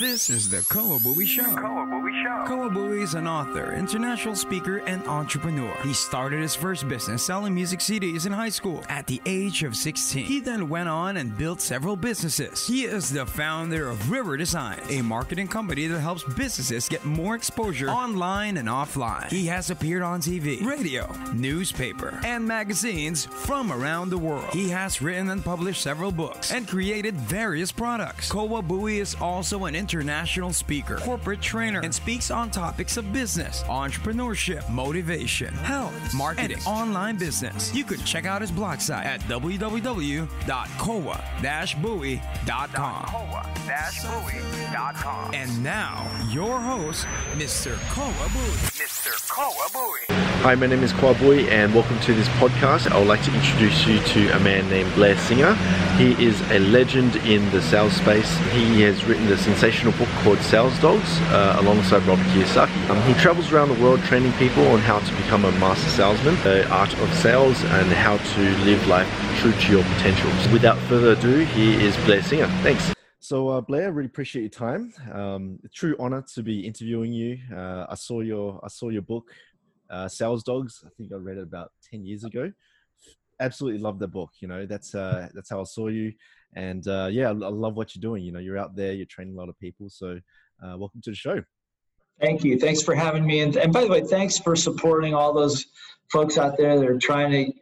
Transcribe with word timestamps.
This 0.00 0.30
is 0.30 0.48
the 0.48 0.60
Kawabui 0.60 1.26
Show. 1.26 1.42
Kawabui 1.42 2.22
Show. 2.22 2.50
Kawabui 2.50 3.02
is 3.02 3.12
an 3.12 3.28
author, 3.28 3.74
international 3.74 4.34
speaker, 4.34 4.78
and 4.86 5.06
entrepreneur. 5.06 5.76
He 5.82 5.92
started 5.92 6.40
his 6.40 6.54
first 6.54 6.88
business 6.88 7.22
selling 7.22 7.54
music 7.54 7.80
CDs 7.80 8.24
in 8.24 8.32
high 8.32 8.48
school 8.48 8.82
at 8.88 9.06
the 9.06 9.20
age 9.26 9.62
of 9.62 9.76
16. 9.76 10.24
He 10.24 10.40
then 10.40 10.70
went 10.70 10.88
on 10.88 11.18
and 11.18 11.36
built 11.36 11.60
several 11.60 11.96
businesses. 11.96 12.66
He 12.66 12.84
is 12.84 13.10
the 13.10 13.26
founder 13.26 13.90
of 13.90 14.10
River 14.10 14.38
Design, 14.38 14.80
a 14.88 15.02
marketing 15.02 15.48
company 15.48 15.86
that 15.88 16.00
helps 16.00 16.24
businesses 16.24 16.88
get 16.88 17.04
more 17.04 17.34
exposure 17.34 17.90
online 17.90 18.56
and 18.56 18.68
offline. 18.68 19.28
He 19.28 19.44
has 19.48 19.68
appeared 19.68 20.00
on 20.00 20.22
TV, 20.22 20.64
radio, 20.64 21.12
newspaper, 21.34 22.18
and 22.24 22.48
magazines 22.48 23.26
from 23.26 23.70
around 23.70 24.08
the 24.08 24.16
world. 24.16 24.48
He 24.54 24.70
has 24.70 25.02
written 25.02 25.28
and 25.28 25.44
published 25.44 25.82
several 25.82 26.10
books 26.10 26.52
and 26.52 26.66
created 26.66 27.16
various 27.16 27.70
products. 27.70 28.30
Kawabui 28.30 28.96
is 28.96 29.14
also 29.20 29.66
an 29.66 29.74
international 29.90 30.52
speaker, 30.52 30.98
corporate 30.98 31.40
trainer, 31.40 31.80
and 31.80 31.92
speaks 31.92 32.30
on 32.30 32.48
topics 32.48 32.96
of 32.96 33.12
business, 33.12 33.64
entrepreneurship, 33.64 34.68
motivation, 34.70 35.52
health, 35.54 36.14
marketing, 36.14 36.58
and 36.58 36.66
online 36.66 37.18
business. 37.18 37.74
You 37.74 37.82
could 37.82 38.04
check 38.04 38.24
out 38.24 38.40
his 38.40 38.52
blog 38.52 38.80
site 38.80 39.04
at. 39.04 39.20
Koa-buoy.com. 43.10 45.34
And 45.34 45.64
now, 45.64 46.06
your 46.30 46.60
host, 46.60 47.06
Mr. 47.34 47.74
Kawabui. 47.88 48.78
Mr. 48.78 49.10
Kawabui. 49.28 50.14
Hi, 50.42 50.54
my 50.54 50.66
name 50.66 50.82
is 50.82 50.92
Kwabui, 50.92 51.48
and 51.48 51.74
welcome 51.74 51.98
to 52.00 52.14
this 52.14 52.28
podcast. 52.28 52.90
I 52.90 52.98
would 52.98 53.08
like 53.08 53.22
to 53.24 53.34
introduce 53.34 53.86
you 53.86 53.98
to 53.98 54.36
a 54.36 54.40
man 54.40 54.68
named 54.70 54.94
Blair 54.94 55.18
Singer. 55.18 55.54
He 55.98 56.12
is 56.24 56.40
a 56.50 56.60
legend 56.60 57.16
in 57.16 57.50
the 57.50 57.60
sales 57.60 57.92
space. 57.94 58.34
He 58.52 58.80
has 58.82 59.04
written 59.04 59.26
the 59.26 59.36
sensational 59.36 59.79
book 59.88 60.08
called 60.22 60.38
Sales 60.40 60.78
Dogs 60.80 61.20
uh, 61.32 61.56
alongside 61.58 62.02
Robert 62.02 62.26
Kiyosaki. 62.26 62.90
Um, 62.90 63.00
he 63.02 63.14
travels 63.20 63.50
around 63.50 63.68
the 63.68 63.82
world 63.82 64.00
training 64.02 64.32
people 64.34 64.66
on 64.68 64.80
how 64.80 64.98
to 64.98 65.14
become 65.16 65.46
a 65.46 65.52
master 65.52 65.88
salesman, 65.88 66.34
the 66.42 66.68
art 66.68 66.92
of 67.00 67.14
sales, 67.14 67.64
and 67.64 67.88
how 67.90 68.18
to 68.18 68.40
live 68.64 68.86
life 68.86 69.08
true 69.38 69.52
to 69.52 69.72
your 69.72 69.82
potentials. 69.94 70.48
Without 70.52 70.76
further 70.90 71.12
ado, 71.12 71.38
here 71.38 71.80
is 71.80 71.96
Blair 72.04 72.22
Singer. 72.22 72.48
Thanks. 72.62 72.92
So, 73.20 73.48
uh, 73.48 73.62
Blair, 73.62 73.90
really 73.90 74.06
appreciate 74.06 74.42
your 74.42 74.50
time. 74.50 74.92
Um, 75.10 75.58
true 75.72 75.96
honor 75.98 76.22
to 76.34 76.42
be 76.42 76.66
interviewing 76.66 77.14
you. 77.14 77.38
Uh, 77.50 77.86
I 77.88 77.94
saw 77.94 78.20
your 78.20 78.60
I 78.62 78.68
saw 78.68 78.90
your 78.90 79.02
book, 79.02 79.30
uh, 79.88 80.08
Sales 80.08 80.42
Dogs. 80.42 80.84
I 80.86 80.90
think 80.98 81.12
I 81.12 81.16
read 81.16 81.38
it 81.38 81.44
about 81.44 81.72
ten 81.90 82.04
years 82.04 82.24
ago. 82.24 82.52
Absolutely 83.38 83.80
love 83.80 83.98
the 83.98 84.08
book. 84.08 84.30
You 84.40 84.48
know, 84.48 84.66
that's 84.66 84.94
uh, 84.94 85.28
that's 85.32 85.48
how 85.48 85.60
I 85.60 85.64
saw 85.64 85.88
you, 85.88 86.12
and 86.54 86.86
uh, 86.88 87.08
yeah, 87.10 87.28
I, 87.28 87.32
love 87.32 87.76
what 87.76 87.94
you're 87.94 88.00
doing. 88.00 88.24
You 88.24 88.32
know, 88.32 88.38
you're 88.38 88.58
out 88.58 88.74
there, 88.74 88.92
you're 88.92 89.06
training 89.06 89.34
a 89.34 89.38
lot 89.38 89.48
of 89.48 89.58
people. 89.58 89.88
So, 89.88 90.20
uh, 90.62 90.76
welcome 90.76 91.00
to 91.02 91.10
the 91.10 91.16
show. 91.16 91.42
Thank 92.20 92.44
you. 92.44 92.58
Thanks 92.58 92.82
for 92.82 92.94
having 92.94 93.26
me. 93.26 93.40
And, 93.40 93.56
and 93.56 93.72
by 93.72 93.82
the 93.82 93.88
way, 93.88 94.02
thanks 94.02 94.38
for 94.38 94.54
supporting 94.54 95.14
all 95.14 95.32
those 95.32 95.66
folks 96.12 96.36
out 96.36 96.56
there 96.58 96.78
that 96.78 96.86
are 96.86 96.98
trying 96.98 97.30
to 97.30 97.52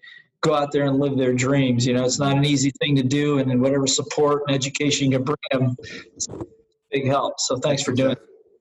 go 0.41 0.55
out 0.55 0.73
there 0.73 0.85
and 0.87 0.99
live 0.99 1.17
their 1.17 1.33
dreams. 1.33 1.87
You 1.87 1.95
know, 1.95 2.05
it's 2.05 2.19
not 2.19 2.37
an 2.37 2.45
easy 2.45 2.73
thing 2.81 2.97
to 2.97 3.03
do, 3.03 3.39
and 3.39 3.51
then 3.51 3.61
whatever 3.61 3.87
support 3.87 4.43
and 4.47 4.55
education 4.55 5.11
you 5.11 5.19
can 5.19 5.25
bring 5.25 5.37
them, 5.53 5.77
it's 6.15 6.29
a 6.29 6.45
big 6.91 7.07
help. 7.07 7.39
So 7.39 7.59
thanks 7.59 7.83
for 7.83 7.93
doing 7.93 8.13
it. 8.13 8.19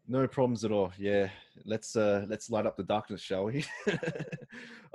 No 0.08 0.28
problems 0.28 0.64
at 0.64 0.72
all. 0.72 0.92
Yeah, 0.98 1.30
let's 1.66 1.95
uh, 1.95 2.25
let's 2.30 2.50
light 2.50 2.66
up 2.66 2.78
the 2.78 2.83
darkness, 2.83 3.22
shall 3.22 3.45
we? 3.45 3.66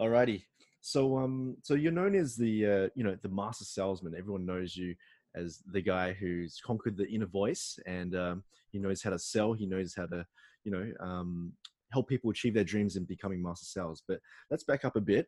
Alrighty. 0.00 0.44
So 0.80 1.18
um, 1.18 1.56
so 1.62 1.74
you're 1.74 1.92
known 1.92 2.14
as 2.14 2.34
the 2.34 2.66
uh, 2.66 2.88
you 2.94 3.04
know 3.04 3.16
the 3.20 3.28
master 3.28 3.64
salesman. 3.64 4.14
Everyone 4.16 4.46
knows 4.46 4.76
you 4.76 4.94
as 5.34 5.62
the 5.70 5.80
guy 5.80 6.12
who's 6.12 6.60
conquered 6.64 6.96
the 6.96 7.08
inner 7.08 7.26
voice, 7.26 7.78
and 7.86 8.14
um, 8.14 8.44
he 8.70 8.78
knows 8.78 9.02
how 9.02 9.10
to 9.10 9.18
sell. 9.18 9.52
He 9.52 9.66
knows 9.66 9.94
how 9.96 10.06
to 10.06 10.24
you 10.64 10.72
know 10.72 10.92
um, 11.00 11.52
help 11.92 12.08
people 12.08 12.30
achieve 12.30 12.54
their 12.54 12.64
dreams 12.64 12.96
in 12.96 13.04
becoming 13.04 13.42
master 13.42 13.66
sales. 13.66 14.02
But 14.06 14.20
let's 14.50 14.64
back 14.64 14.84
up 14.84 14.96
a 14.96 15.00
bit. 15.00 15.26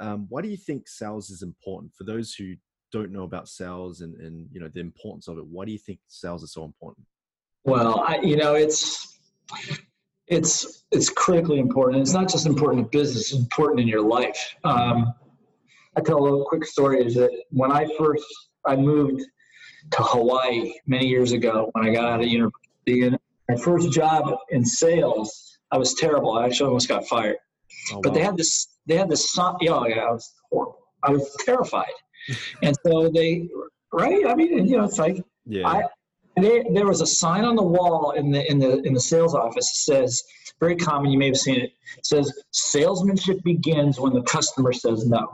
Um, 0.00 0.26
why 0.28 0.42
do 0.42 0.48
you 0.48 0.56
think 0.56 0.88
sales 0.88 1.30
is 1.30 1.42
important 1.42 1.92
for 1.94 2.04
those 2.04 2.34
who 2.34 2.54
don't 2.92 3.12
know 3.12 3.24
about 3.24 3.48
sales 3.48 4.00
and, 4.00 4.14
and 4.20 4.48
you 4.52 4.60
know 4.60 4.68
the 4.68 4.80
importance 4.80 5.28
of 5.28 5.38
it? 5.38 5.46
Why 5.46 5.64
do 5.64 5.72
you 5.72 5.78
think 5.78 6.00
sales 6.08 6.42
is 6.42 6.52
so 6.52 6.64
important? 6.64 7.06
Well, 7.64 8.00
I, 8.06 8.20
you 8.20 8.36
know, 8.36 8.54
it's 8.54 9.18
it's 10.28 10.84
it's 10.90 11.08
critically 11.08 11.58
important. 11.58 12.02
It's 12.02 12.12
not 12.12 12.28
just 12.28 12.46
important 12.46 12.84
in 12.84 12.88
business; 12.90 13.32
it's 13.32 13.40
important 13.40 13.80
in 13.80 13.88
your 13.88 14.02
life. 14.02 14.54
Um, 14.64 15.12
I 15.96 16.00
tell 16.00 16.18
a 16.18 16.22
little 16.22 16.44
quick 16.44 16.64
story. 16.64 17.04
Is 17.04 17.14
that 17.14 17.30
when 17.50 17.72
I 17.72 17.88
first 17.98 18.24
I 18.66 18.76
moved 18.76 19.22
to 19.92 20.02
Hawaii 20.02 20.74
many 20.86 21.06
years 21.06 21.32
ago 21.32 21.70
when 21.72 21.86
I 21.86 21.92
got 21.94 22.04
out 22.04 22.20
of 22.20 22.26
university, 22.26 23.02
and 23.02 23.18
my 23.48 23.56
first 23.56 23.92
job 23.92 24.34
in 24.50 24.64
sales, 24.64 25.58
I 25.70 25.78
was 25.78 25.94
terrible. 25.94 26.32
I 26.38 26.46
actually 26.46 26.68
almost 26.68 26.88
got 26.88 27.06
fired. 27.06 27.36
Oh, 27.92 28.00
But 28.02 28.14
they 28.14 28.22
had 28.22 28.36
this. 28.36 28.68
They 28.86 28.96
had 28.96 29.08
this. 29.08 29.32
sign- 29.32 29.56
Yeah, 29.60 29.72
oh, 29.74 29.86
yeah, 29.86 30.00
I 30.02 30.12
was 30.12 30.34
horrible. 30.50 30.78
I 31.02 31.10
was 31.10 31.36
terrified, 31.44 31.92
and 32.62 32.76
so 32.86 33.08
they. 33.08 33.48
Right. 33.92 34.26
I 34.26 34.34
mean, 34.34 34.66
you 34.66 34.76
know, 34.76 34.84
it's 34.84 34.98
like 34.98 35.22
yeah, 35.46 35.66
I, 35.68 35.84
there, 36.36 36.64
there 36.72 36.86
was 36.86 37.00
a 37.00 37.06
sign 37.06 37.44
on 37.44 37.54
the 37.56 37.62
wall 37.62 38.10
in 38.12 38.30
the 38.30 38.48
in 38.50 38.58
the 38.58 38.80
in 38.82 38.92
the 38.92 39.00
sales 39.00 39.34
office 39.34 39.70
that 39.70 39.92
says 39.94 40.22
very 40.60 40.76
common 40.76 41.10
you 41.12 41.18
may 41.18 41.26
have 41.28 41.36
seen 41.36 41.56
it, 41.56 41.72
it 41.96 42.04
says 42.06 42.32
salesmanship 42.50 43.42
begins 43.44 44.00
when 44.00 44.12
the 44.12 44.22
customer 44.22 44.72
says 44.72 45.06
no 45.06 45.28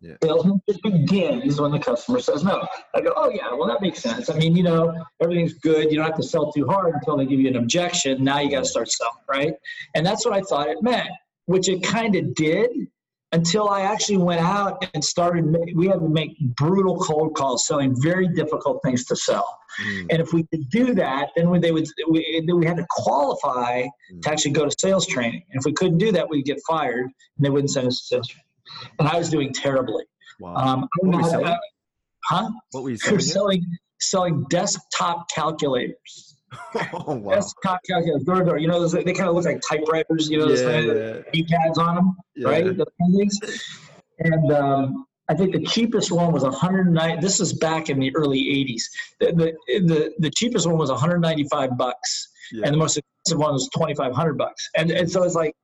yeah, 0.00 0.14
salesmanship 0.22 0.82
begins 0.82 1.60
when 1.60 1.72
the 1.72 1.78
customer 1.78 2.20
says 2.20 2.44
no 2.44 2.66
i 2.94 3.00
go 3.00 3.12
oh 3.16 3.30
yeah 3.30 3.52
well 3.52 3.66
that 3.66 3.80
makes 3.80 3.98
sense 4.00 4.28
i 4.28 4.36
mean 4.36 4.54
you 4.54 4.62
know 4.62 4.92
everything's 5.22 5.54
good 5.54 5.90
you 5.90 5.96
don't 5.96 6.06
have 6.06 6.16
to 6.16 6.22
sell 6.22 6.52
too 6.52 6.66
hard 6.66 6.94
until 6.94 7.16
they 7.16 7.24
give 7.26 7.40
you 7.40 7.48
an 7.48 7.56
objection 7.56 8.22
now 8.22 8.38
you 8.38 8.50
got 8.50 8.64
to 8.64 8.68
start 8.68 8.90
selling 8.90 9.14
right 9.28 9.54
and 9.94 10.04
that's 10.04 10.24
what 10.24 10.34
i 10.34 10.40
thought 10.42 10.68
it 10.68 10.82
meant 10.82 11.08
which 11.46 11.68
it 11.68 11.82
kind 11.82 12.14
of 12.16 12.34
did 12.34 12.70
until 13.32 13.68
I 13.68 13.82
actually 13.82 14.18
went 14.18 14.40
out 14.40 14.84
and 14.94 15.04
started. 15.04 15.44
We 15.74 15.88
had 15.88 16.00
to 16.00 16.08
make 16.08 16.38
brutal 16.56 16.96
cold 16.96 17.34
calls, 17.34 17.66
selling 17.66 17.94
very 18.00 18.28
difficult 18.28 18.80
things 18.84 19.04
to 19.06 19.16
sell. 19.16 19.58
Mm, 19.84 20.06
And 20.10 20.22
if 20.22 20.32
we 20.32 20.44
could 20.44 20.68
do 20.70 20.94
that, 20.94 21.30
then 21.36 21.50
we, 21.50 21.58
they 21.58 21.72
would 21.72 21.86
we, 22.08 22.44
then 22.46 22.58
we 22.58 22.66
had 22.66 22.76
to 22.76 22.86
qualify 22.88 23.82
to 24.22 24.30
actually 24.30 24.52
go 24.52 24.64
to 24.64 24.74
sales 24.78 25.06
training. 25.06 25.42
And 25.50 25.60
if 25.60 25.64
we 25.64 25.72
couldn't 25.72 25.98
do 25.98 26.12
that, 26.12 26.28
we'd 26.30 26.44
get 26.44 26.60
fired, 26.66 27.04
and 27.04 27.44
they 27.44 27.50
wouldn't 27.50 27.70
send 27.70 27.86
us 27.88 28.00
to 28.00 28.06
sales 28.06 28.28
training. 28.28 28.45
And 28.98 29.08
I 29.08 29.16
was 29.18 29.30
doing 29.30 29.52
terribly. 29.52 30.04
wow. 30.40 30.54
Um, 30.54 30.88
What 31.00 31.14
were 31.14 31.20
you 31.22 31.28
selling? 31.28 31.46
to- 31.46 31.60
huh? 32.24 32.50
what 32.72 32.82
were 32.84 32.90
you 32.90 32.96
selling? 33.06 33.20
selling 33.20 33.66
selling 34.00 34.44
desktop 34.50 35.26
calculators. 35.34 36.36
oh 36.92 37.16
wow. 37.16 37.34
Desktop 37.36 37.80
calculators. 37.88 38.24
You 38.62 38.68
know, 38.68 38.80
those, 38.80 38.92
they 38.92 39.04
kind 39.04 39.28
of 39.28 39.34
look 39.34 39.44
like 39.46 39.60
typewriters. 39.68 40.28
You 40.30 40.38
know, 40.38 40.48
Yeah, 40.48 40.76
with 40.80 41.26
yeah, 41.34 41.42
keypads 41.42 41.78
on 41.78 41.94
them 41.96 42.16
yeah. 42.36 42.48
right? 42.48 42.64
Those 42.76 42.86
things. 43.16 43.38
And 44.20 44.52
um, 44.52 45.06
I 45.28 45.34
think 45.34 45.52
the 45.52 45.64
cheapest 45.64 46.12
one 46.12 46.32
was 46.32 46.42
109. 46.44 47.20
This 47.20 47.40
is 47.40 47.52
back 47.54 47.88
in 47.90 47.98
the 47.98 48.14
early 48.14 48.38
80s. 48.40 48.82
The 49.20 49.26
the 49.66 49.80
the, 49.86 50.12
the 50.18 50.30
cheapest 50.30 50.66
one 50.66 50.78
was 50.78 50.90
195 50.90 51.76
bucks, 51.76 52.28
Yeah. 52.52 52.62
and 52.66 52.74
the 52.74 52.78
most 52.78 52.96
expensive 52.96 53.38
one 53.38 53.52
was 53.52 53.68
2,500 53.74 54.38
bucks. 54.38 54.68
And 54.76 54.90
and 54.90 55.10
so 55.10 55.22
it's 55.22 55.34
like. 55.34 55.54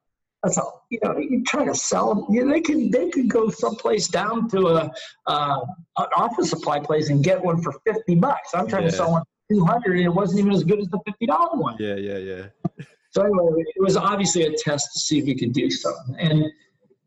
That's 0.42 0.58
all. 0.58 0.86
You 0.90 0.98
know, 1.04 1.18
you 1.18 1.42
try 1.44 1.64
to 1.64 1.74
sell 1.74 2.14
them. 2.14 2.26
You 2.34 2.44
know, 2.44 2.52
they 2.52 2.60
could 2.60 2.90
they 2.90 3.10
could 3.10 3.28
go 3.28 3.48
someplace 3.48 4.08
down 4.08 4.48
to 4.50 4.68
a 4.68 4.92
uh, 5.26 5.60
an 5.98 6.06
office 6.16 6.50
supply 6.50 6.80
place 6.80 7.10
and 7.10 7.22
get 7.22 7.42
one 7.42 7.62
for 7.62 7.72
fifty 7.86 8.16
bucks. 8.16 8.50
I'm 8.54 8.66
trying 8.66 8.84
to 8.84 8.92
sell 8.92 9.12
one 9.12 9.22
for 9.22 9.54
two 9.54 9.64
hundred, 9.64 9.98
and 9.98 10.06
it 10.06 10.14
wasn't 10.14 10.40
even 10.40 10.52
as 10.52 10.64
good 10.64 10.80
as 10.80 10.88
the 10.88 10.98
fifty 11.06 11.26
dollar 11.26 11.56
one. 11.56 11.76
yeah, 11.78 11.94
yeah, 11.94 12.18
yeah. 12.18 12.46
So 13.10 13.22
anyway, 13.22 13.62
it 13.76 13.82
was 13.82 13.96
obviously 13.96 14.42
a 14.46 14.52
test 14.56 14.92
to 14.94 14.98
see 14.98 15.18
if 15.18 15.26
we 15.26 15.34
could 15.34 15.52
do 15.52 15.70
something. 15.70 16.16
And 16.18 16.46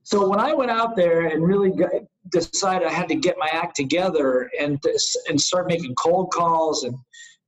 so 0.03 0.29
when 0.29 0.40
I 0.40 0.53
went 0.53 0.69
out 0.69 0.96
there 0.96 1.25
and 1.25 1.44
really 1.44 1.72
got, 1.72 1.91
decided 2.31 2.88
I 2.88 2.91
had 2.91 3.09
to 3.09 3.16
get 3.16 3.38
my 3.40 3.50
act 3.52 3.75
together 3.75 4.50
and 4.59 4.81
and 5.28 5.41
start 5.41 5.67
making 5.67 5.96
cold 5.96 6.31
calls 6.31 6.84
and 6.84 6.96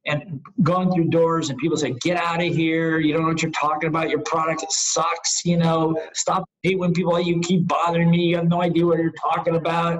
and 0.07 0.41
going 0.63 0.91
through 0.91 1.09
doors 1.09 1.49
and 1.49 1.57
people 1.59 1.77
say 1.77 1.93
get 2.01 2.17
out 2.17 2.41
of 2.41 2.53
here 2.55 2.99
you 2.99 3.13
don't 3.13 3.23
know 3.23 3.27
what 3.29 3.41
you're 3.41 3.51
talking 3.51 3.89
about 3.89 4.09
your 4.09 4.21
product 4.21 4.65
sucks 4.71 5.43
you 5.45 5.57
know 5.57 5.95
stop 6.13 6.49
hate 6.63 6.79
when 6.79 6.93
people 6.93 7.19
you 7.19 7.39
keep 7.41 7.67
bothering 7.67 8.09
me 8.09 8.25
you 8.27 8.35
have 8.35 8.47
no 8.47 8.61
idea 8.61 8.85
what 8.85 8.97
you're 8.97 9.11
talking 9.11 9.55
about 9.55 9.99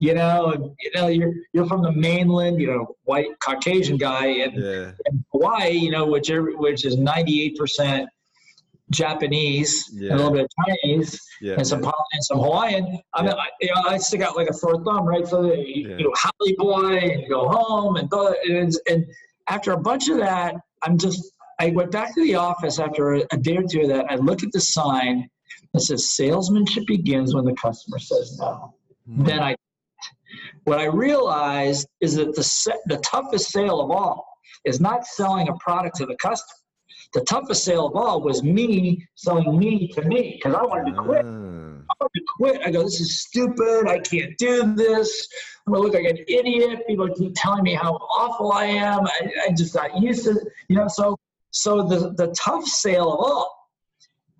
you 0.00 0.14
know 0.14 0.52
and, 0.52 0.70
you 0.80 0.90
know 0.94 1.08
you're 1.08 1.32
you're 1.52 1.66
from 1.66 1.82
the 1.82 1.92
mainland 1.92 2.60
you 2.60 2.66
know 2.66 2.94
white 3.04 3.28
caucasian 3.40 3.96
guy 3.96 4.26
and 4.26 4.54
Yeah, 4.54 4.92
in 5.06 5.24
Hawaii, 5.32 5.70
you 5.72 5.90
know, 5.90 6.06
which 6.06 6.30
are, 6.30 6.56
which 6.56 6.84
is 6.84 6.96
98% 6.96 8.06
Japanese, 8.90 9.90
Yeah. 9.92 10.12
and 10.12 10.20
a 10.20 10.24
little 10.24 10.32
bit 10.32 10.44
of 10.44 10.50
Chinese, 10.66 11.20
yeah. 11.40 11.54
and 11.54 11.66
some 11.66 11.84
and 11.84 12.24
some 12.24 12.38
Hawaiian. 12.38 12.98
I 13.14 13.22
mean, 13.22 13.32
I, 13.32 13.46
you 13.60 13.68
know, 13.74 13.82
I 13.86 13.98
stick 13.98 14.22
out 14.22 14.36
like 14.36 14.48
a 14.48 14.54
sore 14.54 14.82
thumb, 14.84 15.06
right? 15.06 15.26
So 15.26 15.52
you, 15.52 15.96
you 15.98 16.04
know, 16.04 16.12
haole 16.16 16.54
boy, 16.56 16.96
and 16.96 17.22
you 17.22 17.28
go 17.28 17.48
home, 17.48 17.96
and 17.96 18.10
and, 18.12 18.74
and 18.88 19.06
after 19.48 19.72
a 19.72 19.78
bunch 19.78 20.08
of 20.08 20.18
that, 20.18 20.54
I'm 20.82 20.98
just. 20.98 21.32
I 21.60 21.70
went 21.70 21.90
back 21.90 22.14
to 22.14 22.22
the 22.22 22.36
office 22.36 22.78
after 22.78 23.14
a, 23.14 23.22
a 23.32 23.36
day 23.36 23.56
or 23.56 23.64
two 23.64 23.80
of 23.80 23.88
that. 23.88 24.06
I 24.10 24.14
look 24.14 24.44
at 24.44 24.52
the 24.52 24.60
sign 24.60 25.28
that 25.74 25.80
says 25.80 26.10
"Salesmanship 26.10 26.86
begins 26.86 27.34
when 27.34 27.44
the 27.44 27.54
customer 27.54 27.98
says 27.98 28.38
no." 28.38 28.74
Mm, 29.10 29.26
Then 29.26 29.40
I, 29.40 29.56
what 30.64 30.78
I 30.78 30.84
realized 30.84 31.88
is 32.00 32.14
that 32.14 32.34
the 32.36 32.44
se- 32.44 32.80
the 32.86 32.98
toughest 32.98 33.50
sale 33.50 33.80
of 33.80 33.90
all 33.90 34.24
is 34.64 34.80
not 34.80 35.06
selling 35.06 35.48
a 35.48 35.54
product 35.58 35.96
to 35.96 36.06
the 36.06 36.16
customer. 36.16 36.54
The 37.14 37.22
toughest 37.22 37.64
sale 37.64 37.86
of 37.86 37.96
all 37.96 38.20
was 38.20 38.42
me 38.42 39.04
selling 39.14 39.58
me 39.58 39.88
to 39.88 40.02
me 40.02 40.34
because 40.36 40.54
I 40.54 40.62
wanted 40.62 40.94
to 40.94 41.02
quit. 41.02 41.24
Ah. 41.24 41.47
To 42.00 42.08
quit. 42.36 42.60
I 42.64 42.70
go, 42.70 42.84
this 42.84 43.00
is 43.00 43.20
stupid. 43.20 43.88
I 43.88 43.98
can't 43.98 44.36
do 44.38 44.74
this. 44.74 45.28
I'm 45.66 45.72
gonna 45.72 45.84
look 45.84 45.94
like 45.94 46.04
an 46.04 46.18
idiot. 46.28 46.86
People 46.86 47.08
keep 47.12 47.32
telling 47.34 47.64
me 47.64 47.74
how 47.74 47.94
awful 47.94 48.52
I 48.52 48.66
am. 48.66 49.04
I, 49.06 49.30
I 49.48 49.52
just 49.52 49.74
got 49.74 50.00
used 50.00 50.24
to, 50.24 50.40
you 50.68 50.76
know. 50.76 50.86
So, 50.86 51.18
so 51.50 51.82
the 51.88 52.14
the 52.14 52.32
tough 52.38 52.64
sale 52.64 53.12
of 53.12 53.18
all 53.18 53.58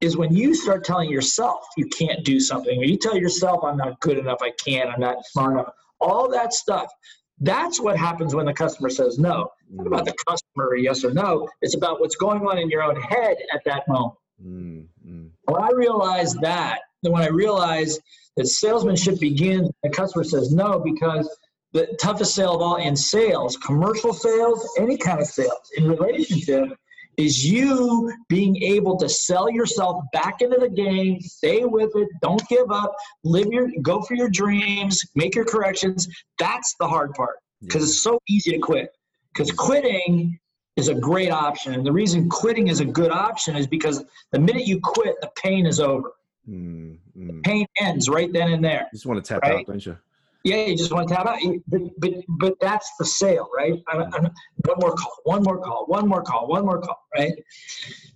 is 0.00 0.16
when 0.16 0.32
you 0.32 0.54
start 0.54 0.84
telling 0.84 1.10
yourself 1.10 1.66
you 1.76 1.86
can't 1.86 2.24
do 2.24 2.38
something. 2.38 2.78
When 2.78 2.88
you 2.88 2.96
tell 2.96 3.16
yourself 3.16 3.64
I'm 3.64 3.76
not 3.76 3.98
good 4.00 4.18
enough, 4.18 4.38
I 4.40 4.52
can't, 4.64 4.88
I'm 4.90 5.00
not 5.00 5.26
smart 5.26 5.54
enough. 5.54 5.72
All 6.00 6.30
that 6.30 6.52
stuff. 6.52 6.92
That's 7.40 7.80
what 7.80 7.96
happens 7.96 8.34
when 8.34 8.46
the 8.46 8.52
customer 8.52 8.90
says 8.90 9.18
no. 9.18 9.48
It's 9.68 9.76
not 9.76 9.86
about 9.88 10.04
the 10.04 10.14
customer, 10.28 10.76
yes 10.76 11.04
or 11.04 11.12
no. 11.12 11.48
It's 11.62 11.74
about 11.74 12.00
what's 12.00 12.16
going 12.16 12.40
on 12.46 12.58
in 12.58 12.68
your 12.68 12.82
own 12.82 13.00
head 13.00 13.36
at 13.52 13.62
that 13.64 13.86
moment. 13.88 14.14
Mm, 14.44 14.86
mm, 15.06 15.30
When 15.44 15.62
I 15.62 15.70
realized 15.72 16.40
that, 16.40 16.80
then 17.02 17.12
when 17.12 17.22
I 17.22 17.28
realized 17.28 18.00
that 18.36 18.46
salesmanship 18.46 19.20
begins, 19.20 19.70
the 19.82 19.90
customer 19.90 20.24
says 20.24 20.52
no 20.52 20.78
because 20.78 21.28
the 21.72 21.86
toughest 22.00 22.34
sale 22.34 22.54
of 22.54 22.62
all 22.62 22.76
in 22.76 22.96
sales, 22.96 23.56
commercial 23.56 24.12
sales, 24.12 24.68
any 24.78 24.96
kind 24.96 25.20
of 25.20 25.26
sales, 25.26 25.70
in 25.76 25.88
relationship, 25.88 26.70
is 27.18 27.44
you 27.44 28.12
being 28.28 28.56
able 28.62 28.96
to 28.96 29.08
sell 29.08 29.50
yourself 29.50 30.04
back 30.12 30.40
into 30.40 30.56
the 30.56 30.68
game, 30.68 31.20
stay 31.20 31.64
with 31.64 31.90
it, 31.96 32.08
don't 32.22 32.46
give 32.48 32.70
up, 32.70 32.94
live 33.24 33.48
your, 33.48 33.68
go 33.82 34.00
for 34.00 34.14
your 34.14 34.30
dreams, 34.30 35.02
make 35.16 35.34
your 35.34 35.44
corrections. 35.44 36.08
That's 36.38 36.74
the 36.78 36.86
hard 36.86 37.12
part 37.14 37.36
because 37.60 37.82
it's 37.82 38.00
so 38.00 38.20
easy 38.28 38.52
to 38.52 38.58
quit. 38.58 38.90
Because 39.34 39.50
quitting 39.50 40.38
is 40.76 40.88
a 40.88 40.94
great 40.94 41.30
option. 41.30 41.74
And 41.74 41.84
the 41.84 41.92
reason 41.92 42.28
quitting 42.28 42.68
is 42.68 42.78
a 42.78 42.84
good 42.84 43.10
option 43.10 43.56
is 43.56 43.66
because 43.66 44.04
the 44.30 44.38
minute 44.38 44.66
you 44.66 44.80
quit, 44.80 45.16
the 45.20 45.30
pain 45.36 45.66
is 45.66 45.80
over. 45.80 46.12
Mm, 46.48 46.98
mm. 47.16 47.44
Pain 47.44 47.66
ends 47.80 48.08
right 48.08 48.32
then 48.32 48.52
and 48.52 48.64
there. 48.64 48.88
You 48.92 48.96
just 48.96 49.06
want 49.06 49.24
to 49.24 49.28
tap 49.28 49.42
Right? 49.42 49.60
out, 49.60 49.66
don't 49.66 49.84
you? 49.84 49.96
Yeah, 50.44 50.64
you 50.66 50.76
just 50.76 50.92
want 50.92 51.08
to 51.08 51.14
tap 51.14 51.26
out. 51.26 51.38
But, 51.66 51.80
but, 51.98 52.10
but 52.38 52.54
that's 52.60 52.90
the 52.98 53.04
sale, 53.04 53.48
right? 53.56 53.74
I'm, 53.88 54.02
I'm, 54.14 54.30
one 54.64 54.76
more 54.80 54.94
call, 54.94 55.16
one 55.24 55.42
more 55.42 55.58
call, 55.58 55.84
one 55.86 56.08
more 56.08 56.22
call, 56.22 56.46
one 56.46 56.64
more 56.64 56.80
call, 56.80 56.98
right? 57.16 57.32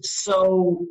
So, 0.03 0.87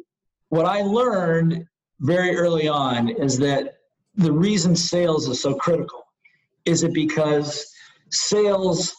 what 0.50 0.66
I 0.66 0.82
learned 0.82 1.66
very 2.02 2.36
early 2.36 2.68
on 2.68 3.10
is 3.10 3.38
that 3.40 3.76
the 4.16 4.32
reason 4.32 4.76
sales 4.76 5.28
is 5.30 5.42
so 5.42 5.56
critical 5.56 6.04
is 6.66 6.84
it 6.84 6.94
because 6.94 7.72
sales, 8.12 8.94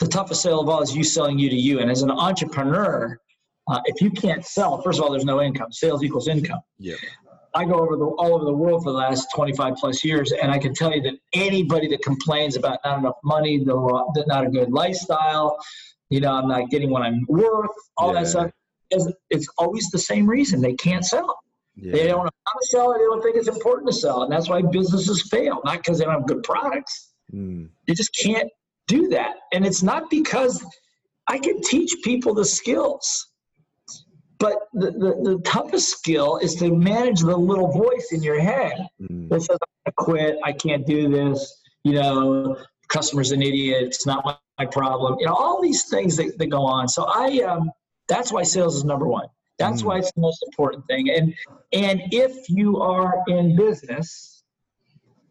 the 0.00 0.08
toughest 0.08 0.42
sale 0.42 0.60
of 0.60 0.68
all 0.68 0.82
is 0.82 0.94
you 0.94 1.04
selling 1.04 1.38
you 1.38 1.48
to 1.48 1.56
you. 1.56 1.78
And 1.78 1.90
as 1.90 2.02
an 2.02 2.10
entrepreneur, 2.10 3.18
uh, 3.68 3.80
if 3.84 4.00
you 4.00 4.10
can't 4.10 4.44
sell, 4.44 4.82
first 4.82 4.98
of 4.98 5.04
all, 5.04 5.10
there's 5.10 5.24
no 5.24 5.40
income. 5.40 5.72
Sales 5.72 6.02
equals 6.02 6.28
income. 6.28 6.60
Yeah. 6.78 6.96
I 7.56 7.64
go 7.64 7.74
over 7.84 7.96
the 7.96 8.04
all 8.04 8.34
over 8.34 8.44
the 8.44 8.52
world 8.52 8.84
for 8.84 8.92
the 8.92 8.98
last 8.98 9.28
25 9.34 9.74
plus 9.76 10.04
years, 10.04 10.32
and 10.32 10.52
I 10.52 10.58
can 10.58 10.74
tell 10.74 10.92
you 10.94 11.00
that 11.02 11.14
anybody 11.32 11.88
that 11.88 12.02
complains 12.02 12.54
about 12.56 12.80
not 12.84 12.98
enough 12.98 13.16
money, 13.24 13.64
the 13.64 14.24
not 14.26 14.46
a 14.46 14.50
good 14.50 14.70
lifestyle, 14.70 15.56
you 16.10 16.20
know, 16.20 16.32
I'm 16.34 16.48
not 16.48 16.68
getting 16.70 16.90
what 16.90 17.02
I'm 17.02 17.24
worth, 17.28 17.70
all 17.96 18.12
Yeah. 18.12 18.20
that 18.20 18.26
stuff, 18.28 18.50
is 18.90 19.10
it's 19.30 19.48
always 19.58 19.90
the 19.90 19.98
same 19.98 20.26
reason 20.28 20.60
they 20.60 20.74
can't 20.74 21.04
sell. 21.04 21.30
They 21.76 22.06
don't 22.06 22.24
know 22.24 22.30
how 22.46 22.58
to 22.60 22.66
sell 22.74 22.92
it. 22.92 22.98
They 22.98 23.04
don't 23.04 23.22
think 23.22 23.36
it's 23.36 23.48
important 23.48 23.86
to 23.90 23.96
sell, 24.04 24.22
and 24.22 24.30
that's 24.32 24.48
why 24.50 24.60
businesses 24.62 25.28
fail. 25.30 25.60
Not 25.64 25.78
because 25.78 25.98
they 25.98 26.04
don't 26.04 26.14
have 26.14 26.26
good 26.26 26.42
products. 26.42 27.12
Mm, 27.34 27.70
They 27.86 27.94
just 27.94 28.14
can't 28.24 28.50
do 28.86 29.08
that, 29.08 29.34
and 29.52 29.66
it's 29.66 29.82
not 29.82 30.10
because 30.10 30.64
I 31.26 31.38
can 31.38 31.60
teach 31.62 31.92
people 32.04 32.34
the 32.34 32.44
skills. 32.44 33.06
But 34.38 34.56
the, 34.74 34.90
the, 34.90 35.30
the 35.36 35.42
toughest 35.44 35.88
skill 35.90 36.38
is 36.38 36.54
to 36.56 36.70
manage 36.74 37.20
the 37.20 37.36
little 37.36 37.70
voice 37.72 38.08
in 38.12 38.22
your 38.22 38.40
head 38.40 38.86
mm, 39.00 39.28
that 39.30 39.40
says, 39.42 39.58
I 39.86 39.90
quit, 39.92 40.38
I 40.44 40.52
can't 40.52 40.86
do 40.86 41.08
this, 41.08 41.62
you 41.84 41.92
know, 41.94 42.56
customer's 42.88 43.32
an 43.32 43.42
idiot, 43.42 43.84
it's 43.84 44.06
not 44.06 44.24
my, 44.24 44.36
my 44.58 44.66
problem. 44.66 45.16
You 45.20 45.26
know, 45.26 45.34
all 45.34 45.60
these 45.62 45.84
things 45.88 46.16
that, 46.16 46.38
that 46.38 46.46
go 46.46 46.62
on. 46.62 46.88
So 46.88 47.04
I 47.04 47.40
um 47.42 47.70
that's 48.08 48.30
why 48.32 48.42
sales 48.44 48.76
is 48.76 48.84
number 48.84 49.06
one. 49.06 49.26
That's 49.58 49.82
Mm. 49.82 49.86
why 49.86 49.98
it's 49.98 50.12
the 50.12 50.20
most 50.20 50.42
important 50.46 50.86
thing. 50.86 51.10
And 51.10 51.34
and 51.72 52.02
if 52.12 52.48
you 52.48 52.80
are 52.80 53.22
in 53.28 53.56
business, 53.56 54.35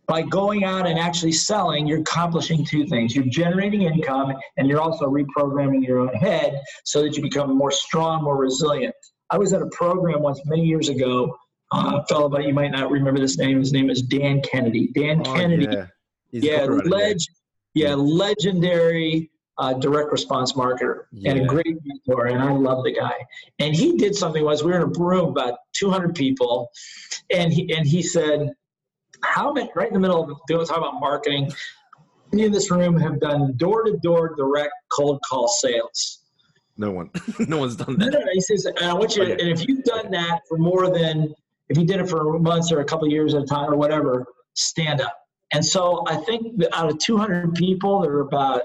by 0.08 0.22
going 0.22 0.64
out 0.64 0.88
and 0.88 1.00
actually 1.00 1.32
selling, 1.32 1.88
you're 1.88 2.00
accomplishing 2.00 2.66
two 2.66 2.86
things. 2.86 3.16
You're 3.16 3.26
generating 3.26 3.84
income 3.84 4.34
and 4.58 4.68
you're 4.68 4.82
also 4.82 5.06
reprogramming 5.06 5.86
your 5.86 6.00
own 6.00 6.14
head 6.14 6.62
so 6.84 7.02
that 7.04 7.16
you 7.16 7.22
become 7.22 7.58
more 7.58 7.72
strong, 7.72 8.24
more 8.24 8.38
resilient. 8.38 8.96
I 9.30 9.38
was 9.38 9.54
at 9.54 9.62
a 9.62 9.68
program 9.68 10.22
once 10.22 10.42
many 10.46 10.64
years 10.64 10.90
ago. 10.90 11.36
Uh, 11.72 12.00
a 12.02 12.06
fellow, 12.06 12.30
but 12.30 12.46
you 12.46 12.54
might 12.54 12.72
not 12.72 12.92
remember 12.92 13.20
this 13.20 13.40
name. 13.40 13.60
His 13.60 13.74
name 13.74 13.90
is 13.90 14.04
Dan 14.04 14.40
Kennedy. 14.42 14.92
Dan 14.94 15.24
Oh, 15.26 15.34
Kennedy, 15.34 15.66
yeah. 15.66 15.88
He's 16.32 16.44
yeah, 16.44 16.60
copywriter, 16.60 17.28
yeah. 17.74 17.90
yeah, 17.90 17.96
legendary 17.96 19.32
uh, 19.58 19.74
direct 19.74 20.12
response 20.12 20.54
marketer 20.54 21.06
and 21.26 21.40
a 21.40 21.46
great 21.46 21.78
mentor. 21.84 22.28
And 22.28 22.42
I 22.42 22.52
love 22.52 22.84
the 22.84 22.92
guy. 22.92 23.14
And 23.60 23.76
he 23.76 23.98
did 23.98 24.16
something 24.16 24.44
was 24.44 24.64
we 24.64 24.72
were 24.72 24.78
in 24.78 24.84
a 24.84 25.00
room 25.00 25.30
about 25.30 25.60
200 25.74 26.14
people, 26.14 26.70
and 27.32 27.52
he 27.52 27.74
and 27.76 27.88
he 27.88 28.02
said, 28.02 28.54
"How 29.24 29.52
many?" 29.54 29.70
Right 29.76 29.88
in 29.88 29.94
the 29.94 30.00
middle 30.00 30.24
of 30.24 30.38
doing 30.48 30.66
talking 30.66 30.84
about 30.84 31.00
marketing. 31.00 31.52
In 32.32 32.52
this 32.52 32.70
room 32.72 33.00
have 33.00 33.20
done 33.20 33.54
door-to-door 33.56 34.36
direct 34.36 34.74
cold 34.92 35.22
call 35.30 35.48
sales. 35.48 36.20
No 36.78 36.92
one. 36.92 37.10
no 37.48 37.58
one's 37.60 37.76
done 37.78 37.98
that. 37.98 38.12
no, 38.12 38.20
no. 38.20 38.26
He 38.34 38.42
says, 38.42 38.66
and 38.66 38.78
I 38.80 38.94
want 38.94 39.16
you, 39.16 39.24
and 39.24 39.40
if 39.40 39.66
you've 39.68 39.84
done 39.84 40.12
that 40.12 40.42
for 40.50 40.58
more 40.58 40.90
than, 40.90 41.34
if 41.70 41.78
you 41.78 41.86
did 41.86 42.02
it 42.02 42.10
for 42.10 42.38
months 42.40 42.72
or 42.72 42.82
a 42.82 42.86
couple 42.86 43.08
years 43.08 43.34
at 43.34 43.44
a 43.44 43.46
time 43.46 43.72
or 43.72 43.78
whatever, 43.78 44.26
stand 44.56 45.00
up. 45.00 45.16
And 45.54 45.64
so 45.64 46.04
I 46.08 46.16
think 46.18 46.58
that 46.58 46.76
out 46.78 46.92
of 46.92 46.98
200 46.98 47.54
people, 47.56 48.02
there 48.02 48.12
were 48.12 48.22
about, 48.22 48.64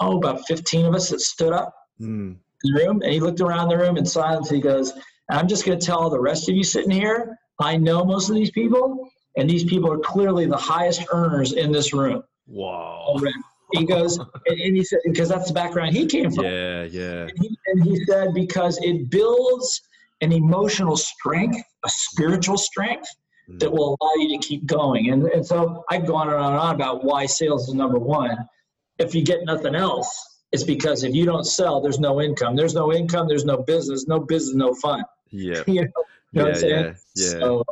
oh, 0.00 0.18
about 0.18 0.46
15 0.46 0.86
of 0.86 0.94
us 0.94 1.08
that 1.08 1.20
stood 1.20 1.52
up 1.52 1.74
Mm, 2.00 2.36
in 2.64 2.74
the 2.74 2.84
room. 2.84 3.02
And 3.02 3.12
he 3.12 3.20
looked 3.20 3.40
around 3.40 3.68
the 3.68 3.76
room 3.78 3.96
in 3.96 4.04
silence. 4.06 4.48
He 4.50 4.60
goes, 4.60 4.92
I'm 5.30 5.48
just 5.48 5.64
going 5.64 5.78
to 5.78 5.84
tell 5.84 6.08
the 6.10 6.20
rest 6.20 6.48
of 6.48 6.54
you 6.54 6.64
sitting 6.64 6.90
here, 6.90 7.36
I 7.60 7.76
know 7.76 8.04
most 8.04 8.28
of 8.28 8.34
these 8.34 8.50
people, 8.50 9.08
and 9.36 9.48
these 9.48 9.64
people 9.64 9.90
are 9.92 9.98
clearly 9.98 10.46
the 10.46 10.56
highest 10.56 11.02
earners 11.12 11.52
in 11.52 11.72
this 11.72 11.92
room. 11.92 12.22
wow. 12.46 13.14
He 13.74 13.86
goes, 13.86 14.18
and, 14.46 14.60
and 14.60 14.76
he 14.76 14.84
said, 14.84 14.98
because 15.04 15.30
that's 15.30 15.48
the 15.48 15.54
background 15.54 15.96
he 15.96 16.04
came 16.06 16.30
from. 16.30 16.44
Yeah, 16.44 16.82
yeah. 16.84 17.22
And 17.22 17.32
he, 17.40 17.58
and 17.68 17.82
he 17.84 18.04
said, 18.04 18.34
because 18.34 18.78
it 18.82 19.08
builds 19.10 19.80
an 20.20 20.30
emotional 20.32 20.96
strength, 20.96 21.58
a 21.84 21.88
spiritual 21.88 22.58
strength 22.58 23.08
Mm, 23.50 23.58
that 23.58 23.72
will 23.72 23.96
allow 24.00 24.12
you 24.22 24.38
to 24.38 24.46
keep 24.46 24.66
going. 24.66 25.10
And, 25.10 25.24
and 25.24 25.44
so 25.44 25.84
I've 25.90 26.06
gone 26.06 26.28
on 26.28 26.34
and 26.36 26.60
on 26.60 26.74
about 26.76 27.02
why 27.02 27.26
sales 27.26 27.66
is 27.68 27.74
number 27.74 27.98
one. 27.98 28.36
If 28.98 29.16
you 29.16 29.24
get 29.24 29.44
nothing 29.44 29.74
else, 29.74 30.08
it's 30.52 30.62
because 30.62 31.02
if 31.02 31.12
you 31.12 31.24
don't 31.24 31.42
sell, 31.44 31.80
there's 31.80 31.98
no 31.98 32.20
income. 32.20 32.54
There's 32.54 32.74
no 32.74 32.92
income, 32.92 33.26
there's 33.26 33.44
no 33.44 33.56
business. 33.56 34.06
No 34.06 34.20
business, 34.20 34.54
no 34.54 34.74
fun. 34.74 35.02
Yeah. 35.30 35.62
You 35.66 35.74
know, 35.82 35.88
you 36.34 36.42
know 36.42 36.44
what 36.44 36.44
Yeah, 36.44 36.44
I'm 36.46 36.54
saying? 36.54 36.84
yeah, 36.84 36.94
yeah. 37.16 37.40
So, 37.40 37.64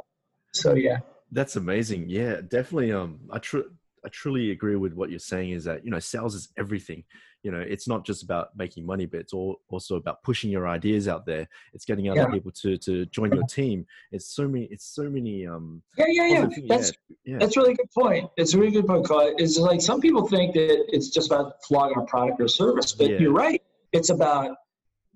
so 0.53 0.75
yeah. 0.75 0.99
That's 1.33 1.57
amazing. 1.57 2.09
Yeah, 2.09 2.41
definitely. 2.47 2.93
Um, 2.93 3.21
I 3.31 3.39
tr- 3.39 3.69
I 4.05 4.09
truly 4.09 4.51
agree 4.51 4.77
with 4.77 4.95
what 4.95 5.11
you're 5.11 5.19
saying. 5.19 5.51
Is 5.51 5.65
that 5.65 5.85
you 5.85 5.91
know, 5.91 5.99
sales 5.99 6.35
is 6.35 6.49
everything. 6.59 7.05
You 7.43 7.51
know, 7.51 7.61
it's 7.61 7.89
not 7.89 8.05
just 8.05 8.23
about 8.23 8.49
making 8.57 8.85
money, 8.85 9.07
but 9.07 9.21
it's 9.21 9.33
all 9.33 9.61
also 9.71 9.97
about 9.97 10.23
pushing 10.23 10.51
your 10.51 10.69
ideas 10.69 11.09
out 11.09 11.25
there. 11.25 11.49
It's 11.73 11.85
getting 11.87 12.11
other 12.11 12.21
Yeah. 12.23 12.31
people 12.31 12.51
to 12.63 12.77
to 12.79 13.07
join 13.07 13.33
your 13.33 13.45
team. 13.45 13.87
It's 14.13 14.27
so 14.35 14.47
many. 14.49 14.65
It's 14.67 14.85
so 14.85 15.05
many. 15.05 15.47
Um, 15.47 15.83
Yeah, 15.97 16.05
yeah, 16.09 16.27
yeah. 16.29 16.47
things. 16.49 16.69
That's 16.69 16.93
yeah, 17.25 17.39
That's 17.39 17.57
a 17.57 17.61
really 17.61 17.75
good 17.75 17.91
point. 17.97 18.31
It's 18.37 18.53
a 18.55 18.59
really 18.59 18.73
good 18.73 18.87
point, 18.87 19.07
Claude. 19.07 19.35
It's 19.41 19.59
like 19.59 19.81
some 19.81 20.01
people 20.01 20.27
think 20.27 20.55
that 20.55 20.85
it's 20.95 21.09
just 21.11 21.31
about 21.31 21.55
flogging 21.67 21.99
a 21.99 22.05
product 22.05 22.41
or 22.41 22.49
service, 22.49 22.93
but 22.93 23.09
Yeah. 23.11 23.19
you're 23.19 23.33
right. 23.33 23.63
It's 23.93 24.11
about 24.11 24.57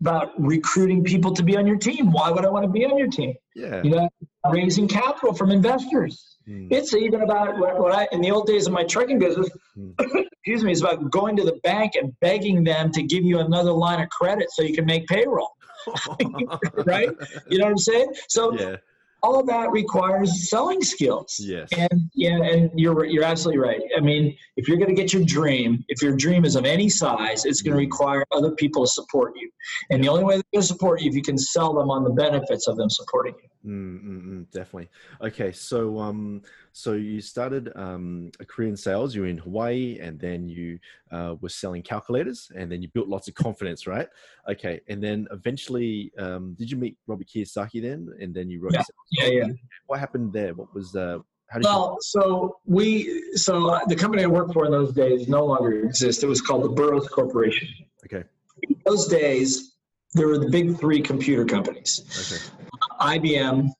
about 0.01 0.33
recruiting 0.41 1.05
people 1.05 1.33
to 1.33 1.43
be 1.43 1.57
on 1.57 1.67
your 1.67 1.77
team. 1.79 2.11
Why 2.11 2.31
would 2.31 2.45
I 2.45 2.51
want 2.51 2.65
to 2.65 2.71
be 2.71 2.85
on 2.85 2.99
your 2.99 3.09
team? 3.09 3.35
Yeah. 3.55 3.83
You 3.83 3.91
know, 3.91 4.09
raising 4.51 4.89
capital 4.89 5.35
from 5.35 5.51
investors. 5.51 6.37
Mm, 6.49 6.69
It's 6.71 6.95
even 6.95 7.23
about 7.23 7.59
what, 7.59 7.79
what 7.79 7.93
I 7.93 8.07
in 8.13 8.21
the 8.21 8.31
old 8.31 8.47
days 8.47 8.67
of 8.67 8.73
my 8.73 8.85
trucking 8.85 9.19
business. 9.19 9.49
Mm. 9.79 9.95
excuse 10.33 10.63
me, 10.63 10.73
it's 10.73 10.83
about 10.83 11.11
going 11.11 11.37
to 11.37 11.45
the 11.45 11.59
bank 11.63 11.93
and 11.95 12.13
begging 12.21 12.65
them 12.65 12.93
to 12.93 13.03
give 13.03 13.25
you 13.25 13.39
another 13.39 13.73
line 13.73 14.01
of 14.03 14.09
credit 14.11 14.51
so 14.51 14.63
you 14.63 14.75
can 14.75 14.85
make 14.87 15.07
payroll. 15.07 15.51
Right? 16.87 17.11
You 17.49 17.59
know 17.59 17.65
what 17.65 17.73
I'm 17.73 17.79
saying? 17.79 18.13
So 18.29 18.53
yeah. 18.59 18.77
All 19.25 19.41
of 19.41 19.47
that 19.47 19.71
requires 19.71 20.51
selling 20.51 20.83
skills. 20.83 21.37
Yes. 21.41 21.71
And 21.77 22.11
yeah, 22.15 22.37
and 22.37 22.71
you're 22.77 23.07
you're 23.07 23.25
absolutely 23.25 23.59
right. 23.59 23.81
I 23.97 24.01
mean, 24.01 24.37
if 24.59 24.69
you're 24.69 24.77
going 24.77 24.95
to 24.95 25.01
get 25.03 25.15
your 25.15 25.25
dream, 25.25 25.83
if 25.89 26.03
your 26.03 26.15
dream 26.15 26.45
is 26.45 26.57
of 26.57 26.67
any 26.67 26.91
size, 26.91 27.47
it's 27.47 27.63
going 27.63 27.73
to 27.73 27.79
require 27.79 28.23
other 28.33 28.51
people 28.51 28.85
to 28.85 28.93
support 28.93 29.33
you. 29.37 29.51
And 29.91 30.05
the 30.05 30.09
only 30.09 30.25
way 30.25 30.35
they're 30.35 30.53
going 30.53 30.61
to 30.61 30.67
support 30.67 31.01
you 31.01 31.09
if 31.09 31.17
you 31.17 31.23
can 31.23 31.39
sell 31.39 31.73
them 31.73 31.91
on 31.91 32.05
the 32.05 32.11
benefits 32.11 32.69
of 32.69 32.77
them 32.77 32.91
supporting 32.91 33.35
you. 33.43 33.49
Mm, 33.71 34.05
mm, 34.05 34.27
mm, 34.27 34.51
definitely. 34.51 34.91
Okay, 35.23 35.51
so 35.53 35.99
um, 35.99 36.43
So 36.77 36.95
you 36.95 37.21
started 37.21 37.71
um, 37.77 38.33
a 38.41 38.45
career 38.45 38.69
in 38.69 38.77
sales. 38.77 39.15
You 39.15 39.23
were 39.23 39.29
in 39.29 39.39
Hawaii, 39.39 40.01
and 40.01 40.19
then 40.19 40.49
you 40.49 40.81
uh, 41.13 41.37
were 41.41 41.49
selling 41.49 41.83
calculators, 41.83 42.51
and 42.57 42.71
then 42.71 42.83
you 42.83 42.89
built 42.89 43.07
lots 43.07 43.29
of 43.29 43.35
confidence, 43.35 43.87
right? 43.87 44.09
Okay, 44.51 44.81
and 44.89 45.01
then 45.01 45.29
eventually, 45.31 46.11
um, 46.19 46.55
did 46.59 46.69
you 46.69 46.77
meet 46.77 46.97
Robert 47.07 47.29
Kiyosaki 47.29 47.81
then? 47.81 48.09
And 48.21 48.35
then 48.35 48.51
you 48.51 48.61
wrote. 48.61 48.73
Yeah, 48.73 48.83
yeah, 49.13 49.29
yeah. 49.29 49.53
What 49.87 50.01
happened 50.01 50.33
there? 50.33 50.53
What 50.53 50.75
was 50.75 50.97
uh, 50.97 51.19
how 51.49 51.61
did 51.61 51.65
Well, 51.65 51.99
so 52.01 52.57
we, 52.67 53.23
so 53.35 53.69
uh, 53.69 53.85
the 53.87 53.95
company 53.95 54.25
I 54.25 54.27
worked 54.27 54.53
for 54.53 54.67
in 54.67 54.73
those 54.73 54.93
days 54.93 55.29
no 55.29 55.47
longer 55.47 55.85
exists. 55.85 56.25
It 56.25 56.27
was 56.27 56.41
called 56.41 56.65
the 56.65 56.71
Burroughs 56.71 57.07
Corporation. 57.07 57.69
Okay, 58.05 58.25
In 58.65 58.75
those 58.85 59.07
days, 59.07 59.77
there 60.15 60.27
were 60.27 60.39
the 60.39 60.51
big 60.51 60.77
three 60.81 61.01
computer 61.01 61.45
companies. 61.45 62.01
okay, 62.19 63.17
IBM, 63.17 63.71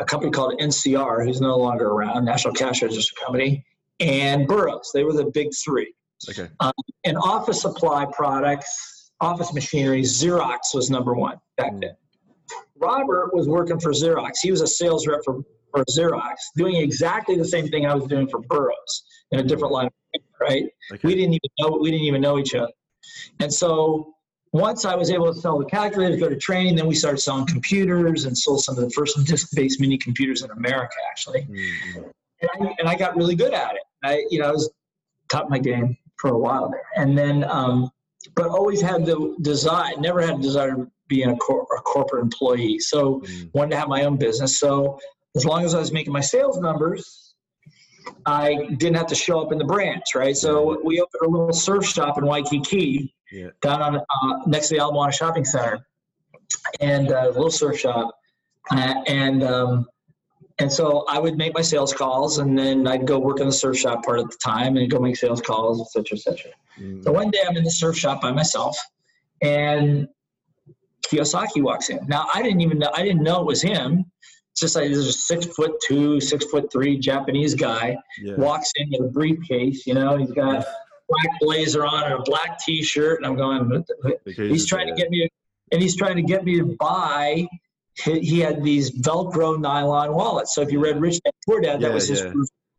a 0.00 0.04
company 0.04 0.32
called 0.32 0.58
NCR, 0.58 1.24
who's 1.24 1.40
no 1.40 1.56
longer 1.56 1.88
around, 1.88 2.24
National 2.24 2.54
Cash 2.54 2.82
Register 2.82 3.14
Company, 3.24 3.64
and 4.00 4.48
Burroughs. 4.48 4.90
They 4.92 5.04
were 5.04 5.12
the 5.12 5.26
big 5.26 5.48
three. 5.54 5.92
okay, 6.28 6.48
um, 6.60 6.72
And 7.04 7.16
office 7.18 7.60
supply 7.60 8.06
products, 8.12 9.12
office 9.20 9.52
machinery, 9.52 10.02
Xerox 10.02 10.74
was 10.74 10.90
number 10.90 11.14
one 11.14 11.36
back 11.58 11.72
then. 11.80 11.90
Hmm. 12.50 12.60
Robert 12.76 13.34
was 13.34 13.46
working 13.46 13.78
for 13.78 13.92
Xerox. 13.92 14.38
He 14.42 14.50
was 14.50 14.62
a 14.62 14.66
sales 14.66 15.06
rep 15.06 15.20
for, 15.24 15.42
for 15.70 15.84
Xerox, 15.84 16.36
doing 16.56 16.76
exactly 16.76 17.36
the 17.36 17.44
same 17.44 17.68
thing 17.68 17.84
I 17.86 17.94
was 17.94 18.06
doing 18.06 18.26
for 18.26 18.40
Burroughs 18.40 19.04
in 19.32 19.40
a 19.40 19.42
different 19.42 19.68
hmm. 19.68 19.74
line, 19.74 19.86
of 19.86 19.92
work, 20.14 20.50
right? 20.50 20.64
okay. 20.92 21.00
We 21.04 21.14
didn't 21.14 21.34
even 21.34 21.50
know 21.60 21.78
we 21.80 21.90
didn't 21.90 22.06
even 22.06 22.22
know 22.22 22.38
each 22.38 22.54
other. 22.54 22.72
And 23.40 23.52
so 23.52 24.14
once 24.52 24.84
I 24.84 24.94
was 24.96 25.10
able 25.10 25.32
to 25.32 25.40
sell 25.40 25.58
the 25.58 25.64
calculators, 25.64 26.18
go 26.18 26.28
to 26.28 26.36
training, 26.36 26.74
then 26.76 26.86
we 26.86 26.94
started 26.94 27.18
selling 27.18 27.46
computers 27.46 28.24
and 28.24 28.36
sold 28.36 28.64
some 28.64 28.76
of 28.76 28.84
the 28.84 28.90
first 28.90 29.24
disk-based 29.26 29.80
mini 29.80 29.96
computers 29.96 30.42
in 30.42 30.50
America, 30.50 30.96
actually. 31.10 31.42
Mm, 31.42 32.10
And 32.42 32.50
I, 32.54 32.74
and 32.78 32.88
I 32.88 32.96
got 32.96 33.16
really 33.16 33.34
good 33.36 33.54
at 33.54 33.74
it. 33.74 33.82
I, 34.02 34.24
you 34.30 34.40
know, 34.40 34.48
I 34.48 34.52
was 34.52 34.70
top 35.28 35.44
of 35.44 35.50
my 35.50 35.58
game 35.58 35.96
for 36.16 36.30
a 36.30 36.38
while 36.38 36.68
there, 36.70 36.82
and 36.96 37.16
then, 37.16 37.44
um, 37.44 37.90
but 38.34 38.48
always 38.48 38.80
had 38.80 39.06
the 39.06 39.36
desire, 39.42 39.92
never 39.98 40.20
had 40.20 40.38
a 40.38 40.42
desire 40.42 40.74
to 40.74 40.90
be 41.08 41.22
a, 41.22 41.34
cor- 41.36 41.66
a 41.76 41.80
corporate 41.82 42.22
employee. 42.22 42.78
So 42.78 43.20
mm, 43.20 43.50
wanted 43.54 43.70
to 43.72 43.76
have 43.76 43.88
my 43.88 44.04
own 44.04 44.16
business. 44.16 44.58
So 44.58 44.98
as 45.36 45.44
long 45.44 45.64
as 45.64 45.74
I 45.74 45.78
was 45.78 45.92
making 45.92 46.12
my 46.12 46.20
sales 46.20 46.58
numbers, 46.58 47.29
I 48.26 48.66
didn't 48.76 48.96
have 48.96 49.06
to 49.08 49.14
show 49.14 49.40
up 49.40 49.52
in 49.52 49.58
the 49.58 49.64
branch, 49.64 50.14
right? 50.14 50.36
So 50.36 50.80
we 50.84 51.00
opened 51.00 51.22
a 51.26 51.28
little 51.28 51.52
surf 51.52 51.84
shop 51.86 52.18
in 52.18 52.24
Waikiki 52.26 53.14
Yeah. 53.32 53.48
down 53.62 53.82
on 53.82 53.96
uh, 53.96 54.38
next 54.46 54.68
to 54.68 54.74
the 54.74 54.80
Ala 54.80 54.92
Moana 54.92 55.12
Shopping 55.12 55.44
Center, 55.44 55.86
and 56.80 57.12
uh, 57.12 57.24
a 57.26 57.32
little 57.32 57.50
surf 57.50 57.78
shop, 57.78 58.10
uh, 58.70 58.94
and 59.06 59.42
um, 59.42 59.86
and 60.58 60.70
so 60.70 61.04
I 61.08 61.18
would 61.18 61.36
make 61.38 61.54
my 61.54 61.62
sales 61.62 61.92
calls, 61.94 62.38
and 62.38 62.58
then 62.58 62.86
I'd 62.86 63.06
go 63.06 63.18
work 63.18 63.40
in 63.40 63.46
the 63.46 63.52
surf 63.52 63.76
shop 63.78 64.04
part 64.04 64.18
of 64.18 64.30
the 64.30 64.36
time, 64.42 64.76
and 64.76 64.90
go 64.90 64.98
make 64.98 65.16
sales 65.16 65.40
calls, 65.40 65.80
etc., 65.80 66.18
cetera, 66.18 66.18
et 66.18 66.38
cetera. 66.38 66.52
mm. 66.80 67.04
So 67.04 67.12
one 67.12 67.30
day 67.30 67.38
I'm 67.48 67.56
in 67.56 67.64
the 67.64 67.70
surf 67.70 67.96
shop 67.96 68.20
by 68.20 68.32
myself, 68.32 68.76
and 69.42 70.08
Kiyosaki 71.06 71.62
walks 71.62 71.88
in. 71.90 72.00
Now 72.08 72.28
I 72.34 72.42
didn't 72.42 72.60
even 72.60 72.78
know 72.78 72.90
I 72.94 73.02
didn't 73.02 73.22
know 73.22 73.40
it 73.40 73.46
was 73.46 73.62
him. 73.62 74.04
Just 74.60 74.76
like 74.76 74.84
there's 74.92 75.06
a 75.06 75.12
six 75.12 75.46
foot 75.46 75.72
two, 75.86 76.20
six 76.20 76.44
foot 76.44 76.70
three 76.70 76.98
Japanese 76.98 77.54
guy 77.54 77.96
Yeah. 78.22 78.34
walks 78.36 78.70
in 78.76 78.90
with 78.90 79.00
a 79.08 79.10
briefcase. 79.10 79.86
You 79.86 79.94
know, 79.94 80.16
he's 80.18 80.30
got 80.32 80.56
a 80.56 80.66
black 81.08 81.40
blazer 81.40 81.84
on 81.86 82.04
and 82.04 82.14
a 82.14 82.22
black 82.22 82.58
T-shirt, 82.58 83.18
and 83.18 83.26
I'm 83.26 83.36
going. 83.36 83.68
What 83.70 83.86
the, 83.86 83.94
what? 84.02 84.20
He's 84.36 84.66
trying 84.66 84.86
to 84.88 84.94
get 84.94 85.10
me, 85.10 85.28
and 85.72 85.80
he's 85.82 85.96
trying 85.96 86.16
to 86.16 86.22
get 86.22 86.44
me 86.44 86.58
to 86.58 86.76
buy. 86.78 87.46
He, 88.04 88.38
had 88.40 88.62
these 88.62 88.90
Velcro 89.02 89.58
nylon 89.60 90.14
wallets. 90.14 90.54
So 90.54 90.62
if 90.62 90.70
you 90.72 90.80
read 90.82 91.00
Rich 91.00 91.20
Dad 91.24 91.32
Poor 91.46 91.60
Dad, 91.60 91.80
that 91.80 91.88
Yeah, 91.88 91.94
was 91.94 92.08
his 92.08 92.20
yeah. 92.20 92.32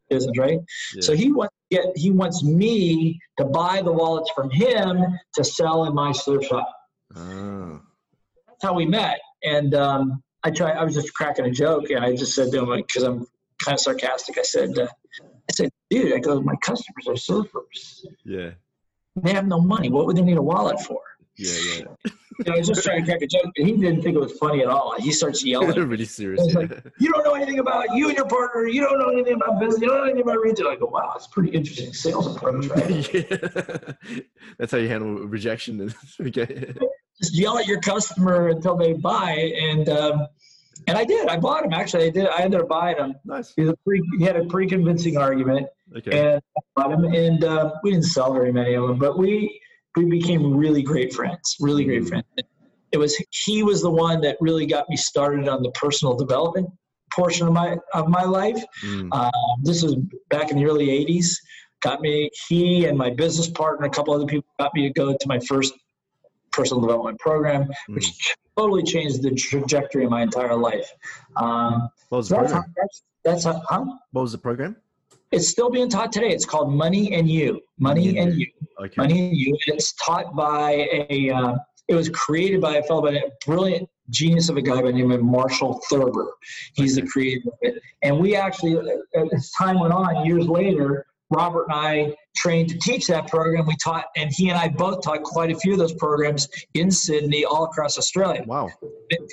business, 0.09 0.37
right? 0.37 0.59
So 0.99 1.13
he 1.15 1.31
wants 1.31 1.53
to 1.71 1.77
get 1.77 1.97
he 1.97 2.09
wants 2.11 2.43
me 2.43 3.19
to 3.37 3.45
buy 3.45 3.81
the 3.83 3.91
wallets 3.91 4.31
from 4.35 4.49
him 4.49 5.03
to 5.35 5.43
sell 5.43 5.85
in 5.85 5.93
my 5.93 6.11
surf 6.11 6.45
shop. 6.45 6.71
Ah. 7.15 7.81
That's 8.47 8.63
how 8.63 8.73
we 8.73 8.85
met. 8.85 9.19
And 9.43 9.73
um, 9.75 10.23
I 10.43 10.51
try. 10.51 10.71
I 10.71 10.83
was 10.83 10.93
just 10.95 11.13
cracking 11.13 11.45
a 11.45 11.51
joke, 11.51 11.89
and 11.89 12.03
I 12.03 12.15
just 12.15 12.33
said 12.33 12.51
to 12.51 12.59
him 12.59 12.75
because 12.75 13.03
I'm 13.03 13.27
kind 13.63 13.75
of 13.75 13.79
sarcastic. 13.79 14.37
I 14.37 14.43
said, 14.43 14.77
uh, 14.77 14.87
I 15.23 15.53
said, 15.53 15.69
dude, 15.89 16.13
I 16.13 16.19
go, 16.19 16.41
my 16.41 16.55
customers 16.63 17.07
are 17.07 17.13
surfers. 17.13 18.05
Yeah. 18.25 18.51
They 19.17 19.33
have 19.33 19.47
no 19.47 19.59
money. 19.59 19.89
What 19.89 20.07
would 20.07 20.15
they 20.15 20.21
need 20.21 20.37
a 20.37 20.41
wallet 20.41 20.79
for? 20.79 21.01
Yeah. 21.37 21.51
Yeah. 21.75 21.83
Know, 22.45 22.53
I 22.53 22.57
was 22.57 22.67
just 22.67 22.83
trying 22.83 23.01
to 23.01 23.05
crack 23.05 23.21
a 23.21 23.27
joke, 23.27 23.51
and 23.57 23.67
he 23.67 23.73
didn't 23.73 24.01
think 24.01 24.15
it 24.15 24.19
was 24.19 24.31
funny 24.33 24.61
at 24.61 24.67
all. 24.67 24.95
He 24.97 25.11
starts 25.11 25.45
yelling. 25.45 25.75
really 25.87 26.05
serious. 26.05 26.41
Yeah. 26.47 26.59
like, 26.59 26.85
you 26.97 27.11
don't 27.11 27.23
know 27.23 27.33
anything 27.33 27.59
about 27.59 27.95
you 27.95 28.07
and 28.07 28.17
your 28.17 28.27
partner. 28.27 28.65
You 28.67 28.81
don't 28.81 28.97
know 28.97 29.09
anything 29.09 29.33
about 29.33 29.59
business. 29.59 29.81
You 29.81 29.89
don't 29.89 29.97
know 29.97 30.03
anything 30.05 30.23
about 30.23 30.39
retail. 30.39 30.67
I 30.69 30.75
go, 30.75 30.87
wow, 30.87 31.13
it's 31.15 31.27
pretty 31.27 31.49
interesting 31.49 31.93
sales 31.93 32.35
approach, 32.35 32.67
right? 32.67 33.13
yeah. 33.13 34.21
That's 34.57 34.71
how 34.71 34.79
you 34.79 34.87
handle 34.87 35.27
rejection. 35.27 35.93
okay. 36.21 36.73
Just 37.21 37.35
yell 37.35 37.57
at 37.57 37.67
your 37.67 37.79
customer 37.79 38.49
until 38.49 38.75
they 38.75 38.93
buy, 38.93 39.53
and 39.59 39.87
um, 39.89 40.27
and 40.87 40.97
I 40.97 41.03
did. 41.05 41.27
I 41.29 41.37
bought 41.37 41.63
him. 41.65 41.73
Actually, 41.73 42.05
I 42.05 42.09
did. 42.09 42.27
I 42.27 42.41
ended 42.41 42.61
up 42.61 42.67
buying 42.69 42.97
him. 42.97 43.15
Nice. 43.25 43.53
Pretty, 43.53 44.01
he 44.17 44.23
had 44.23 44.35
a 44.35 44.45
pretty 44.45 44.67
convincing 44.69 45.17
argument, 45.17 45.67
Okay. 45.97 46.19
and 46.19 46.41
I 46.57 46.61
bought 46.75 46.91
him. 46.93 47.03
And 47.05 47.43
uh, 47.43 47.73
we 47.83 47.91
didn't 47.91 48.05
sell 48.05 48.33
very 48.33 48.51
many 48.51 48.73
of 48.73 48.87
them, 48.87 48.97
but 48.97 49.17
we 49.19 49.59
we 49.95 50.05
became 50.05 50.55
really 50.55 50.81
great 50.81 51.13
friends. 51.13 51.57
Really 51.59 51.85
great 51.85 52.03
Mm. 52.03 52.09
friends. 52.09 52.25
It 52.91 52.97
was 52.97 53.15
he 53.45 53.63
was 53.63 53.81
the 53.81 53.89
one 53.91 54.19
that 54.21 54.37
really 54.41 54.65
got 54.65 54.89
me 54.89 54.95
started 54.97 55.47
on 55.47 55.61
the 55.63 55.71
personal 55.71 56.15
development 56.15 56.67
portion 57.13 57.45
of 57.47 57.53
my 57.53 57.77
of 57.93 58.07
my 58.07 58.23
life. 58.23 58.61
Mm, 58.83 59.09
Um, 59.13 59.31
this 59.63 59.83
was 59.83 59.95
back 60.29 60.49
in 60.51 60.57
the 60.57 60.65
early 60.65 60.87
80s. 60.87 61.35
Got 61.83 62.01
me, 62.01 62.29
he 62.47 62.85
and 62.85 62.97
my 62.97 63.09
business 63.09 63.49
partner, 63.49 63.85
a 63.87 63.89
couple 63.89 64.13
other 64.13 64.25
people 64.25 64.45
got 64.59 64.71
me 64.75 64.83
to 64.87 64.93
go 64.93 65.13
to 65.13 65.27
my 65.27 65.39
first 65.39 65.73
personal 66.51 66.81
development 66.81 67.19
program, 67.19 67.69
which 67.87 68.07
mm. 68.07 68.35
totally 68.57 68.83
changed 68.83 69.21
the 69.21 69.31
trajectory 69.31 70.05
of 70.05 70.11
my 70.11 70.21
entire 70.21 70.55
life. 70.55 70.91
Um, 71.35 71.89
What 72.09 72.19
was 72.19 72.29
the 72.29 72.35
that's, 72.37 72.51
how, 72.51 72.61
program? 72.61 72.73
that's, 72.77 73.03
that's 73.23 73.43
how, 73.45 73.61
huh? 73.69 73.85
What 74.11 74.21
was 74.23 74.31
the 74.31 74.37
program? 74.37 74.75
it's 75.31 75.47
still 75.47 75.69
being 75.69 75.89
taught 75.89 76.11
today. 76.11 76.29
It's 76.29 76.45
called 76.45 76.73
Money 76.73 77.13
and 77.13 77.29
You. 77.29 77.61
Money 77.79 78.17
and 78.17 78.35
You. 78.35 78.47
Okay. 78.79 78.93
Money 78.97 79.29
and 79.29 79.37
You. 79.37 79.57
It's 79.67 79.93
taught 79.93 80.35
by 80.35 80.87
a, 81.09 81.29
uh, 81.29 81.55
it 81.87 81.95
was 81.95 82.09
created 82.09 82.61
by 82.61 82.77
a 82.77 82.83
fellow 82.83 83.01
by 83.01 83.13
a 83.13 83.21
brilliant 83.45 83.89
genius 84.09 84.49
of 84.49 84.57
a 84.57 84.61
guy 84.61 84.75
by 84.75 84.87
the 84.87 84.93
name 84.93 85.11
of 85.11 85.21
Marshall 85.21 85.81
Thurber. 85.89 86.33
He's 86.73 86.95
the 86.95 87.03
creator 87.03 87.47
of 87.47 87.57
it. 87.61 87.81
And 88.01 88.19
we 88.19 88.35
actually, 88.35 88.77
as 89.33 89.51
time 89.51 89.79
went 89.79 89.93
on, 89.93 90.25
years 90.25 90.47
later, 90.47 91.05
Robert 91.31 91.65
and 91.69 91.73
I 91.73 92.15
trained 92.35 92.69
to 92.69 92.77
teach 92.79 93.07
that 93.07 93.27
program. 93.27 93.65
We 93.65 93.75
taught, 93.83 94.05
and 94.15 94.29
he 94.31 94.49
and 94.49 94.57
I 94.57 94.67
both 94.67 95.01
taught 95.01 95.23
quite 95.23 95.51
a 95.51 95.55
few 95.57 95.73
of 95.73 95.79
those 95.79 95.93
programs 95.93 96.47
in 96.73 96.91
Sydney, 96.91 97.45
all 97.45 97.63
across 97.65 97.97
Australia 97.97 98.43
Wow. 98.45 98.69
for 98.79 98.89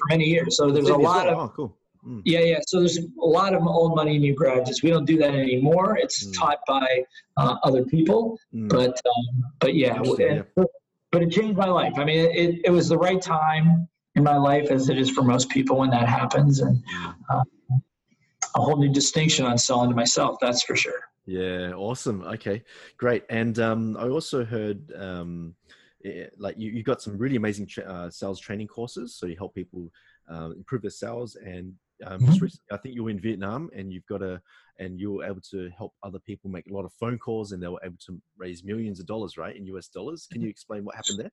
many 0.09 0.25
years. 0.25 0.57
So 0.57 0.71
there's 0.71 0.87
a 0.87 0.93
Sydney 0.93 1.05
as 1.05 1.09
lot 1.09 1.27
well. 1.27 1.41
of 1.41 1.51
Oh, 1.51 1.53
cool. 1.55 1.77
Mm. 2.07 2.23
yeah, 2.25 2.41
yeah. 2.41 2.59
So 2.67 2.79
there's 2.79 2.99
a 2.99 3.03
lot 3.39 3.55
of 3.55 3.67
old 3.67 3.97
money, 3.97 4.17
new 4.19 4.33
graduates. 4.35 4.83
We 4.83 4.91
don't 4.91 5.05
do 5.05 5.19
that 5.19 5.35
anymore. 5.35 5.99
It's 6.01 6.25
Mm. 6.27 6.39
taught 6.39 6.59
by 6.67 7.05
uh, 7.37 7.57
other 7.65 7.85
people, 7.85 8.39
Mm. 8.55 8.69
but 8.69 9.01
um, 9.07 9.45
but 9.61 9.75
yeah, 9.75 9.97
and- 10.01 10.47
but 11.11 11.23
it 11.23 11.31
changed 11.33 11.57
my 11.57 11.69
life. 11.69 11.95
I 11.97 12.05
mean, 12.05 12.19
it, 12.31 12.61
it 12.65 12.71
was 12.71 12.89
the 12.89 12.99
right 12.99 13.21
time 13.21 13.89
in 14.15 14.23
my 14.23 14.37
life, 14.37 14.71
as 14.71 14.89
it 14.89 14.99
is 14.99 15.09
for 15.11 15.23
most 15.23 15.49
people 15.49 15.79
when 15.79 15.91
that 15.91 16.09
happens, 16.09 16.61
and 16.61 16.77
Mm. 16.77 17.15
uh, 17.31 17.43
a 18.55 18.61
whole 18.61 18.77
new 18.77 18.89
distinction 18.93 19.45
on 19.45 19.59
selling 19.59 19.91
to 19.91 19.97
myself. 19.97 20.37
That's 20.41 20.63
for 20.63 20.77
sure. 20.77 21.01
Yeah, 21.29 21.73
awesome. 21.75 22.23
Okay, 22.23 22.63
great. 22.97 23.25
And 23.29 23.59
um, 23.59 23.97
I 23.99 24.09
also 24.09 24.47
heard 24.47 24.91
um, 24.97 25.55
eh, 26.03 26.29
like 26.39 26.57
you, 26.59 26.71
you 26.71 26.83
got 26.83 27.03
some 27.03 27.19
really 27.19 27.37
amazing 27.37 27.67
tra- 27.67 27.85
uh, 27.85 28.11
sales 28.11 28.41
training 28.41 28.69
courses. 28.69 29.15
So 29.17 29.27
you 29.27 29.37
help 29.37 29.55
people 29.55 29.91
um, 30.31 30.53
improve 30.53 30.81
their 30.81 30.91
sales. 30.91 31.37
And 31.37 31.75
um, 32.07 32.25
just 32.25 32.41
Mhm. 32.41 32.43
recently, 32.43 32.65
I 32.73 32.79
think 32.79 32.95
you 32.95 33.05
were 33.05 33.11
in 33.11 33.21
Vietnam, 33.21 33.69
and 33.77 33.93
you've 33.93 34.07
got 34.07 34.23
a 34.23 34.41
and 34.79 34.99
you 34.99 35.13
were 35.13 35.25
able 35.25 35.41
to 35.51 35.69
help 35.77 35.93
other 36.03 36.21
people 36.21 36.49
make 36.51 36.71
a 36.71 36.73
lot 36.73 36.85
of 36.87 36.93
phone 36.95 37.19
calls, 37.19 37.53
and 37.53 37.63
they 37.63 37.69
were 37.69 37.81
able 37.85 37.99
to 38.07 38.23
raise 38.39 38.65
millions 38.65 38.99
of 39.01 39.07
dollars, 39.07 39.37
right, 39.37 39.57
in 39.57 39.67
US 39.67 39.89
dollars. 39.89 40.29
Can 40.33 40.41
you 40.41 40.49
explain 40.49 40.85
what 40.85 40.95
happened 40.97 41.19
there? 41.19 41.33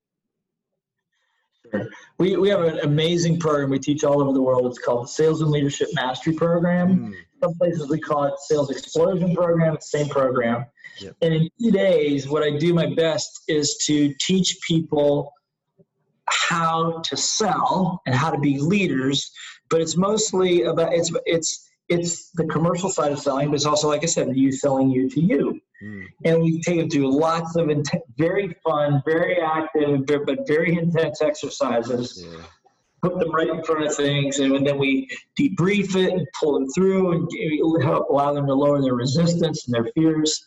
We, 2.18 2.36
we 2.36 2.48
have 2.48 2.62
an 2.62 2.78
amazing 2.80 3.38
program 3.38 3.70
we 3.70 3.78
teach 3.78 4.04
all 4.04 4.20
over 4.22 4.32
the 4.32 4.42
world. 4.42 4.66
It's 4.66 4.78
called 4.78 5.04
the 5.04 5.08
Sales 5.08 5.42
and 5.42 5.50
Leadership 5.50 5.88
Mastery 5.94 6.34
Program. 6.34 7.12
Mm, 7.12 7.14
Some 7.42 7.54
places 7.54 7.88
we 7.88 8.00
call 8.00 8.24
it 8.24 8.34
Sales 8.38 8.70
Explosion 8.70 9.34
Program. 9.34 9.74
It's 9.74 9.90
the 9.90 9.98
same 9.98 10.08
program. 10.08 10.66
Yep. 11.00 11.16
And 11.22 11.34
in 11.34 11.50
two 11.60 11.70
days, 11.70 12.28
what 12.28 12.42
I 12.42 12.56
do 12.56 12.72
my 12.72 12.94
best 12.94 13.42
is 13.48 13.76
to 13.86 14.14
teach 14.20 14.58
people 14.66 15.32
how 16.28 17.00
to 17.04 17.16
sell 17.16 18.00
and 18.06 18.14
how 18.14 18.30
to 18.30 18.38
be 18.38 18.58
leaders. 18.58 19.30
But 19.68 19.80
it's 19.80 19.96
mostly 19.96 20.62
about 20.62 20.94
it's 20.94 21.12
it's 21.26 21.68
it's 21.88 22.30
the 22.32 22.44
commercial 22.46 22.88
side 22.88 23.12
of 23.12 23.18
selling, 23.18 23.48
but 23.48 23.56
it's 23.56 23.66
also 23.66 23.88
like 23.88 24.02
I 24.02 24.06
said, 24.06 24.34
you 24.36 24.52
selling 24.52 24.90
you 24.90 25.08
to 25.10 25.20
you. 25.20 25.60
Mm, 25.82 26.04
And 26.24 26.42
we 26.42 26.60
take 26.60 26.78
them 26.78 26.90
through 26.90 27.18
lots 27.18 27.56
of 27.56 27.68
int- 27.68 27.88
very 28.16 28.54
fun, 28.64 29.02
very 29.04 29.40
active, 29.40 30.06
but 30.06 30.46
very 30.46 30.76
intense 30.76 31.22
exercises 31.22 32.24
yeah. 32.24 32.38
put 33.02 33.18
them 33.18 33.32
right 33.32 33.48
in 33.48 33.62
front 33.62 33.86
of 33.86 33.94
things, 33.94 34.38
and 34.38 34.66
then 34.66 34.78
we 34.78 35.08
debrief 35.38 35.96
it 35.96 36.12
and 36.12 36.26
pull 36.38 36.54
them 36.54 36.68
through 36.74 37.12
and 37.12 37.82
help 37.82 38.08
allow 38.10 38.32
them 38.32 38.46
to 38.46 38.54
lower 38.54 38.80
their 38.80 38.94
resistance 38.94 39.66
and 39.66 39.74
their 39.74 39.90
fears. 39.94 40.44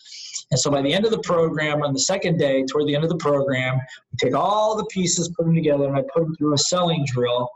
And 0.51 0.59
so 0.59 0.71
by 0.71 0.81
the 0.81 0.91
end 0.91 1.05
of 1.05 1.12
the 1.12 1.19
program, 1.19 1.83
on 1.83 1.93
the 1.93 2.00
second 2.00 2.38
day, 2.39 2.63
toward 2.63 2.88
the 2.88 2.95
end 2.95 3.03
of 3.03 3.09
the 3.09 3.17
program, 3.17 3.79
we 4.12 4.17
take 4.17 4.36
all 4.36 4.75
the 4.75 4.86
pieces, 4.86 5.29
put 5.29 5.45
them 5.45 5.53
together, 5.53 5.86
and 5.86 5.95
I 5.95 6.01
put 6.13 6.24
them 6.24 6.36
through 6.36 6.53
a 6.53 6.57
selling 6.57 7.05
drill, 7.05 7.50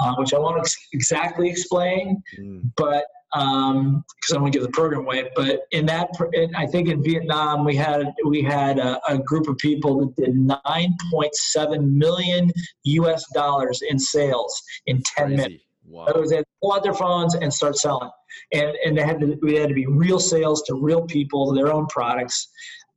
uh, 0.00 0.14
which 0.16 0.34
I 0.34 0.38
won't 0.38 0.58
ex- 0.58 0.88
exactly 0.92 1.48
explain, 1.48 2.22
mm. 2.38 2.62
but 2.76 3.04
because 3.34 3.72
um, 3.72 4.04
I 4.30 4.34
don't 4.34 4.42
want 4.42 4.52
to 4.52 4.58
give 4.58 4.66
the 4.66 4.72
program 4.72 5.00
away. 5.00 5.28
But 5.34 5.62
in 5.72 5.86
that, 5.86 6.10
in, 6.34 6.54
I 6.54 6.66
think 6.66 6.88
in 6.88 7.02
Vietnam 7.02 7.64
we 7.64 7.74
had 7.74 8.12
we 8.26 8.42
had 8.42 8.78
a, 8.78 9.00
a 9.08 9.18
group 9.18 9.48
of 9.48 9.58
people 9.58 9.98
that 10.00 10.16
did 10.16 10.34
9.7 10.34 11.90
million 11.92 12.52
U.S. 12.84 13.24
dollars 13.32 13.82
in 13.88 13.98
sales 13.98 14.62
in 14.86 15.02
10 15.02 15.26
Crazy. 15.26 15.36
minutes. 15.36 15.64
Wow. 15.86 16.04
Other 16.04 16.20
words, 16.20 16.30
they 16.30 16.36
had 16.36 16.44
to 16.44 16.50
pull 16.62 16.72
out 16.72 16.82
their 16.82 16.94
phones 16.94 17.34
and 17.34 17.52
start 17.52 17.76
selling, 17.76 18.10
and 18.52 18.74
and 18.84 18.96
they 18.96 19.02
had 19.02 19.20
to 19.20 19.38
we 19.42 19.56
had 19.56 19.68
to 19.68 19.74
be 19.74 19.86
real 19.86 20.18
sales 20.20 20.62
to 20.62 20.74
real 20.74 21.02
people, 21.02 21.52
their 21.52 21.72
own 21.72 21.86
products, 21.86 22.48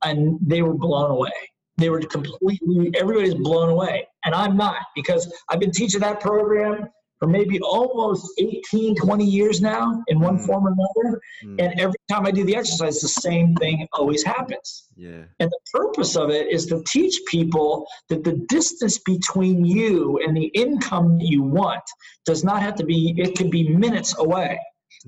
and 0.04 0.38
they 0.40 0.62
were 0.62 0.74
blown 0.74 1.10
away. 1.10 1.30
They 1.76 1.90
were 1.90 2.00
completely 2.00 2.90
everybody's 2.96 3.34
blown 3.34 3.70
away, 3.70 4.06
and 4.24 4.34
I'm 4.34 4.56
not 4.56 4.78
because 4.94 5.32
I've 5.50 5.60
been 5.60 5.70
teaching 5.70 6.00
that 6.00 6.20
program 6.20 6.88
for 7.18 7.26
maybe 7.26 7.60
almost 7.60 8.32
18, 8.38 8.96
20 8.96 9.24
years 9.24 9.60
now 9.60 10.02
in 10.08 10.20
one 10.20 10.38
mm. 10.38 10.46
form 10.46 10.66
or 10.66 10.72
another. 10.72 11.20
Mm. 11.44 11.62
And 11.62 11.80
every 11.80 11.98
time 12.10 12.26
I 12.26 12.30
do 12.30 12.44
the 12.44 12.56
exercise, 12.56 13.00
the 13.00 13.08
same 13.08 13.54
thing 13.56 13.86
always 13.92 14.22
happens. 14.22 14.88
Yeah. 14.96 15.24
And 15.40 15.50
the 15.50 15.58
purpose 15.72 16.16
of 16.16 16.30
it 16.30 16.48
is 16.48 16.66
to 16.66 16.82
teach 16.86 17.20
people 17.26 17.86
that 18.08 18.24
the 18.24 18.44
distance 18.48 18.98
between 18.98 19.64
you 19.64 20.20
and 20.24 20.36
the 20.36 20.46
income 20.46 21.18
that 21.18 21.26
you 21.26 21.42
want 21.42 21.82
does 22.24 22.44
not 22.44 22.62
have 22.62 22.76
to 22.76 22.84
be, 22.84 23.14
it 23.18 23.36
can 23.36 23.50
be 23.50 23.68
minutes 23.68 24.16
away. 24.18 24.58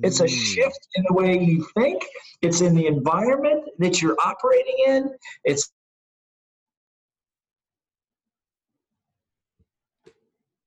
It's 0.03 0.21
a 0.21 0.25
mm. 0.25 0.29
shift 0.29 0.89
in 0.95 1.05
the 1.09 1.15
way 1.15 1.39
you 1.39 1.67
think. 1.77 2.03
It's 2.43 2.61
in 2.61 2.75
the 2.75 2.87
environment 2.87 3.65
that 3.79 4.01
you're 4.01 4.17
operating 4.25 4.77
in. 4.87 5.11
It's 5.45 5.71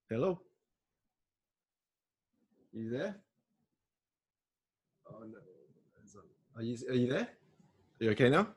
Hello. 0.10 0.43
You 2.74 2.90
there? 2.90 3.16
Oh 5.08 5.24
no. 5.24 5.38
Are 6.56 6.64
you 6.64 6.78
are 6.90 6.96
you 6.96 7.08
there? 7.08 7.22
Are 7.22 8.04
you 8.04 8.10
okay 8.12 8.30
now? 8.30 8.48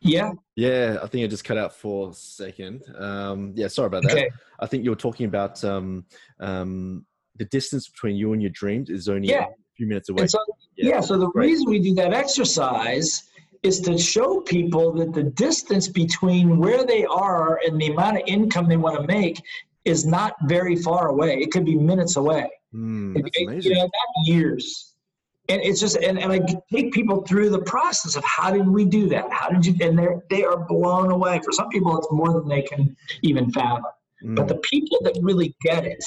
Yeah. 0.00 0.32
Yeah, 0.56 0.98
I 1.02 1.06
think 1.06 1.24
I 1.24 1.26
just 1.28 1.44
cut 1.44 1.56
out 1.56 1.74
for 1.74 2.10
a 2.10 2.12
second. 2.12 2.82
Um, 2.98 3.52
yeah, 3.54 3.68
sorry 3.68 3.86
about 3.86 4.02
that. 4.02 4.12
Okay. 4.12 4.30
I 4.60 4.66
think 4.66 4.84
you 4.84 4.90
were 4.90 4.96
talking 4.96 5.26
about 5.26 5.62
um, 5.64 6.04
um, 6.40 7.06
the 7.36 7.44
distance 7.46 7.88
between 7.88 8.16
you 8.16 8.32
and 8.32 8.42
your 8.42 8.50
dreams 8.50 8.90
is 8.90 9.08
only 9.08 9.28
yeah. 9.28 9.44
a 9.44 9.48
few 9.76 9.86
minutes 9.86 10.08
away. 10.08 10.26
So, 10.26 10.38
yeah. 10.76 10.88
yeah. 10.96 11.00
so 11.00 11.18
the 11.18 11.28
Great. 11.28 11.46
reason 11.46 11.70
we 11.70 11.78
do 11.78 11.94
that 11.94 12.12
exercise 12.12 13.30
is 13.62 13.80
to 13.82 13.96
show 13.96 14.40
people 14.40 14.92
that 14.94 15.14
the 15.14 15.22
distance 15.22 15.88
between 15.88 16.58
where 16.58 16.84
they 16.84 17.04
are 17.04 17.60
and 17.64 17.80
the 17.80 17.92
amount 17.92 18.16
of 18.16 18.24
income 18.26 18.68
they 18.68 18.76
want 18.76 19.00
to 19.00 19.06
make 19.06 19.40
is 19.84 20.06
not 20.06 20.34
very 20.44 20.76
far 20.76 21.08
away. 21.08 21.38
It 21.38 21.50
could 21.50 21.64
be 21.64 21.76
minutes 21.76 22.16
away. 22.16 22.50
Mm, 22.74 23.16
it. 23.16 23.64
You 23.64 23.74
know, 23.74 23.82
not 23.82 23.90
years. 24.26 24.94
And 25.48 25.60
it's 25.60 25.80
just, 25.80 25.96
and, 25.96 26.18
and 26.18 26.32
I 26.32 26.40
take 26.72 26.92
people 26.92 27.22
through 27.22 27.50
the 27.50 27.62
process 27.62 28.14
of 28.14 28.24
how 28.24 28.52
did 28.52 28.66
we 28.66 28.84
do 28.84 29.08
that? 29.08 29.30
How 29.32 29.48
did 29.48 29.66
you, 29.66 29.74
and 29.86 29.98
they're, 29.98 30.22
they 30.30 30.44
are 30.44 30.64
blown 30.66 31.10
away. 31.10 31.40
For 31.44 31.52
some 31.52 31.68
people, 31.68 31.98
it's 31.98 32.06
more 32.12 32.32
than 32.32 32.48
they 32.48 32.62
can 32.62 32.96
even 33.22 33.50
fathom. 33.50 33.84
Mm. 34.24 34.36
But 34.36 34.48
the 34.48 34.56
people 34.58 34.98
that 35.02 35.18
really 35.20 35.54
get 35.62 35.84
it, 35.84 36.04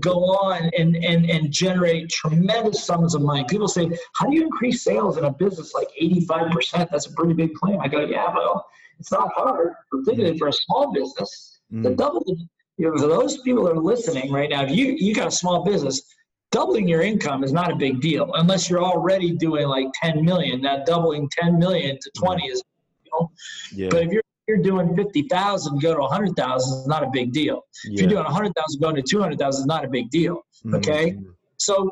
go 0.00 0.24
on 0.24 0.70
and, 0.76 0.96
and, 0.96 1.30
and 1.30 1.50
generate 1.50 2.10
tremendous 2.10 2.84
sums 2.84 3.14
of 3.14 3.22
money. 3.22 3.44
People 3.48 3.68
say, 3.68 3.88
How 4.14 4.26
do 4.28 4.34
you 4.34 4.42
increase 4.42 4.82
sales 4.82 5.16
in 5.16 5.24
a 5.24 5.32
business 5.32 5.72
like 5.74 5.88
85%? 6.00 6.90
That's 6.90 7.06
a 7.06 7.12
pretty 7.12 7.34
big 7.34 7.54
claim. 7.54 7.80
I 7.80 7.88
go, 7.88 8.04
Yeah, 8.04 8.32
well, 8.34 8.66
it's 8.98 9.12
not 9.12 9.32
hard, 9.34 9.72
particularly 9.90 10.38
for 10.38 10.48
a 10.48 10.52
small 10.52 10.92
business. 10.92 11.60
Mm. 11.72 11.84
The 11.84 11.90
double 11.90 12.20
the, 12.24 12.36
you 12.76 12.90
know, 12.90 12.96
for 12.96 13.08
those 13.08 13.38
people 13.38 13.64
that 13.64 13.72
are 13.72 13.80
listening 13.80 14.32
right 14.32 14.50
now, 14.50 14.64
if 14.64 14.70
you 14.70 14.94
you 14.98 15.14
got 15.14 15.28
a 15.28 15.30
small 15.30 15.64
business, 15.64 16.02
doubling 16.50 16.88
your 16.88 17.02
income 17.02 17.44
is 17.44 17.52
not 17.52 17.70
a 17.70 17.76
big 17.76 18.00
deal 18.00 18.32
unless 18.34 18.68
you're 18.68 18.82
already 18.82 19.32
doing 19.32 19.66
like 19.66 19.86
10 20.02 20.24
million. 20.24 20.62
Now 20.62 20.84
doubling 20.84 21.28
10 21.30 21.58
million 21.58 21.98
to 22.00 22.10
20 22.16 22.46
is, 22.46 22.62
you 23.04 23.10
know, 23.12 23.30
yeah. 23.72 23.88
but 23.90 24.02
if 24.02 24.12
you're 24.12 24.22
you're 24.46 24.58
doing 24.58 24.94
50,000 24.94 25.80
go 25.80 25.94
to 25.94 26.00
100,000 26.00 26.80
is 26.80 26.86
not 26.86 27.02
a 27.02 27.10
big 27.10 27.32
deal. 27.32 27.62
Yeah. 27.84 27.94
If 27.94 28.00
you're 28.00 28.10
doing 28.10 28.24
100,000 28.24 28.80
going 28.80 28.96
to 28.96 29.02
200,000 29.02 29.62
is 29.62 29.66
not 29.66 29.84
a 29.84 29.88
big 29.88 30.10
deal. 30.10 30.42
Mm-hmm. 30.64 30.74
Okay. 30.74 31.10
Mm-hmm. 31.12 31.30
So, 31.56 31.90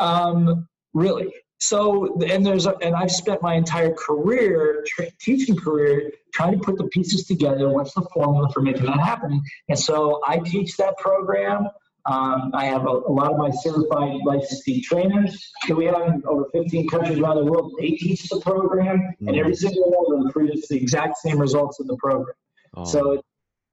um, 0.00 0.66
really, 0.94 1.32
so 1.58 2.18
and 2.22 2.44
there's 2.44 2.66
a, 2.66 2.76
and 2.82 2.94
I've 2.94 3.10
spent 3.10 3.42
my 3.42 3.54
entire 3.54 3.92
career 3.92 4.84
tra- 4.88 5.10
teaching 5.20 5.56
career 5.56 6.10
trying 6.32 6.52
to 6.52 6.58
put 6.58 6.78
the 6.78 6.84
pieces 6.88 7.26
together. 7.26 7.68
What's 7.68 7.94
the 7.94 8.02
formula 8.14 8.48
for 8.52 8.60
making 8.60 8.86
that 8.86 9.00
happen? 9.00 9.40
And 9.68 9.78
so 9.78 10.20
I 10.26 10.38
teach 10.38 10.76
that 10.76 10.96
program. 10.98 11.68
Um, 12.06 12.50
I 12.52 12.64
have 12.64 12.84
a, 12.84 12.90
a, 12.90 13.12
lot 13.12 13.30
of 13.30 13.38
my 13.38 13.50
certified 13.50 14.18
licensed 14.24 14.68
trainers 14.84 15.52
that 15.68 15.76
we 15.76 15.84
have 15.84 16.00
in 16.08 16.22
over 16.26 16.46
15 16.52 16.88
countries 16.88 17.18
around 17.20 17.36
the 17.36 17.44
world. 17.44 17.72
They 17.78 17.90
teach 17.90 18.28
the 18.28 18.40
program, 18.40 18.98
mm-hmm. 18.98 19.28
and 19.28 19.36
every 19.36 19.54
single 19.54 19.84
one 19.84 20.18
of 20.18 20.24
them 20.24 20.32
produces 20.32 20.66
the 20.66 20.76
exact 20.76 21.18
same 21.18 21.38
results 21.38 21.78
in 21.78 21.86
the 21.86 21.96
program. 21.98 22.34
Oh. 22.74 22.84
So 22.84 23.12
it's 23.12 23.22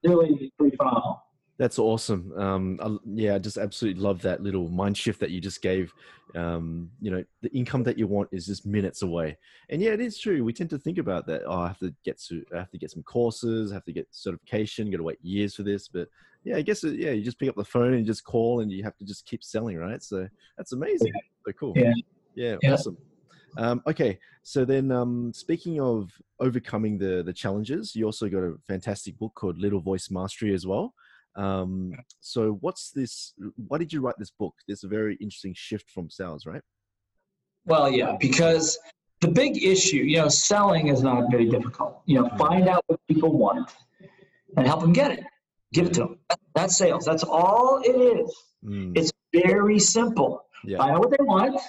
really 0.04 0.52
pretty 0.60 0.78
phenomenal. 0.78 1.24
That's 1.58 1.80
awesome. 1.80 2.32
Um, 2.38 3.00
yeah, 3.04 3.36
I 3.36 3.40
just 3.40 3.58
absolutely 3.58 4.02
love 4.02 4.22
that 4.22 4.42
little 4.42 4.70
mind 4.70 4.96
shift 4.96 5.20
that 5.22 5.32
you 5.32 5.42
just 5.42 5.62
gave. 5.62 5.94
Um, 6.36 6.92
you 7.02 7.12
know, 7.12 7.24
the 7.42 7.52
income 7.56 7.84
that 7.84 7.98
you 7.98 8.08
want 8.08 8.30
is 8.32 8.46
just 8.46 8.66
minutes 8.66 9.02
away, 9.02 9.38
and 9.70 9.82
yeah, 9.82 9.92
it 9.92 10.02
is 10.02 10.20
true. 10.20 10.44
We 10.44 10.54
tend 10.54 10.70
to 10.72 10.78
think 10.78 10.98
about 10.98 11.26
that. 11.28 11.44
Oh, 11.46 11.60
I 11.62 11.68
have 11.68 11.80
to 11.80 11.94
get 12.06 12.20
to, 12.28 12.44
I 12.54 12.58
have 12.60 12.72
to 12.72 12.78
get 12.78 12.92
some 12.92 13.04
courses, 13.04 13.72
I 13.72 13.76
have 13.76 13.86
to 13.86 13.94
get 13.94 14.08
certification, 14.12 14.92
got 14.92 14.98
to 14.98 15.04
wait 15.04 15.20
years 15.22 15.56
for 15.56 15.64
this. 15.64 15.88
But 15.88 16.08
yeah, 16.44 16.58
I 16.58 16.62
guess 16.62 16.84
yeah, 16.84 17.12
you 17.12 17.24
just 17.24 17.40
pick 17.40 17.50
up 17.50 17.56
the 17.56 17.64
phone 17.64 17.94
and 17.94 18.06
just 18.06 18.24
call, 18.24 18.62
and 18.62 18.72
you 18.72 18.84
have 18.84 18.98
to 18.98 19.06
just 19.06 19.26
keep 19.26 19.44
selling, 19.44 19.78
right? 19.78 20.04
So 20.04 20.28
that's 20.58 20.74
amazing. 20.74 21.14
Yeah. 21.14 21.22
So 21.48 21.52
cool. 21.54 21.74
Yeah. 21.76 21.94
Yeah. 22.36 22.58
yeah. 22.62 22.74
Awesome. 22.74 22.98
Um, 23.58 23.82
okay, 23.88 24.20
so 24.44 24.64
then 24.66 24.92
um, 24.92 25.34
speaking 25.34 25.82
of 25.82 26.12
overcoming 26.40 26.98
the 26.98 27.24
the 27.24 27.34
challenges, 27.34 27.96
you 27.96 28.06
also 28.06 28.30
got 28.30 28.40
a 28.44 28.56
fantastic 28.68 29.18
book 29.18 29.34
called 29.36 29.60
Little 29.60 29.82
Voice 29.82 30.10
Mastery 30.10 30.54
as 30.54 30.66
well. 30.66 30.94
Um, 31.36 31.94
so 32.20 32.58
what's 32.62 32.92
this? 32.92 33.34
Why 33.56 33.78
did 33.78 33.94
you 33.94 34.02
write 34.02 34.16
this 34.18 34.32
book? 34.32 34.56
There's 34.68 34.84
a 34.84 34.88
very 34.88 35.16
interesting 35.22 35.54
shift 35.56 35.90
from 35.90 36.10
sales, 36.10 36.46
right? 36.46 36.62
Well, 37.66 37.92
yeah, 37.92 38.16
because 38.20 38.78
the 39.22 39.28
big 39.28 39.64
issue, 39.64 39.98
you 39.98 40.18
know, 40.18 40.30
selling 40.30 40.88
is 40.88 41.04
not 41.04 41.30
very 41.30 41.46
difficult. 41.50 42.02
You 42.06 42.22
know, 42.22 42.28
mm-hmm. 42.28 42.38
find 42.38 42.68
out 42.68 42.84
what 42.88 43.00
people 43.08 43.38
want 43.38 43.70
and 44.58 44.66
help 44.66 44.82
them 44.82 44.94
get 44.94 45.12
it. 45.12 45.24
Give 45.74 45.86
it 45.88 45.94
to 45.96 46.00
them. 46.02 46.20
That's 46.56 46.76
sales. 46.78 47.06
That's 47.06 47.24
all 47.24 47.82
it 47.84 47.96
is. 47.96 48.36
Mm. 48.66 48.98
It's 48.98 49.12
very 49.32 49.80
simple. 49.80 50.46
Yeah. 50.66 50.80
Find 50.80 50.92
out 50.92 51.00
what 51.00 51.12
they 51.12 51.24
want, 51.24 51.60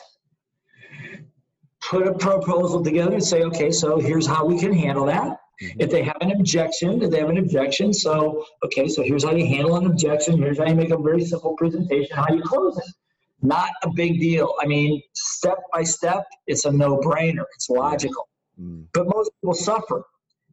put 1.83 2.07
a 2.07 2.15
proposal 2.15 2.83
together 2.83 3.15
and 3.15 3.25
say, 3.25 3.43
okay, 3.43 3.71
so 3.71 3.99
here's 3.99 4.27
how 4.27 4.45
we 4.47 4.59
can 4.59 4.73
handle 4.73 5.07
that. 5.07 5.40
If 5.61 5.91
they 5.91 6.03
have 6.03 6.17
an 6.23 6.31
objection, 6.33 7.03
if 7.03 7.11
they 7.11 7.19
have 7.19 7.29
an 7.29 7.39
objection, 7.39 7.93
so 7.93 8.47
okay, 8.65 8.89
so 8.89 9.03
here's 9.03 9.25
how 9.25 9.33
you 9.33 9.47
handle 9.47 9.77
an 9.77 9.87
objection. 9.87 10.39
Here's 10.39 10.59
how 10.59 10.67
you 10.67 10.75
make 10.75 10.91
a 10.91 10.97
very 10.97 11.25
simple 11.25 11.55
presentation. 11.57 12.17
How 12.17 12.33
you 12.33 12.43
close 12.43 12.79
it. 12.79 12.95
Not 13.43 13.71
a 13.83 13.91
big 13.91 14.21
deal. 14.21 14.55
I 14.63 14.67
mean, 14.67 15.03
step 15.15 15.59
by 15.73 15.83
step, 15.83 16.25
it's 16.47 16.65
a 16.65 16.73
no-brainer. 16.73 17.45
It's 17.55 17.69
logical. 17.71 18.29
Mm-hmm. 18.61 18.83
But 18.93 19.07
most 19.15 19.31
people 19.41 19.55
suffer. 19.55 20.05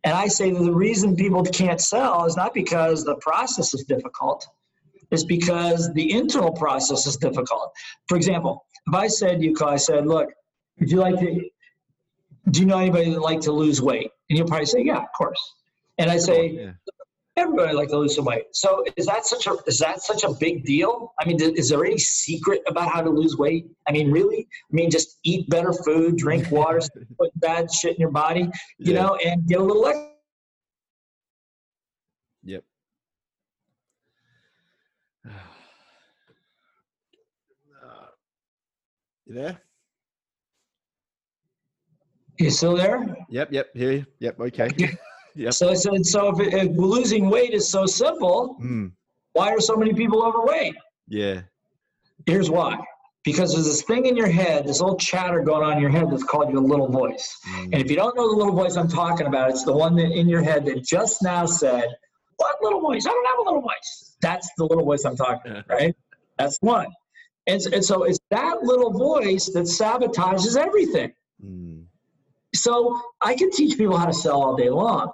And 0.03 0.13
I 0.13 0.27
say 0.27 0.51
that 0.51 0.63
the 0.63 0.73
reason 0.73 1.15
people 1.15 1.43
can't 1.43 1.81
sell 1.81 2.25
is 2.25 2.37
not 2.37 2.53
because 2.53 3.03
the 3.03 3.15
process 3.15 3.73
is 3.73 3.83
difficult, 3.83 4.45
it's 5.11 5.23
because 5.23 5.91
the 5.93 6.11
internal 6.11 6.51
process 6.51 7.07
is 7.07 7.17
difficult. 7.17 7.71
For 8.07 8.17
example, 8.17 8.65
if 8.87 8.93
I 8.93 9.07
said 9.07 9.41
you, 9.41 9.55
I 9.65 9.77
said, 9.77 10.05
look, 10.05 10.29
would 10.79 10.91
you 10.91 10.99
like 10.99 11.19
to 11.19 11.49
do 12.51 12.61
you 12.61 12.65
know 12.65 12.79
anybody 12.79 13.11
that 13.11 13.19
like 13.19 13.41
to 13.41 13.51
lose 13.51 13.81
weight? 13.81 14.11
And 14.29 14.37
you'll 14.37 14.47
probably 14.47 14.65
say, 14.65 14.83
yeah, 14.83 14.97
of 14.97 15.11
course. 15.17 15.39
And 15.97 16.11
I 16.11 16.17
say, 16.17 16.49
yeah. 16.49 16.71
everybody 17.37 17.73
like 17.73 17.89
to 17.89 17.97
lose 17.97 18.15
some 18.15 18.25
weight. 18.25 18.43
So 18.53 18.83
is 18.97 19.05
that 19.05 19.25
such 19.25 19.47
a 19.47 19.57
is 19.65 19.79
that 19.79 20.01
such 20.01 20.23
a 20.23 20.33
big 20.39 20.63
deal? 20.63 21.13
I 21.19 21.25
mean, 21.25 21.41
is 21.41 21.69
there 21.69 21.83
any 21.85 21.97
secret 21.97 22.61
about 22.67 22.91
how 22.91 23.01
to 23.01 23.09
lose 23.09 23.37
weight? 23.37 23.67
I 23.87 23.91
mean, 23.91 24.11
really? 24.11 24.47
I 24.71 24.75
mean, 24.75 24.91
just 24.91 25.17
eat 25.23 25.49
better 25.49 25.73
food, 25.73 26.17
drink 26.17 26.51
water, 26.57 26.81
put 27.19 27.31
bad 27.39 27.71
shit 27.71 27.95
in 27.95 28.01
your 28.01 28.11
body, 28.11 28.49
you 28.77 28.93
yeah. 28.93 29.01
know, 29.01 29.15
and 29.25 29.47
get 29.47 29.59
a 29.59 29.63
little 29.63 29.87
extra. 29.87 30.11
Yep. 32.43 32.63
you 39.25 39.33
there? 39.33 39.61
You 42.39 42.51
still 42.51 42.75
there? 42.75 43.15
Yep, 43.29 43.51
yep, 43.51 43.67
here. 43.73 44.05
Yep, 44.19 44.39
okay. 44.39 44.69
yep. 45.35 45.53
So 45.53 45.69
I 45.69 45.73
said, 45.73 46.05
so 46.05 46.39
if, 46.39 46.53
if 46.53 46.77
losing 46.77 47.29
weight 47.29 47.53
is 47.53 47.67
so 47.67 47.85
simple, 47.85 48.57
mm. 48.61 48.91
why 49.33 49.51
are 49.51 49.59
so 49.59 49.75
many 49.75 49.93
people 49.93 50.23
overweight? 50.23 50.75
Yeah. 51.07 51.41
Here's 52.25 52.49
why. 52.49 52.77
Because 53.23 53.53
there's 53.53 53.65
this 53.65 53.81
thing 53.81 54.05
in 54.05 54.15
your 54.15 54.29
head, 54.29 54.67
this 54.67 54.79
little 54.79 54.97
chatter 54.97 55.41
going 55.41 55.63
on 55.63 55.73
in 55.73 55.81
your 55.81 55.89
head 55.89 56.09
that's 56.11 56.23
called 56.23 56.51
your 56.51 56.61
little 56.61 56.87
voice. 56.87 57.37
Mm. 57.49 57.63
And 57.63 57.75
if 57.75 57.89
you 57.89 57.95
don't 57.95 58.15
know 58.15 58.29
the 58.29 58.35
little 58.35 58.53
voice 58.53 58.75
I'm 58.75 58.87
talking 58.87 59.27
about, 59.27 59.49
it's 59.49 59.65
the 59.65 59.73
one 59.73 59.95
that 59.95 60.11
in 60.11 60.29
your 60.29 60.43
head 60.43 60.65
that 60.65 60.83
just 60.83 61.23
now 61.23 61.45
said, 61.45 61.85
What 62.37 62.55
little 62.61 62.79
voice? 62.79 63.05
I 63.05 63.09
don't 63.09 63.27
have 63.27 63.39
a 63.39 63.49
little 63.49 63.61
voice. 63.61 64.15
That's 64.21 64.49
the 64.57 64.65
little 64.65 64.85
voice 64.85 65.03
I'm 65.05 65.17
talking 65.17 65.51
about, 65.51 65.65
right? 65.69 65.95
That's 66.37 66.57
one. 66.61 66.87
And, 67.47 67.61
and 67.73 67.83
so 67.83 68.03
it's 68.03 68.19
that 68.29 68.63
little 68.63 68.91
voice 68.91 69.47
that 69.47 69.63
sabotages 69.63 70.55
everything. 70.57 71.11
Mm. 71.43 71.86
So 72.61 72.99
I 73.21 73.35
can 73.35 73.51
teach 73.51 73.77
people 73.77 73.97
how 73.97 74.05
to 74.05 74.13
sell 74.13 74.41
all 74.41 74.55
day 74.55 74.69
long. 74.69 75.11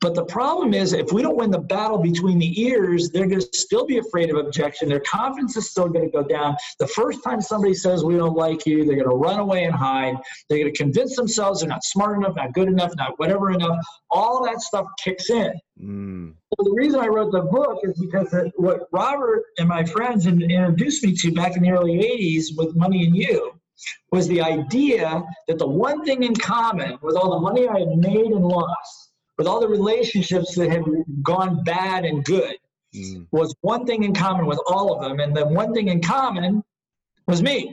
But 0.00 0.14
the 0.14 0.24
problem 0.24 0.72
is, 0.72 0.94
if 0.94 1.12
we 1.12 1.20
don't 1.20 1.36
win 1.36 1.50
the 1.50 1.58
battle 1.58 1.98
between 1.98 2.38
the 2.38 2.60
ears, 2.62 3.10
they're 3.10 3.26
going 3.26 3.40
to 3.40 3.48
still 3.52 3.84
be 3.84 3.98
afraid 3.98 4.30
of 4.30 4.36
objection. 4.36 4.88
Their 4.88 5.00
confidence 5.00 5.58
is 5.58 5.70
still 5.70 5.88
going 5.88 6.06
to 6.06 6.10
go 6.10 6.26
down. 6.26 6.56
The 6.78 6.86
first 6.86 7.22
time 7.22 7.42
somebody 7.42 7.74
says, 7.74 8.02
We 8.02 8.16
don't 8.16 8.34
like 8.34 8.64
you, 8.64 8.84
they're 8.86 8.96
going 8.96 9.10
to 9.10 9.14
run 9.14 9.40
away 9.40 9.64
and 9.64 9.74
hide. 9.74 10.16
They're 10.48 10.58
going 10.58 10.72
to 10.72 10.78
convince 10.78 11.16
themselves 11.16 11.60
they're 11.60 11.68
not 11.68 11.84
smart 11.84 12.16
enough, 12.16 12.34
not 12.34 12.54
good 12.54 12.68
enough, 12.68 12.92
not 12.96 13.18
whatever 13.18 13.50
enough. 13.50 13.76
All 14.10 14.42
that 14.46 14.62
stuff 14.62 14.86
kicks 15.04 15.28
in. 15.28 15.52
Mm. 15.78 16.34
So 16.58 16.64
the 16.64 16.74
reason 16.74 16.98
I 16.98 17.06
wrote 17.08 17.30
the 17.30 17.42
book 17.42 17.80
is 17.82 17.98
because 18.00 18.34
what 18.56 18.88
Robert 18.92 19.42
and 19.58 19.68
my 19.68 19.84
friends 19.84 20.26
introduced 20.26 21.04
me 21.04 21.14
to 21.16 21.32
back 21.32 21.56
in 21.56 21.62
the 21.62 21.70
early 21.72 21.98
80s 21.98 22.56
with 22.56 22.74
Money 22.74 23.04
and 23.04 23.14
You 23.14 23.59
was 24.12 24.28
the 24.28 24.40
idea 24.40 25.22
that 25.48 25.58
the 25.58 25.66
one 25.66 26.04
thing 26.04 26.22
in 26.22 26.34
common 26.34 26.98
with 27.02 27.16
all 27.16 27.30
the 27.30 27.40
money 27.40 27.68
I 27.68 27.80
had 27.80 27.96
made 27.96 28.26
and 28.26 28.44
lost, 28.44 29.10
with 29.38 29.46
all 29.46 29.60
the 29.60 29.68
relationships 29.68 30.54
that 30.56 30.70
had 30.70 30.84
gone 31.22 31.62
bad 31.64 32.04
and 32.04 32.24
good, 32.24 32.56
Mm. 32.94 33.28
was 33.30 33.54
one 33.60 33.86
thing 33.86 34.02
in 34.02 34.12
common 34.12 34.46
with 34.46 34.60
all 34.66 34.92
of 34.92 35.00
them. 35.02 35.20
And 35.20 35.36
the 35.36 35.46
one 35.46 35.72
thing 35.72 35.88
in 35.88 36.02
common 36.02 36.64
was 37.28 37.40
me. 37.40 37.72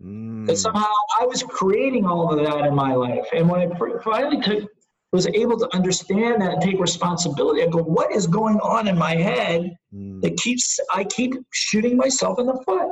Mm. 0.00 0.46
That 0.46 0.56
somehow 0.56 0.86
I 1.20 1.26
was 1.26 1.42
creating 1.42 2.06
all 2.06 2.32
of 2.32 2.44
that 2.44 2.64
in 2.66 2.74
my 2.74 2.94
life. 2.94 3.26
And 3.32 3.48
when 3.50 3.60
I 3.72 3.98
finally 4.04 4.40
took, 4.40 4.68
was 5.12 5.26
able 5.26 5.58
to 5.58 5.68
understand 5.74 6.40
that 6.40 6.54
and 6.54 6.62
take 6.62 6.78
responsibility, 6.78 7.62
I 7.62 7.66
go, 7.66 7.82
what 7.82 8.12
is 8.12 8.26
going 8.26 8.58
on 8.60 8.86
in 8.88 8.96
my 8.96 9.14
head 9.16 9.76
Mm. 9.92 10.22
that 10.22 10.36
keeps 10.38 10.78
I 10.94 11.04
keep 11.04 11.34
shooting 11.50 11.96
myself 11.96 12.38
in 12.38 12.46
the 12.46 12.58
foot? 12.64 12.88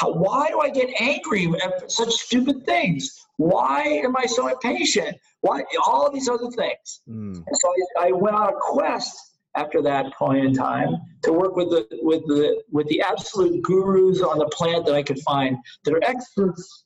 How, 0.00 0.12
why 0.12 0.48
do 0.48 0.60
I 0.60 0.70
get 0.70 0.88
angry 0.98 1.52
at 1.62 1.90
such 1.90 2.10
stupid 2.10 2.64
things? 2.64 3.26
Why 3.36 3.82
am 3.82 4.16
I 4.16 4.24
so 4.24 4.48
impatient? 4.48 5.16
Why 5.42 5.62
all 5.86 6.10
these 6.10 6.28
other 6.28 6.50
things? 6.50 7.02
Mm. 7.08 7.36
And 7.36 7.56
so 7.56 7.72
I, 7.98 8.08
I 8.08 8.12
went 8.12 8.34
on 8.34 8.48
a 8.48 8.56
quest 8.58 9.14
after 9.56 9.82
that 9.82 10.14
point 10.14 10.44
in 10.44 10.54
time 10.54 10.96
to 11.22 11.32
work 11.32 11.54
with 11.56 11.68
the 11.70 11.86
with 12.02 12.22
the 12.26 12.62
with 12.70 12.86
the 12.88 13.02
absolute 13.02 13.60
gurus 13.62 14.22
on 14.22 14.38
the 14.38 14.46
planet 14.46 14.86
that 14.86 14.94
I 14.94 15.02
could 15.02 15.18
find 15.20 15.58
that 15.84 15.92
are 15.92 16.04
experts 16.04 16.84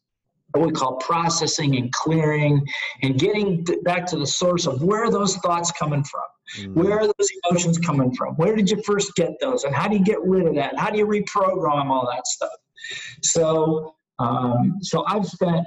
what 0.53 0.66
we 0.66 0.72
call 0.72 0.96
processing 0.96 1.77
and 1.77 1.92
clearing 1.92 2.64
and 3.03 3.18
getting 3.18 3.64
back 3.83 4.07
to 4.07 4.16
the 4.16 4.27
source 4.27 4.66
of 4.66 4.83
where 4.83 5.05
are 5.05 5.11
those 5.11 5.37
thoughts 5.38 5.70
coming 5.72 6.05
from 6.05 6.22
Mm. 6.59 6.74
where 6.74 7.00
are 7.00 7.07
those 7.07 7.31
emotions 7.42 7.79
coming 7.79 8.14
from 8.14 8.35
where 8.35 8.55
did 8.55 8.70
you 8.70 8.81
first 8.83 9.14
get 9.16 9.31
those 9.40 9.64
and 9.64 9.74
how 9.74 9.88
do 9.88 9.96
you 9.96 10.05
get 10.05 10.22
rid 10.22 10.46
of 10.46 10.55
that 10.57 10.72
and 10.72 10.79
how 10.79 10.90
do 10.90 10.98
you 10.98 11.07
reprogram 11.07 11.87
all 11.87 12.07
that 12.12 12.27
stuff 12.27 12.50
so 13.23 13.94
um, 14.18 14.79
so 14.81 15.05
i've 15.07 15.27
spent 15.27 15.66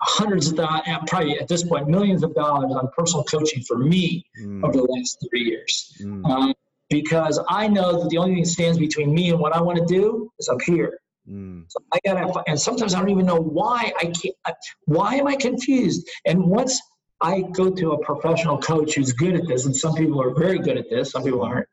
hundreds 0.00 0.48
of 0.48 0.56
dollars 0.56 0.82
probably 1.06 1.38
at 1.38 1.48
this 1.48 1.62
point 1.64 1.88
millions 1.88 2.22
of 2.22 2.34
dollars 2.34 2.72
on 2.74 2.88
personal 2.96 3.24
coaching 3.24 3.62
for 3.62 3.78
me 3.78 4.24
Mm. 4.40 4.64
over 4.64 4.72
the 4.76 4.82
last 4.84 5.24
three 5.30 5.44
years 5.44 5.96
Mm. 6.02 6.24
um, 6.30 6.54
because 6.90 7.40
I 7.48 7.66
know 7.68 8.02
that 8.02 8.10
the 8.10 8.18
only 8.18 8.34
thing 8.34 8.42
that 8.42 8.48
stands 8.50 8.78
between 8.78 9.14
me 9.14 9.30
and 9.30 9.40
what 9.40 9.54
I 9.56 9.60
want 9.62 9.78
to 9.78 9.86
do 9.86 10.30
is 10.38 10.48
up 10.48 10.60
here. 10.62 10.98
Mm. 11.28 11.64
So 11.68 11.78
I 11.94 11.98
gotta, 12.04 12.42
and 12.46 12.60
sometimes 12.60 12.92
I 12.94 13.00
don't 13.00 13.08
even 13.08 13.24
know 13.24 13.40
why 13.40 13.90
I 13.98 14.06
can't. 14.06 14.36
Why 14.84 15.14
am 15.14 15.26
I 15.26 15.36
confused? 15.36 16.06
And 16.26 16.44
once 16.44 16.78
I 17.22 17.40
go 17.52 17.70
to 17.70 17.92
a 17.92 18.04
professional 18.04 18.58
coach 18.58 18.94
who's 18.96 19.12
good 19.12 19.34
at 19.34 19.46
this, 19.48 19.64
and 19.64 19.74
some 19.74 19.94
people 19.94 20.20
are 20.20 20.34
very 20.34 20.58
good 20.58 20.76
at 20.76 20.90
this, 20.90 21.12
some 21.12 21.22
people 21.22 21.42
aren't, 21.42 21.66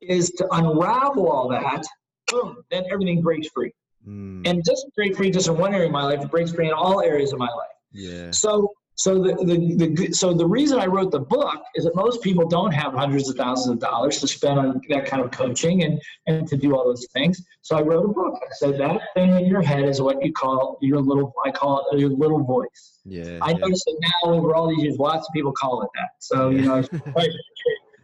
is 0.00 0.30
to 0.38 0.46
unravel 0.52 1.28
all 1.28 1.48
that. 1.50 1.84
Boom, 2.28 2.56
then 2.70 2.84
everything 2.90 3.20
breaks 3.20 3.48
free, 3.54 3.72
Mm. 4.08 4.48
and 4.48 4.58
it 4.60 4.64
doesn't 4.64 4.94
break 4.94 5.14
free 5.16 5.30
just 5.30 5.48
in 5.48 5.56
one 5.58 5.74
area 5.74 5.86
of 5.86 5.92
my 5.92 6.04
life. 6.04 6.20
It 6.22 6.30
breaks 6.30 6.52
free 6.52 6.68
in 6.68 6.72
all 6.72 7.02
areas 7.02 7.32
of 7.32 7.38
my 7.38 7.48
life. 7.48 7.76
yeah. 7.92 8.30
So, 8.30 8.72
so 8.94 9.14
the, 9.22 9.32
the, 9.44 9.94
the 9.94 10.12
so 10.12 10.34
the 10.34 10.46
reason 10.46 10.78
I 10.78 10.84
wrote 10.86 11.10
the 11.10 11.20
book 11.20 11.62
is 11.74 11.84
that 11.84 11.94
most 11.94 12.22
people 12.22 12.46
don't 12.46 12.72
have 12.72 12.92
hundreds 12.92 13.30
of 13.30 13.36
thousands 13.36 13.72
of 13.74 13.78
dollars 13.78 14.20
to 14.20 14.28
spend 14.28 14.58
on 14.58 14.80
that 14.90 15.06
kind 15.06 15.22
of 15.22 15.30
coaching 15.30 15.84
and, 15.84 15.98
and 16.26 16.46
to 16.48 16.56
do 16.56 16.74
all 16.76 16.84
those 16.84 17.06
things. 17.14 17.42
So 17.62 17.76
I 17.78 17.82
wrote 17.82 18.04
a 18.04 18.08
book. 18.08 18.38
I 18.42 18.52
said 18.52 18.78
that 18.78 19.00
thing 19.14 19.30
in 19.36 19.46
your 19.46 19.62
head 19.62 19.84
is 19.84 20.02
what 20.02 20.22
you 20.22 20.32
call 20.34 20.76
your 20.82 21.00
little, 21.00 21.32
I 21.46 21.50
call 21.50 21.86
it 21.92 21.98
your 21.98 22.10
little 22.10 22.42
voice. 22.42 22.98
Yeah. 23.06 23.38
I 23.40 23.52
yeah. 23.52 23.56
noticed 23.58 23.84
that 23.86 23.98
now 24.02 24.32
over 24.34 24.54
all 24.54 24.68
these 24.68 24.82
years, 24.82 24.98
lots 24.98 25.26
of 25.26 25.32
people 25.32 25.52
call 25.52 25.82
it 25.82 25.88
that. 25.94 26.10
So, 26.18 26.50
you 26.50 26.62
know, 26.62 26.84
I, 27.16 27.28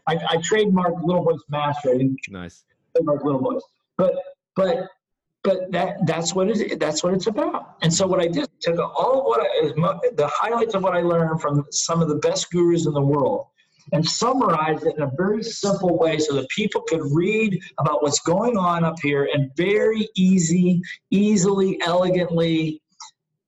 I, 0.07 0.15
I 0.31 0.37
trademarked 0.39 1.03
Little 1.05 1.25
Voice 1.25 1.43
Master. 1.51 1.91
I 1.91 1.99
didn't 1.99 2.19
Nice. 2.31 2.65
trademark 2.95 3.23
Little 3.23 3.41
Voice. 3.41 3.63
But, 3.99 4.15
but, 4.55 4.89
but 5.47 5.71
that 5.71 6.05
that's 6.07 6.35
what 6.35 6.49
it 6.51 6.81
that's 6.81 7.05
what 7.05 7.15
it's 7.15 7.29
about. 7.29 7.77
And 7.83 7.95
so 7.95 8.05
what 8.05 8.21
I 8.21 8.27
did 8.27 8.49
took 8.61 8.79
all 8.79 9.21
of 9.21 9.27
what 9.27 9.41
I, 9.41 9.71
the 10.17 10.27
highlights 10.27 10.75
of 10.75 10.83
what 10.83 10.95
I 10.95 11.03
learned 11.03 11.41
from 11.41 11.65
some 11.71 12.03
of 12.03 12.09
the 12.09 12.17
best 12.17 12.51
gurus 12.51 12.87
in 12.87 12.93
the 12.93 13.01
world 13.01 13.47
and 13.93 14.05
summarized 14.05 14.85
it 14.85 14.97
in 14.97 15.03
a 15.05 15.11
very 15.17 15.45
simple 15.45 15.97
way 15.97 16.19
so 16.19 16.35
that 16.35 16.49
people 16.49 16.81
could 16.89 17.03
read 17.13 17.63
about 17.79 18.03
what's 18.03 18.19
going 18.21 18.57
on 18.57 18.83
up 18.83 18.97
here 19.01 19.29
and 19.33 19.55
very 19.57 20.09
easy, 20.17 20.83
easily, 21.13 21.79
elegantly 21.87 22.83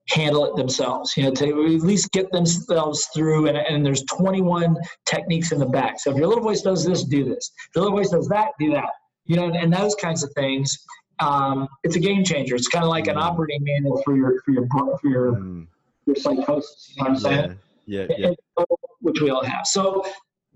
handle 0.08 0.44
it 0.44 0.54
themselves. 0.54 1.16
You 1.16 1.24
know, 1.24 1.30
to 1.32 1.74
at 1.74 1.80
least 1.80 2.12
get 2.12 2.30
themselves 2.30 3.08
through. 3.12 3.48
And, 3.48 3.58
and 3.58 3.84
there's 3.84 4.04
21 4.04 4.76
techniques 5.04 5.50
in 5.50 5.58
the 5.58 5.66
back. 5.66 5.98
So 5.98 6.12
if 6.12 6.16
your 6.16 6.28
little 6.28 6.44
voice 6.44 6.62
does 6.62 6.84
this, 6.84 7.02
do 7.02 7.24
this. 7.24 7.50
If 7.70 7.74
your 7.74 7.86
little 7.86 7.98
voice 7.98 8.10
does 8.10 8.28
that, 8.28 8.50
do 8.60 8.72
that. 8.74 8.90
You 9.24 9.36
know, 9.36 9.46
and, 9.46 9.56
and 9.56 9.72
those 9.72 9.96
kinds 9.96 10.22
of 10.22 10.30
things. 10.34 10.78
Um, 11.20 11.68
it's 11.84 11.96
a 11.96 12.00
game 12.00 12.24
changer. 12.24 12.54
It's 12.54 12.68
kind 12.68 12.84
of 12.84 12.90
like 12.90 13.06
an 13.08 13.16
operating 13.16 13.64
manual 13.64 14.00
for 14.04 14.16
your 14.16 14.40
for 14.42 14.52
your 14.52 14.66
for 14.68 15.08
your, 15.08 15.32
Mm. 15.32 15.66
your 16.06 16.16
psychosis. 16.16 16.92
You 16.96 17.02
know 17.04 17.10
what 17.10 17.16
I'm 17.16 17.18
saying? 17.20 17.58
Yeah. 17.86 18.06
Yeah. 18.08 18.16
Yeah. 18.18 18.26
And 18.56 18.66
which 19.00 19.20
we 19.20 19.30
all 19.30 19.44
have. 19.44 19.66
So 19.66 20.04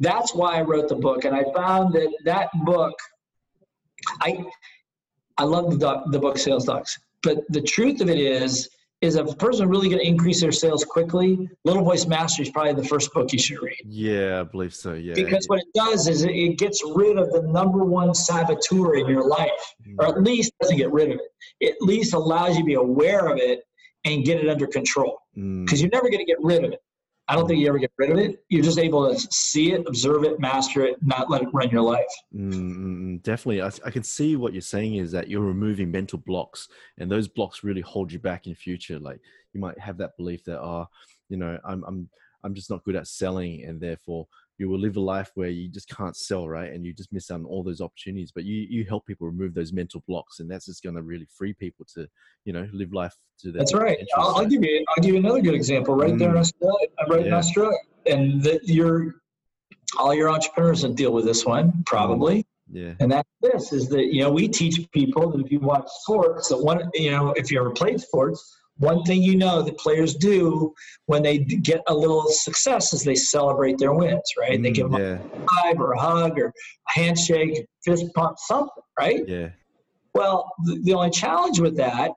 that's 0.00 0.34
why 0.34 0.56
I 0.58 0.62
wrote 0.62 0.88
the 0.88 0.96
book, 0.96 1.24
and 1.24 1.34
I 1.34 1.44
found 1.54 1.94
that 1.94 2.10
that 2.24 2.48
book, 2.64 2.94
I, 4.20 4.44
I 5.38 5.44
love 5.44 5.70
the 5.70 5.78
doc, 5.78 6.04
the 6.10 6.18
book 6.18 6.38
Sales 6.38 6.64
Dogs, 6.64 6.98
but 7.22 7.38
the 7.50 7.60
truth 7.62 8.00
of 8.00 8.10
it 8.10 8.18
is, 8.18 8.68
is 9.02 9.16
if 9.16 9.28
a 9.30 9.34
person 9.34 9.68
really 9.68 9.88
going 9.88 9.98
to 10.00 10.06
increase 10.06 10.40
their 10.40 10.52
sales 10.52 10.84
quickly, 10.84 11.50
Little 11.64 11.82
Voice 11.82 12.06
Mastery 12.06 12.46
is 12.46 12.52
probably 12.52 12.80
the 12.80 12.88
first 12.88 13.12
book 13.12 13.32
you 13.32 13.38
should 13.38 13.60
read. 13.60 13.76
Yeah, 13.84 14.40
I 14.40 14.42
believe 14.44 14.72
so. 14.72 14.94
Yeah. 14.94 15.14
Because 15.14 15.44
what 15.48 15.58
it 15.58 15.66
does 15.74 16.06
is 16.08 16.24
it- 16.24 16.52
gets 16.58 16.82
rid 16.94 17.18
of 17.18 17.32
the 17.32 17.42
number 17.42 17.84
one 17.84 18.14
saboteur 18.14 18.94
in 18.96 19.08
your 19.08 19.26
life, 19.26 19.50
or 19.98 20.06
at 20.06 20.22
least 20.22 20.52
doesn't 20.60 20.76
get 20.76 20.92
rid 20.92 21.10
of 21.10 21.16
it. 21.16 21.26
It 21.60 21.70
at 21.74 21.82
least 21.82 22.14
allows 22.14 22.50
you 22.56 22.62
to 22.62 22.64
be 22.66 22.74
aware 22.74 23.26
of 23.26 23.38
it 23.38 23.60
and 24.04 24.24
get 24.24 24.38
it 24.38 24.48
under 24.48 24.66
control 24.66 25.18
Mm. 25.36 25.64
because 25.64 25.80
you're 25.80 25.90
never 25.90 26.08
going 26.10 26.18
to 26.18 26.24
get 26.26 26.36
rid 26.42 26.62
of 26.64 26.72
it. 26.72 26.80
I 27.32 27.34
don't 27.34 27.48
think 27.48 27.60
you 27.60 27.68
ever 27.68 27.78
get 27.78 27.90
rid 27.96 28.10
of 28.10 28.18
it. 28.18 28.44
You're 28.50 28.62
just 28.62 28.78
able 28.78 29.10
to 29.10 29.18
see 29.30 29.72
it, 29.72 29.86
observe 29.86 30.24
it, 30.24 30.38
master 30.38 30.84
it, 30.84 30.96
not 31.00 31.30
let 31.30 31.40
it 31.40 31.48
run 31.50 31.70
your 31.70 31.80
life. 31.80 32.04
Mm, 32.36 33.22
definitely. 33.22 33.62
I, 33.62 33.70
I 33.86 33.90
can 33.90 34.02
see 34.02 34.36
what 34.36 34.52
you're 34.52 34.60
saying 34.60 34.96
is 34.96 35.12
that 35.12 35.28
you're 35.28 35.40
removing 35.40 35.90
mental 35.90 36.18
blocks, 36.18 36.68
and 36.98 37.10
those 37.10 37.28
blocks 37.28 37.64
really 37.64 37.80
hold 37.80 38.12
you 38.12 38.18
back 38.18 38.46
in 38.46 38.54
future. 38.54 38.98
Like 38.98 39.18
you 39.54 39.60
might 39.62 39.78
have 39.78 39.96
that 39.96 40.14
belief 40.18 40.44
that, 40.44 40.60
oh, 40.60 40.86
you 41.30 41.38
know, 41.38 41.58
I'm, 41.64 41.82
I'm, 41.84 42.10
I'm 42.44 42.52
just 42.52 42.68
not 42.68 42.84
good 42.84 42.96
at 42.96 43.06
selling, 43.06 43.64
and 43.64 43.80
therefore 43.80 44.28
you 44.58 44.68
will 44.68 44.78
live 44.78 44.96
a 44.96 45.00
life 45.00 45.30
where 45.34 45.48
you 45.48 45.68
just 45.68 45.88
can't 45.88 46.16
sell, 46.16 46.48
right? 46.48 46.72
And 46.72 46.84
you 46.84 46.92
just 46.92 47.12
miss 47.12 47.30
out 47.30 47.40
on 47.40 47.44
all 47.46 47.62
those 47.62 47.80
opportunities. 47.80 48.32
But 48.32 48.44
you, 48.44 48.66
you 48.68 48.84
help 48.84 49.06
people 49.06 49.26
remove 49.26 49.54
those 49.54 49.72
mental 49.72 50.02
blocks, 50.06 50.40
and 50.40 50.50
that's 50.50 50.66
just 50.66 50.82
going 50.82 50.94
to 50.96 51.02
really 51.02 51.26
free 51.36 51.52
people 51.54 51.86
to, 51.94 52.06
you 52.44 52.52
know, 52.52 52.68
live 52.72 52.92
life 52.92 53.14
to 53.40 53.50
their. 53.52 53.60
That's 53.60 53.74
right. 53.74 53.98
I'll, 54.16 54.36
I'll 54.36 54.46
give 54.46 54.62
you. 54.62 54.84
I'll 54.90 55.02
give 55.02 55.14
you 55.14 55.20
another 55.20 55.40
good 55.40 55.54
example. 55.54 55.94
Right 55.94 56.16
there 56.18 56.30
in 56.30 56.36
Mm. 56.36 56.40
Australia, 56.40 56.86
right 57.08 57.20
in 57.20 57.26
Yeah. 57.26 57.36
Australia, 57.36 57.78
and 58.06 58.42
that 58.42 58.60
you're 58.64 59.14
all 59.98 60.14
your 60.14 60.30
entrepreneurs 60.30 60.82
that 60.82 60.94
deal 60.94 61.12
with 61.12 61.24
this 61.24 61.44
one 61.44 61.82
probably. 61.86 62.46
Yeah. 62.70 62.94
And 63.00 63.12
that's 63.12 63.28
this 63.42 63.72
is 63.72 63.88
that 63.90 64.06
you 64.14 64.22
know 64.22 64.30
we 64.30 64.48
teach 64.48 64.90
people 64.92 65.30
that 65.30 65.44
if 65.44 65.52
you 65.52 65.60
watch 65.60 65.86
sports 66.00 66.48
that 66.48 66.56
one 66.56 66.90
you 66.94 67.10
know 67.10 67.32
if 67.32 67.50
you 67.50 67.60
ever 67.60 67.70
played 67.70 68.00
sports 68.00 68.56
one 68.78 69.02
thing 69.04 69.22
you 69.22 69.36
know 69.36 69.62
that 69.62 69.76
players 69.78 70.14
do 70.14 70.72
when 71.06 71.22
they 71.22 71.38
get 71.38 71.82
a 71.88 71.94
little 71.94 72.24
success 72.28 72.92
is 72.92 73.02
they 73.04 73.14
celebrate 73.14 73.78
their 73.78 73.92
wins 73.92 74.22
right 74.38 74.60
they 74.62 74.70
Mm, 74.70 74.74
give 74.74 74.90
them 74.90 75.00
yeah. 75.00 75.18
a 75.18 75.46
high 75.50 75.72
or 75.72 75.92
a 75.92 76.00
hug 76.00 76.38
or 76.38 76.46
a 76.48 76.52
handshake 76.88 77.64
fist 77.84 78.06
pump 78.14 78.36
something 78.38 78.82
right 78.98 79.22
Yeah. 79.28 79.50
well 80.14 80.50
the, 80.64 80.80
the 80.82 80.94
only 80.94 81.10
challenge 81.10 81.60
with 81.60 81.76
that 81.76 82.10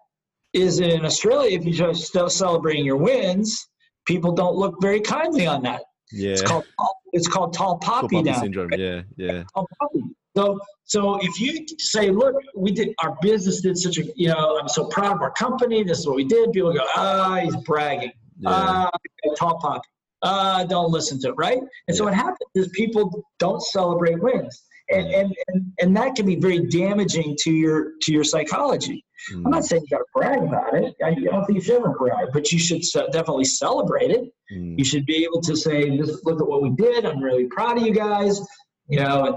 is 0.53 0.77
that 0.77 0.89
in 0.93 1.05
australia 1.05 1.57
if 1.57 1.65
you 1.65 1.73
just 1.73 2.03
still 2.05 2.29
celebrating 2.29 2.85
your 2.85 2.97
wins 2.97 3.67
people 4.07 4.31
don't 4.31 4.55
look 4.55 4.75
very 4.81 5.01
kindly 5.01 5.45
on 5.47 5.61
that 5.63 5.83
Yeah. 6.11 6.31
it's 6.31 6.41
called 6.41 6.65
it's 7.11 7.27
called 7.27 7.53
tall 7.53 7.77
Tall 7.79 8.01
poppy 8.01 8.15
poppy 8.17 8.23
down 8.29 8.39
syndrome. 8.41 8.69
Yeah. 8.77 9.01
Yeah. 9.17 9.43
tall 9.53 9.67
poppy. 9.79 10.03
So, 10.35 10.59
so 10.83 11.17
if 11.21 11.39
you 11.39 11.65
say, 11.79 12.09
look, 12.09 12.35
we 12.55 12.71
did 12.71 12.93
our 13.01 13.17
business 13.21 13.61
did 13.61 13.77
such 13.77 13.97
a, 13.97 14.03
you 14.15 14.27
know, 14.27 14.59
I'm 14.59 14.67
so 14.67 14.87
proud 14.87 15.15
of 15.15 15.21
our 15.21 15.31
company. 15.31 15.83
This 15.83 15.99
is 15.99 16.07
what 16.07 16.15
we 16.15 16.25
did. 16.25 16.51
People 16.51 16.73
go, 16.73 16.85
ah, 16.95 17.39
he's 17.41 17.55
bragging. 17.57 18.11
Yeah. 18.39 18.49
Ah, 18.51 18.91
tall 19.37 19.57
pop. 19.59 19.81
Ah, 20.23 20.65
don't 20.67 20.91
listen 20.91 21.19
to 21.21 21.29
it, 21.29 21.35
right? 21.37 21.59
And 21.87 21.95
so 21.95 22.03
what 22.03 22.13
happens 22.13 22.49
is 22.55 22.67
people 22.69 23.25
don't 23.39 23.61
celebrate 23.61 24.21
wins. 24.21 24.63
And, 24.89 25.07
and, 25.07 25.35
and, 25.47 25.71
and 25.81 25.97
that 25.97 26.15
can 26.15 26.25
be 26.27 26.35
very 26.35 26.67
damaging 26.67 27.35
to 27.41 27.51
your 27.51 27.93
to 28.03 28.13
your 28.13 28.23
psychology. 28.23 29.03
I'm 29.33 29.49
not 29.49 29.65
saying 29.65 29.81
you 29.89 29.97
got 29.97 30.03
to 30.03 30.05
brag 30.13 30.43
about 30.43 30.75
it. 30.75 30.93
I, 31.03 31.07
I 31.07 31.13
don't 31.15 31.45
think 31.45 31.57
you 31.57 31.61
should 31.61 31.77
ever 31.77 31.95
brag, 31.97 32.27
but 32.31 32.51
you 32.51 32.59
should 32.59 32.81
definitely 33.11 33.45
celebrate 33.45 34.11
it. 34.11 34.25
Mm. 34.55 34.77
You 34.77 34.85
should 34.85 35.07
be 35.07 35.23
able 35.23 35.41
to 35.41 35.55
say, 35.55 35.97
"This 35.97 36.23
look 36.23 36.39
at 36.39 36.47
what 36.47 36.61
we 36.61 36.69
did. 36.71 37.05
I'm 37.05 37.19
really 37.19 37.47
proud 37.47 37.77
of 37.77 37.83
you 37.83 37.93
guys," 37.93 38.39
you 38.87 38.99
know, 38.99 39.25
and 39.25 39.35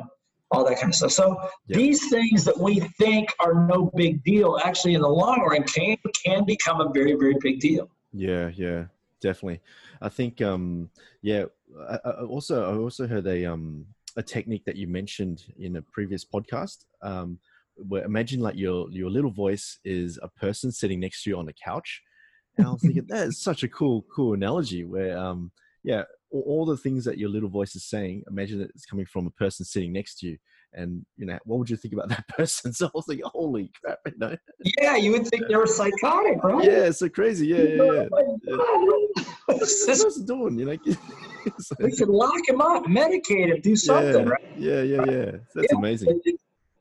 all 0.51 0.65
that 0.65 0.77
kind 0.77 0.89
of 0.91 0.95
stuff. 0.95 1.13
So 1.13 1.37
Yeah. 1.67 1.77
these 1.77 2.09
things 2.09 2.45
that 2.45 2.59
we 2.59 2.81
think 2.99 3.35
are 3.41 3.67
no 3.67 3.91
big 3.97 4.23
deal, 4.25 4.59
actually, 4.65 4.95
in 4.95 5.03
the 5.03 5.09
long 5.09 5.41
run, 5.41 5.63
can 5.65 5.97
can 6.25 6.45
become 6.45 6.81
a 6.81 6.91
very 6.91 7.15
very 7.15 7.37
big 7.41 7.61
deal. 7.61 7.91
Yeah, 8.13 8.51
yeah, 8.55 8.87
definitely. 9.21 9.61
I 10.01 10.09
think, 10.09 10.41
um, 10.41 10.91
yeah. 11.23 11.45
I, 11.91 11.99
I 12.03 12.11
also, 12.25 12.73
I 12.73 12.79
also 12.79 13.07
heard 13.07 13.27
a 13.27 13.45
um 13.45 13.87
a 14.17 14.23
technique 14.23 14.65
that 14.65 14.77
you 14.77 14.89
mentioned 14.89 15.45
in 15.59 15.77
a 15.77 15.83
previous 15.83 16.25
podcast. 16.25 16.85
Um, 17.03 17.39
where 17.77 18.05
imagine 18.05 18.41
like 18.41 18.57
your 18.57 18.91
your 18.91 19.11
little 19.11 19.31
voice 19.31 19.79
is 19.85 20.19
a 20.23 20.29
person 20.29 20.73
sitting 20.73 20.99
next 20.99 21.23
to 21.23 21.31
you 21.31 21.39
on 21.39 21.47
the 21.47 21.53
couch, 21.53 22.03
and 22.57 22.67
I 22.67 22.71
was 22.71 22.83
thinking 22.83 23.05
that 23.09 23.29
is 23.29 23.39
such 23.41 23.63
a 23.63 23.69
cool 23.69 24.05
cool 24.15 24.33
analogy. 24.35 24.85
Where 24.85 25.17
um, 25.17 25.53
yeah, 25.89 26.03
all, 26.31 26.43
all 26.47 26.67
the 26.67 26.77
things 26.77 27.07
that 27.07 27.17
your 27.17 27.31
little 27.31 27.49
voice 27.49 27.75
is 27.75 27.89
saying, 27.89 28.23
imagine 28.31 28.59
that 28.59 28.69
it's 28.75 28.85
coming 28.85 29.07
from 29.07 29.27
a 29.27 29.31
person 29.31 29.65
sitting 29.65 29.91
next 29.91 30.19
to 30.19 30.27
you. 30.27 30.37
And 30.75 31.07
you 31.17 31.25
know, 31.25 31.39
what 31.47 31.59
would 31.59 31.71
you 31.71 31.79
think 31.79 31.95
about 31.95 32.09
that 32.11 32.29
person? 32.29 32.75
So 32.75 32.87
I 32.87 32.91
was 32.93 33.09
like, 33.09 33.23
"Holy 33.25 33.73
crap!" 33.83 33.99
You 34.05 34.19
know? 34.19 34.37
Yeah, 34.83 34.97
you 34.97 35.13
would 35.13 35.27
think 35.29 35.49
they 35.49 35.57
were 35.57 35.67
psychotic, 35.67 36.45
right? 36.45 36.63
Yeah, 36.63 36.85
it's 36.89 36.99
so 36.99 37.09
crazy. 37.09 37.47
Yeah, 37.47 37.63
yeah, 37.65 38.03
yeah. 38.13 38.57
Oh 38.61 39.09
What's 39.47 39.87
this? 39.87 40.17
doing? 40.19 40.59
You 40.59 40.67
know, 40.67 40.77
it's 41.47 41.71
We 41.81 42.05
lock 42.05 42.47
him 42.47 42.61
up, 42.61 42.85
medicate 42.85 43.49
him, 43.49 43.63
do 43.63 43.75
something, 43.75 44.27
yeah, 44.27 44.31
right? 44.31 44.41
yeah, 44.55 44.83
yeah, 44.83 45.11
yeah. 45.11 45.31
That's 45.55 45.73
Yeah, 45.73 45.79
amazing. 45.79 46.21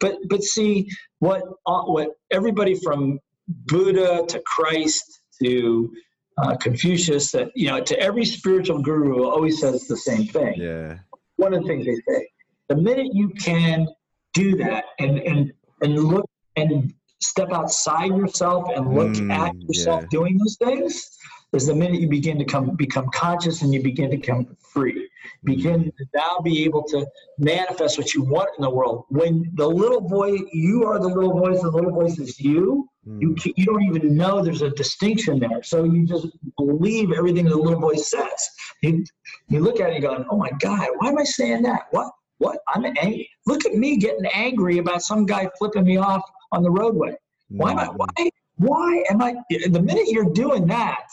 But, 0.02 0.12
but 0.12 0.30
but 0.30 0.44
see 0.44 0.90
what 1.20 1.44
uh, 1.66 1.84
what 1.84 2.10
everybody 2.30 2.76
from 2.84 3.20
Buddha 3.48 4.26
to 4.28 4.42
Christ 4.46 5.22
to 5.42 5.94
uh, 6.38 6.56
Confucius 6.58 7.32
that 7.32 7.50
you 7.56 7.68
know 7.68 7.82
to 7.82 8.00
every 8.00 8.26
spiritual 8.26 8.82
guru 8.82 9.26
always 9.26 9.60
says 9.60 9.88
the 9.88 9.98
same 9.98 10.28
thing. 10.28 10.54
Yeah, 10.58 10.98
One 11.38 11.54
of 11.54 11.64
the 11.64 11.68
things 11.68 11.86
they 11.86 11.96
say: 12.14 12.28
the 12.70 12.76
minute 12.76 13.10
you 13.14 13.30
can 13.30 13.88
do 14.34 14.56
that 14.58 14.86
and 15.00 15.20
and 15.20 15.54
and 15.82 15.96
look 16.00 16.30
and 16.56 16.94
step 17.20 17.52
outside 17.52 18.08
yourself 18.16 18.70
and 18.76 18.94
look 18.94 19.14
Mm, 19.14 19.32
at 19.32 19.56
yourself 19.68 20.02
yeah. 20.04 20.08
doing 20.12 20.38
those 20.38 20.56
things 20.58 21.18
is 21.54 21.66
the 21.66 21.74
minute 21.74 22.00
you 22.00 22.08
begin 22.08 22.38
to 22.38 22.46
come 22.46 22.76
become 22.76 23.10
conscious 23.14 23.62
and 23.64 23.74
you 23.74 23.82
begin 23.82 24.12
to 24.12 24.18
come 24.18 24.56
free 24.60 25.10
begin 25.44 25.86
to 25.86 26.06
now 26.14 26.40
be 26.44 26.64
able 26.66 26.84
to 26.84 27.08
manifest 27.40 27.98
what 27.98 28.14
you 28.14 28.22
want 28.24 28.50
in 28.58 28.62
the 28.62 28.70
world 28.70 29.06
when 29.10 29.50
the 29.56 29.68
little 29.68 30.02
voice 30.02 30.42
you 30.52 30.84
are 30.84 31.00
the 31.00 31.08
little 31.08 31.34
voice 31.34 31.58
and 31.64 31.72
the 31.72 31.76
little 31.76 31.92
voice 31.92 32.20
is 32.20 32.40
you 32.40 32.88
you 33.20 33.36
Mm, 33.36 33.42
ca- 33.42 33.54
you 33.58 33.66
don't 33.66 33.84
even 33.84 34.16
know 34.16 34.42
there's 34.44 34.62
a 34.62 34.70
distinction 34.72 35.40
there 35.40 35.64
so 35.64 35.84
you 35.84 36.06
just 36.06 36.28
believe 36.58 37.12
everything 37.14 37.46
the 37.46 37.56
little 37.56 37.80
voice 37.80 38.10
says 38.10 38.50
you, 38.84 39.04
you 39.50 39.60
look 39.60 39.80
at 39.80 39.90
it 39.92 39.96
and 39.96 40.02
go 40.04 40.26
oh 40.30 40.38
my 40.38 40.52
god 40.60 40.88
why 40.98 41.10
am 41.10 41.18
i 41.18 41.24
saying 41.24 41.64
that 41.64 41.84
what 41.92 42.12
what 42.40 42.60
i'm 42.74 42.86
angry 42.86 43.30
look 43.48 43.66
at 43.66 43.74
me 43.74 43.98
getting 43.98 44.26
angry 44.34 44.78
about 44.80 45.02
some 45.02 45.26
guy 45.26 45.50
flipping 45.58 45.86
me 45.86 45.98
off 45.98 46.22
on 46.52 46.64
the 46.64 46.70
roadway 46.70 47.16
why 47.58 47.72
am 47.72 47.80
I? 47.80 47.86
mm, 47.86 47.96
Why? 47.96 48.30
Why 48.58 49.04
am 49.10 49.22
I? 49.22 49.36
The 49.50 49.82
minute 49.82 50.08
you're 50.08 50.32
doing 50.32 50.68
that, 50.68 51.06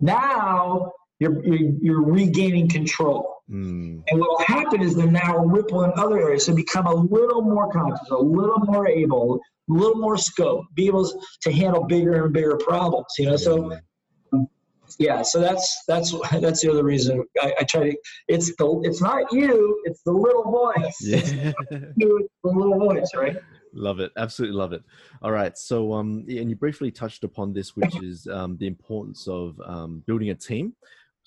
now 0.00 0.92
you're 1.20 1.44
you're, 1.44 1.72
you're 1.80 2.02
regaining 2.02 2.68
control. 2.68 3.35
Mm, 3.50 4.02
And 4.06 4.20
what 4.20 4.30
will 4.30 4.44
happen 4.46 4.82
is 4.82 4.96
then 4.96 5.12
now 5.12 5.38
ripple 5.38 5.84
in 5.84 5.92
other 5.96 6.18
areas. 6.18 6.46
So 6.46 6.54
become 6.54 6.86
a 6.86 6.94
little 6.94 7.42
more 7.42 7.70
conscious, 7.70 8.08
a 8.10 8.16
little 8.16 8.60
more 8.60 8.88
able, 8.88 9.40
a 9.70 9.72
little 9.72 9.96
more 9.96 10.16
scope, 10.16 10.66
be 10.74 10.86
able 10.86 11.10
to 11.42 11.52
handle 11.52 11.84
bigger 11.84 12.24
and 12.24 12.32
bigger 12.32 12.56
problems. 12.56 13.06
You 13.18 13.26
know. 13.26 13.36
So 13.36 13.76
yeah. 14.98 15.22
So 15.22 15.40
that's 15.40 15.82
that's 15.88 16.14
that's 16.40 16.60
the 16.60 16.70
other 16.70 16.84
reason 16.84 17.24
I, 17.40 17.54
I 17.60 17.64
try 17.64 17.90
to. 17.90 17.96
It's 18.28 18.54
the 18.56 18.80
it's 18.84 19.00
not 19.02 19.32
you. 19.32 19.80
It's 19.84 20.02
the 20.02 20.12
little 20.12 20.44
voice. 20.44 20.96
Yeah. 21.00 21.52
you, 21.96 22.18
it's 22.18 22.34
the 22.42 22.50
little 22.50 22.78
voice, 22.78 23.10
right? 23.14 23.36
love 23.76 24.00
it. 24.00 24.10
Absolutely 24.16 24.56
love 24.56 24.72
it. 24.72 24.82
All 25.22 25.30
right. 25.30 25.56
So, 25.56 25.92
um, 25.92 26.24
and 26.28 26.50
you 26.50 26.56
briefly 26.56 26.90
touched 26.90 27.24
upon 27.24 27.52
this, 27.52 27.76
which 27.76 27.94
is 28.02 28.26
um, 28.26 28.56
the 28.58 28.66
importance 28.66 29.28
of 29.28 29.60
um, 29.64 30.02
building 30.06 30.30
a 30.30 30.34
team. 30.34 30.74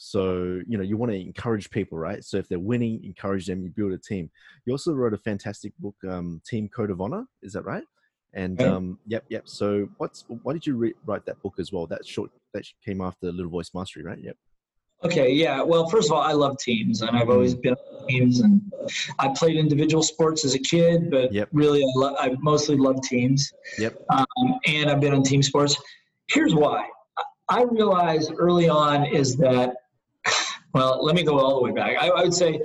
So, 0.01 0.61
you 0.65 0.77
know, 0.77 0.83
you 0.83 0.95
want 0.95 1.11
to 1.11 1.19
encourage 1.19 1.69
people, 1.69 1.97
right? 1.97 2.23
So, 2.23 2.37
if 2.37 2.47
they're 2.47 2.57
winning, 2.57 3.03
encourage 3.03 3.45
them. 3.47 3.61
You 3.61 3.69
build 3.69 3.91
a 3.91 3.97
team. 3.97 4.31
You 4.65 4.71
also 4.71 4.93
wrote 4.93 5.13
a 5.13 5.17
fantastic 5.17 5.73
book, 5.77 5.95
um, 6.09 6.41
Team 6.47 6.69
Code 6.69 6.89
of 6.89 7.01
Honor. 7.01 7.25
Is 7.41 7.51
that 7.51 7.63
right? 7.65 7.83
And 8.33 8.57
Right. 8.57 8.69
um, 8.69 8.97
yep, 9.07 9.25
yep. 9.27 9.49
So, 9.49 9.89
what's 9.97 10.23
why 10.43 10.53
did 10.53 10.65
you 10.65 10.77
re- 10.77 10.93
write 11.05 11.25
that 11.25 11.41
book 11.41 11.55
as 11.59 11.73
well? 11.73 11.85
That 11.85 12.05
short 12.07 12.31
that 12.53 12.63
came 12.85 13.01
after 13.01 13.29
Little 13.29 13.51
Voice 13.51 13.71
Mastery, 13.73 14.03
right? 14.03 14.19
Yep. 14.23 14.37
Okay, 15.03 15.31
yeah. 15.33 15.61
Well, 15.61 15.89
first 15.89 16.07
of 16.09 16.13
all, 16.13 16.21
I 16.21 16.31
love 16.31 16.57
teams, 16.59 17.01
and 17.01 17.17
I've 17.17 17.29
always 17.29 17.53
been 17.55 17.73
on 17.73 18.07
teams, 18.07 18.39
and 18.39 18.61
I 19.19 19.33
played 19.35 19.57
individual 19.57 20.01
sports 20.03 20.45
as 20.45 20.55
a 20.55 20.59
kid, 20.59 21.11
but 21.11 21.33
Yep. 21.33 21.49
really, 21.51 21.81
I, 21.83 21.91
lo- 21.95 22.15
I 22.17 22.35
mostly 22.39 22.77
love 22.77 23.01
teams. 23.01 23.51
Yep. 23.77 24.01
Um, 24.09 24.25
and 24.65 24.89
I've 24.89 25.01
been 25.01 25.13
on 25.13 25.23
team 25.23 25.43
sports. 25.43 25.75
Here's 26.29 26.55
why. 26.55 26.87
I 27.49 27.63
realized 27.63 28.31
early 28.37 28.69
on 28.69 29.05
is 29.05 29.35
that, 29.37 29.75
well, 30.73 31.03
let 31.03 31.15
me 31.15 31.23
go 31.23 31.39
all 31.39 31.55
the 31.55 31.61
way 31.61 31.71
back. 31.71 31.97
I, 31.99 32.09
I 32.09 32.23
would 32.23 32.33
say 32.33 32.61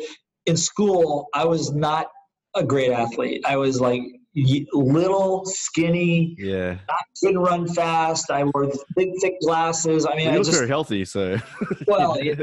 in 0.46 0.56
school, 0.56 1.28
I 1.34 1.44
was 1.44 1.72
not 1.72 2.06
a 2.54 2.62
great 2.62 2.92
athlete. 2.92 3.42
I 3.46 3.56
was 3.56 3.80
like 3.80 4.02
little, 4.34 5.44
skinny, 5.46 6.34
Yeah. 6.38 6.78
I 6.88 6.96
couldn't 7.20 7.38
run 7.38 7.68
fast. 7.68 8.30
I 8.30 8.44
wore 8.44 8.70
big, 8.96 9.10
thick 9.20 9.40
glasses. 9.40 10.06
I 10.06 10.16
mean, 10.16 10.26
you 10.26 10.30
I 10.30 10.36
look 10.36 10.46
just 10.46 10.58
very 10.58 10.68
healthy, 10.68 11.04
so. 11.04 11.38
well, 11.86 12.16
it, 12.18 12.40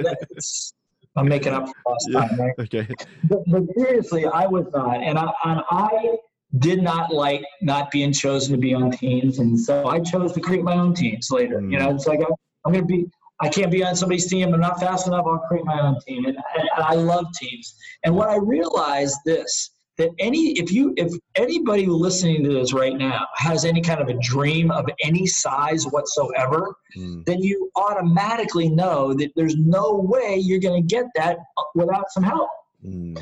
I'm 1.15 1.27
making 1.27 1.53
up 1.53 1.67
for 1.67 1.73
lost 1.87 2.07
Yeah. 2.09 2.27
time, 2.27 2.39
right? 2.39 2.53
okay. 2.59 2.87
But, 3.25 3.39
but 3.47 3.63
seriously, 3.77 4.25
I 4.25 4.47
was 4.47 4.67
not, 4.73 5.03
and 5.03 5.17
I, 5.17 5.31
and 5.43 5.61
I 5.69 6.17
did 6.59 6.81
not 6.81 7.13
like 7.13 7.43
not 7.61 7.91
being 7.91 8.11
chosen 8.13 8.53
to 8.53 8.59
be 8.59 8.73
on 8.73 8.91
teams, 8.91 9.39
and 9.39 9.59
so 9.59 9.87
I 9.87 9.99
chose 9.99 10.31
to 10.33 10.39
create 10.39 10.63
my 10.63 10.75
own 10.75 10.93
teams 10.93 11.29
later. 11.31 11.59
You 11.61 11.77
mm. 11.77 11.79
know, 11.79 11.95
it's 11.95 12.07
like 12.07 12.19
I'm, 12.19 12.33
I'm 12.65 12.73
going 12.73 12.87
to 12.87 12.93
be. 12.93 13.09
I 13.41 13.49
can't 13.49 13.71
be 13.71 13.83
on 13.83 13.95
somebody's 13.95 14.27
team. 14.27 14.53
I'm 14.53 14.59
not 14.59 14.79
fast 14.79 15.07
enough. 15.07 15.25
I'll 15.25 15.39
create 15.39 15.65
my 15.65 15.81
own 15.81 15.97
team, 16.07 16.25
and, 16.25 16.37
and 16.57 16.69
I 16.77 16.95
love 16.95 17.25
teams. 17.39 17.75
And 18.03 18.15
what 18.15 18.29
I 18.29 18.37
realized 18.37 19.17
this 19.25 19.71
that 19.97 20.09
any 20.19 20.51
if 20.51 20.71
you 20.71 20.93
if 20.97 21.13
anybody 21.35 21.85
listening 21.85 22.43
to 22.43 22.49
this 22.49 22.73
right 22.73 22.97
now 22.97 23.27
has 23.35 23.65
any 23.65 23.81
kind 23.81 23.99
of 23.99 24.07
a 24.07 24.17
dream 24.21 24.71
of 24.71 24.85
any 25.03 25.27
size 25.27 25.85
whatsoever 25.85 26.75
Mm, 26.97 27.25
then 27.25 27.41
you 27.41 27.71
automatically 27.75 28.69
know 28.69 29.13
that 29.13 29.31
there's 29.35 29.55
no 29.55 29.93
way 29.93 30.35
you're 30.37 30.59
going 30.59 30.85
to 30.85 30.95
get 30.95 31.05
that 31.15 31.37
without 31.75 32.11
some 32.11 32.23
help. 32.23 32.49
mm, 32.85 33.17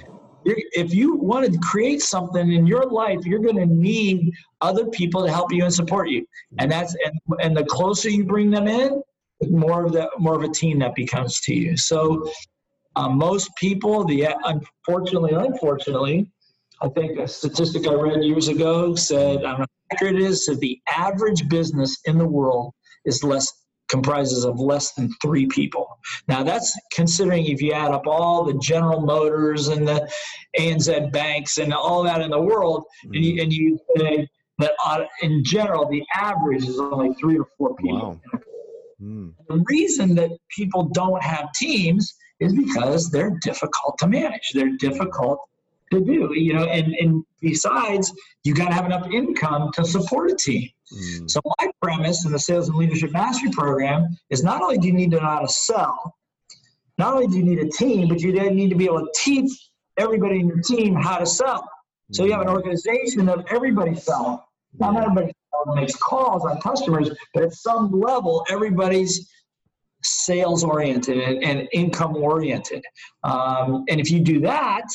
if 0.46 0.94
you 0.94 1.16
want 1.16 1.52
to 1.52 1.60
create 1.60 2.02
something 2.02 2.52
in 2.52 2.66
your 2.66 2.86
life, 2.86 3.20
you're 3.26 3.40
going 3.40 3.58
to 3.58 3.66
need 3.66 4.32
other 4.62 4.88
people 4.88 5.24
to 5.24 5.32
help 5.32 5.52
you 5.52 5.64
and 5.64 5.74
support 5.74 6.10
you. 6.10 6.26
And 6.58 6.72
that's 6.72 6.96
and, 7.06 7.42
and 7.42 7.56
the 7.56 7.66
closer 7.66 8.10
you 8.10 8.24
bring 8.24 8.50
them 8.50 8.68
in, 8.68 9.04
more 9.48 9.86
of 9.86 9.94
the 9.94 10.10
more 10.18 10.36
of 10.36 10.44
a 10.44 10.50
team 10.50 10.80
that 10.80 10.96
becomes 10.96 11.40
to 11.42 11.54
you. 11.54 11.78
So 11.78 12.30
uh, 12.96 13.10
most 13.10 13.50
people, 13.56 14.04
the 14.04 14.28
unfortunately, 14.44 15.34
unfortunately, 15.34 16.30
I 16.82 16.90
think 16.90 17.20
a 17.20 17.28
statistic 17.28 17.88
I 17.88 17.94
read 17.94 18.24
years 18.24 18.48
ago 18.48 18.96
said, 18.96 19.40
I 19.40 19.52
don't 19.52 19.60
know 19.60 19.66
how 19.90 19.96
accurate 19.96 20.16
it 20.16 20.22
is, 20.22 20.46
that 20.46 20.60
the 20.60 20.80
average 20.90 21.48
business 21.50 21.98
in 22.06 22.18
the 22.18 22.28
world 22.28 22.74
is 23.06 23.24
less 23.24 23.52
comprises 23.90 24.46
of 24.46 24.60
less 24.60 24.94
than 24.94 25.10
three 25.22 25.48
people. 25.48 25.88
Now 26.28 26.44
that's 26.44 26.78
considering 26.94 27.46
if 27.46 27.62
you 27.62 27.74
add 27.74 27.92
up 27.92 28.06
all 28.06 28.44
the 28.44 28.58
General 28.60 29.02
Motors 29.02 29.68
and 29.68 29.88
the 29.88 30.10
ANZ 30.58 31.12
banks 31.12 31.58
and 31.58 31.74
all 31.74 32.04
that 32.04 32.22
in 32.22 32.32
the 32.32 32.42
world, 32.42 32.86
and 33.04 33.14
mm. 33.14 33.24
you, 33.24 33.42
and 33.42 33.52
you 33.52 33.80
say 33.98 34.28
that 34.60 34.72
uh, 34.86 35.06
in 35.22 35.44
general 35.44 35.90
the 35.90 36.04
average 36.14 36.66
is 36.68 36.80
only 36.80 37.14
three 37.16 37.38
or 37.38 37.48
four 37.58 37.76
people. 37.76 38.20
Wow. 38.32 38.40
Mm, 39.02 39.34
The 39.48 39.64
reason 39.68 40.16
that 40.16 40.32
people 40.56 40.84
don't 40.84 41.22
have 41.24 41.52
teams 41.54 42.14
is 42.40 42.54
because 42.54 43.10
they're 43.10 43.38
difficult 43.42 43.98
to 44.00 44.08
manage. 44.08 44.52
They're 44.54 44.76
difficult 44.78 45.40
to 45.92 46.00
do, 46.02 46.32
you 46.36 46.54
know, 46.54 46.66
and, 46.66 46.94
and 46.96 47.24
besides, 47.42 48.14
you 48.44 48.54
got 48.54 48.68
to 48.68 48.74
have 48.74 48.86
enough 48.86 49.08
income 49.12 49.72
to 49.74 49.86
support 49.86 50.32
a 50.32 50.36
team. 50.36 50.70
mm, 50.94 51.30
So 51.32 51.42
my 51.60 51.72
premise 51.82 52.26
in 52.26 52.32
the 52.32 52.40
Sales 52.40 52.70
and 52.70 52.78
Leadership 52.78 53.12
Mastery 53.12 53.52
Program 53.52 54.08
is 54.30 54.44
not 54.44 54.62
only 54.62 54.78
do 54.78 54.88
you 54.88 54.94
need 54.94 55.12
to 55.12 55.18
know 55.18 55.24
how 55.24 55.40
to 55.40 55.48
sell, 55.48 56.16
not 56.98 57.14
only 57.16 57.28
do 57.28 57.38
you 57.38 57.44
need 57.44 57.60
a 57.60 57.70
team, 57.70 58.08
but 58.10 58.20
you 58.22 58.32
then 58.32 58.56
need 58.56 58.70
to 58.70 58.76
be 58.76 58.86
able 58.86 59.00
to 59.00 59.12
teach 59.16 59.52
everybody 59.98 60.40
in 60.42 60.48
your 60.48 60.62
team 60.62 60.96
how 60.96 61.18
to 61.18 61.26
sell. 61.26 61.68
So 62.12 62.26
you 62.26 62.32
have 62.34 62.42
an 62.42 62.50
organization 62.50 63.30
of 63.30 63.46
everybody 63.50 63.96
selling. 63.96 64.40
Not 64.78 64.98
everybody 64.98 65.32
makes 65.68 65.96
calls 65.96 66.46
on 66.46 66.60
customers, 66.62 67.10
but 67.34 67.44
at 67.44 67.54
some 67.54 67.92
level, 67.92 68.46
everybody's 68.50 69.30
sales 70.04 70.64
oriented 70.64 71.18
and, 71.18 71.44
and 71.44 71.68
income 71.74 72.16
oriented. 72.16 72.84
Um, 73.24 73.86
and 73.90 74.00
if 74.00 74.10
you 74.12 74.20
do 74.20 74.40
that, 74.42 74.86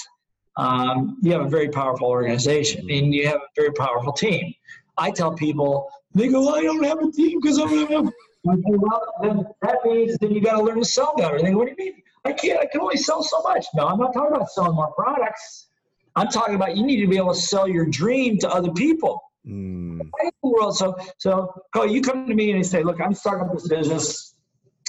um, 0.56 1.18
you 1.20 1.32
have 1.32 1.42
a 1.42 1.48
very 1.48 1.68
powerful 1.68 2.08
organization 2.08 2.88
and 2.90 3.14
you 3.14 3.26
have 3.26 3.36
a 3.36 3.48
very 3.56 3.72
powerful 3.72 4.12
team. 4.12 4.54
I 4.96 5.10
tell 5.10 5.32
people, 5.32 5.90
they 6.14 6.28
go, 6.28 6.42
well, 6.42 6.54
I 6.54 6.62
don't 6.62 6.84
have 6.84 7.00
a 7.00 7.10
team 7.10 7.40
because 7.40 7.58
I 7.58 7.62
don't 7.62 7.90
have. 7.90 8.12
I 8.46 8.54
say, 8.56 8.62
well, 8.66 9.02
then 9.22 9.46
that 9.62 9.78
means 9.84 10.18
then 10.18 10.30
you 10.32 10.40
got 10.40 10.58
to 10.58 10.62
learn 10.62 10.78
to 10.78 10.84
sell 10.84 11.14
better. 11.16 11.36
And 11.36 11.46
they 11.46 11.50
go, 11.50 11.58
what 11.58 11.66
do 11.66 11.74
you 11.76 11.92
mean? 11.92 12.02
I 12.24 12.32
can't. 12.32 12.60
I 12.60 12.66
can 12.66 12.80
only 12.80 12.96
sell 12.96 13.22
so 13.22 13.42
much. 13.42 13.66
No, 13.74 13.86
I'm 13.86 13.98
not 13.98 14.12
talking 14.12 14.36
about 14.36 14.50
selling 14.50 14.74
more 14.74 14.92
products. 14.92 15.66
I'm 16.14 16.28
talking 16.28 16.54
about 16.54 16.76
you 16.76 16.84
need 16.86 17.00
to 17.00 17.08
be 17.08 17.16
able 17.16 17.34
to 17.34 17.40
sell 17.40 17.66
your 17.66 17.86
dream 17.86 18.38
to 18.38 18.48
other 18.48 18.70
people. 18.72 19.20
Mm. 19.46 20.10
World. 20.42 20.76
So, 20.76 20.96
so 21.18 21.54
you 21.84 22.00
come 22.02 22.26
to 22.26 22.34
me 22.34 22.50
and 22.50 22.58
you 22.58 22.64
say, 22.64 22.82
look, 22.82 23.00
I'm 23.00 23.14
starting 23.14 23.48
up 23.48 23.54
this 23.54 23.68
business 23.68 24.34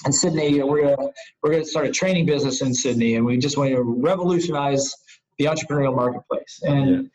in 0.05 0.11
Sydney, 0.11 0.59
and 0.59 0.69
we're 0.69 0.83
gonna 0.83 1.09
we're 1.41 1.51
gonna 1.51 1.65
start 1.65 1.87
a 1.87 1.91
training 1.91 2.25
business 2.25 2.61
in 2.61 2.73
Sydney, 2.73 3.15
and 3.15 3.25
we 3.25 3.37
just 3.37 3.57
want 3.57 3.71
to 3.71 3.81
revolutionize 3.81 4.93
the 5.37 5.45
entrepreneurial 5.45 5.95
marketplace. 5.95 6.59
And 6.63 7.09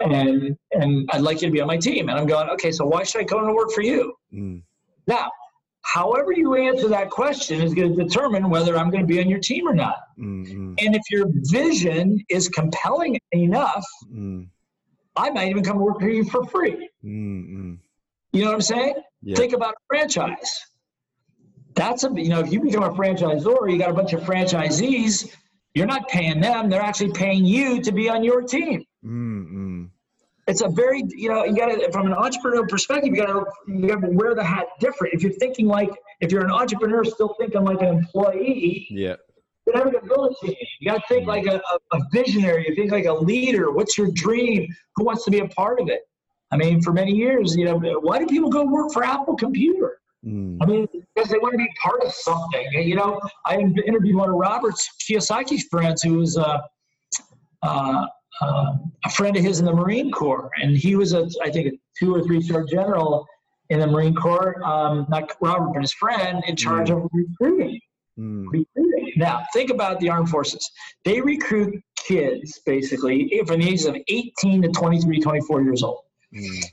yeah. 0.00 0.08
and 0.08 0.56
and 0.72 1.08
I'd 1.12 1.22
like 1.22 1.42
you 1.42 1.48
to 1.48 1.52
be 1.52 1.60
on 1.60 1.66
my 1.66 1.76
team. 1.76 2.08
And 2.08 2.18
I'm 2.18 2.26
going, 2.26 2.48
okay, 2.50 2.70
so 2.70 2.84
why 2.84 3.04
should 3.04 3.20
I 3.20 3.24
come 3.24 3.46
to 3.46 3.52
work 3.52 3.70
for 3.70 3.82
you? 3.82 4.14
Mm. 4.32 4.62
Now, 5.06 5.30
however 5.82 6.32
you 6.32 6.54
answer 6.54 6.88
that 6.88 7.10
question 7.10 7.60
is 7.60 7.74
going 7.74 7.96
to 7.96 8.04
determine 8.04 8.50
whether 8.50 8.76
I'm 8.76 8.90
going 8.90 9.02
to 9.02 9.06
be 9.06 9.20
on 9.20 9.28
your 9.28 9.38
team 9.38 9.68
or 9.68 9.74
not. 9.74 9.98
Mm-hmm. 10.18 10.74
And 10.78 10.96
if 10.96 11.02
your 11.10 11.26
vision 11.50 12.18
is 12.28 12.48
compelling 12.48 13.18
enough, 13.32 13.84
mm. 14.12 14.48
I 15.16 15.30
might 15.30 15.48
even 15.48 15.62
come 15.62 15.78
work 15.78 16.00
for 16.00 16.08
you 16.08 16.24
for 16.24 16.44
free. 16.46 16.90
Mm-hmm. 17.04 17.74
You 18.32 18.40
know 18.40 18.48
what 18.48 18.54
I'm 18.54 18.60
saying? 18.60 18.94
Yeah. 19.22 19.36
Think 19.36 19.52
about 19.52 19.74
a 19.74 19.82
franchise. 19.88 20.60
That's 21.74 22.04
a 22.04 22.10
you 22.14 22.28
know 22.28 22.40
if 22.40 22.52
you 22.52 22.60
become 22.60 22.84
a 22.84 22.90
franchisor, 22.90 23.70
you 23.70 23.78
got 23.78 23.90
a 23.90 23.94
bunch 23.94 24.12
of 24.12 24.20
franchisees. 24.22 25.32
You're 25.74 25.86
not 25.86 26.08
paying 26.08 26.40
them; 26.40 26.70
they're 26.70 26.82
actually 26.82 27.12
paying 27.12 27.44
you 27.44 27.80
to 27.82 27.92
be 27.92 28.08
on 28.08 28.22
your 28.22 28.42
team. 28.42 28.84
Mm-hmm 29.04 29.84
it's 30.46 30.60
a 30.60 30.68
very 30.68 31.02
you 31.08 31.28
know 31.28 31.44
you 31.44 31.56
got 31.56 31.66
to 31.66 31.90
from 31.92 32.06
an 32.06 32.12
entrepreneurial 32.12 32.68
perspective 32.68 33.14
you 33.14 33.16
got 33.16 33.26
to 33.26 33.44
you 33.66 33.88
got 33.88 34.00
to 34.00 34.08
wear 34.10 34.34
the 34.34 34.44
hat 34.44 34.66
different 34.80 35.14
if 35.14 35.22
you're 35.22 35.32
thinking 35.32 35.66
like 35.66 35.90
if 36.20 36.30
you're 36.30 36.44
an 36.44 36.50
entrepreneur 36.50 37.04
still 37.04 37.34
thinking 37.38 37.64
like 37.64 37.80
an 37.80 37.88
employee 37.88 38.86
yeah 38.90 39.16
you're 39.66 39.76
never 39.76 39.90
going 39.90 40.02
to 40.02 40.08
build 40.08 40.32
a 40.32 40.46
team 40.46 40.56
you 40.80 40.90
got 40.90 41.00
to 41.00 41.14
think 41.14 41.26
like 41.26 41.46
a, 41.46 41.60
a, 41.92 42.00
visionary 42.12 42.66
you 42.68 42.74
think 42.74 42.90
like 42.90 43.06
a 43.06 43.12
leader 43.12 43.70
what's 43.70 43.96
your 43.96 44.08
dream 44.12 44.66
who 44.96 45.04
wants 45.04 45.24
to 45.24 45.30
be 45.30 45.40
a 45.40 45.48
part 45.48 45.80
of 45.80 45.88
it 45.88 46.00
i 46.50 46.56
mean 46.56 46.80
for 46.82 46.92
many 46.92 47.12
years 47.12 47.56
you 47.56 47.64
know 47.64 47.78
why 48.00 48.18
do 48.18 48.26
people 48.26 48.50
go 48.50 48.64
work 48.64 48.92
for 48.92 49.04
apple 49.04 49.36
computer 49.36 49.98
mm. 50.24 50.56
i 50.60 50.66
mean 50.66 50.86
because 51.14 51.30
they 51.30 51.38
want 51.38 51.52
to 51.52 51.58
be 51.58 51.68
part 51.82 52.02
of 52.02 52.12
something 52.12 52.66
you 52.72 52.94
know 52.94 53.20
i 53.46 53.56
interviewed 53.56 54.16
one 54.16 54.28
of 54.28 54.34
robert's 54.36 54.88
kiyosaki's 55.08 55.64
friends 55.64 56.02
who 56.02 56.14
was 56.18 56.36
uh, 56.36 56.58
uh, 57.62 58.06
uh, 58.40 58.72
a 59.04 59.10
friend 59.10 59.36
of 59.36 59.42
his 59.42 59.60
in 59.60 59.64
the 59.64 59.72
Marine 59.72 60.10
Corps, 60.10 60.50
and 60.60 60.76
he 60.76 60.96
was 60.96 61.12
a, 61.12 61.28
I 61.42 61.50
think, 61.50 61.68
a 61.68 61.78
two 61.98 62.14
or 62.14 62.22
three 62.22 62.42
star 62.42 62.64
general 62.64 63.26
in 63.70 63.80
the 63.80 63.86
Marine 63.86 64.14
Corps. 64.14 64.62
Um, 64.64 65.06
not 65.08 65.32
Robert, 65.40 65.72
but 65.72 65.82
his 65.82 65.92
friend 65.92 66.42
in 66.46 66.56
charge 66.56 66.88
mm. 66.88 66.96
of 67.04 67.10
recruiting. 67.12 67.80
Mm. 68.18 68.46
Recruiting. 68.50 68.93
Now, 69.16 69.42
think 69.52 69.70
about 69.70 70.00
the 70.00 70.08
armed 70.08 70.28
forces. 70.28 70.70
They 71.04 71.20
recruit 71.20 71.82
kids 71.96 72.60
basically 72.66 73.42
from 73.46 73.60
the 73.60 73.68
ages 73.68 73.86
of 73.86 73.96
18 74.08 74.62
to 74.62 74.68
23, 74.68 75.20
24 75.20 75.62
years 75.62 75.82
old. 75.82 76.00
Mm. 76.34 76.64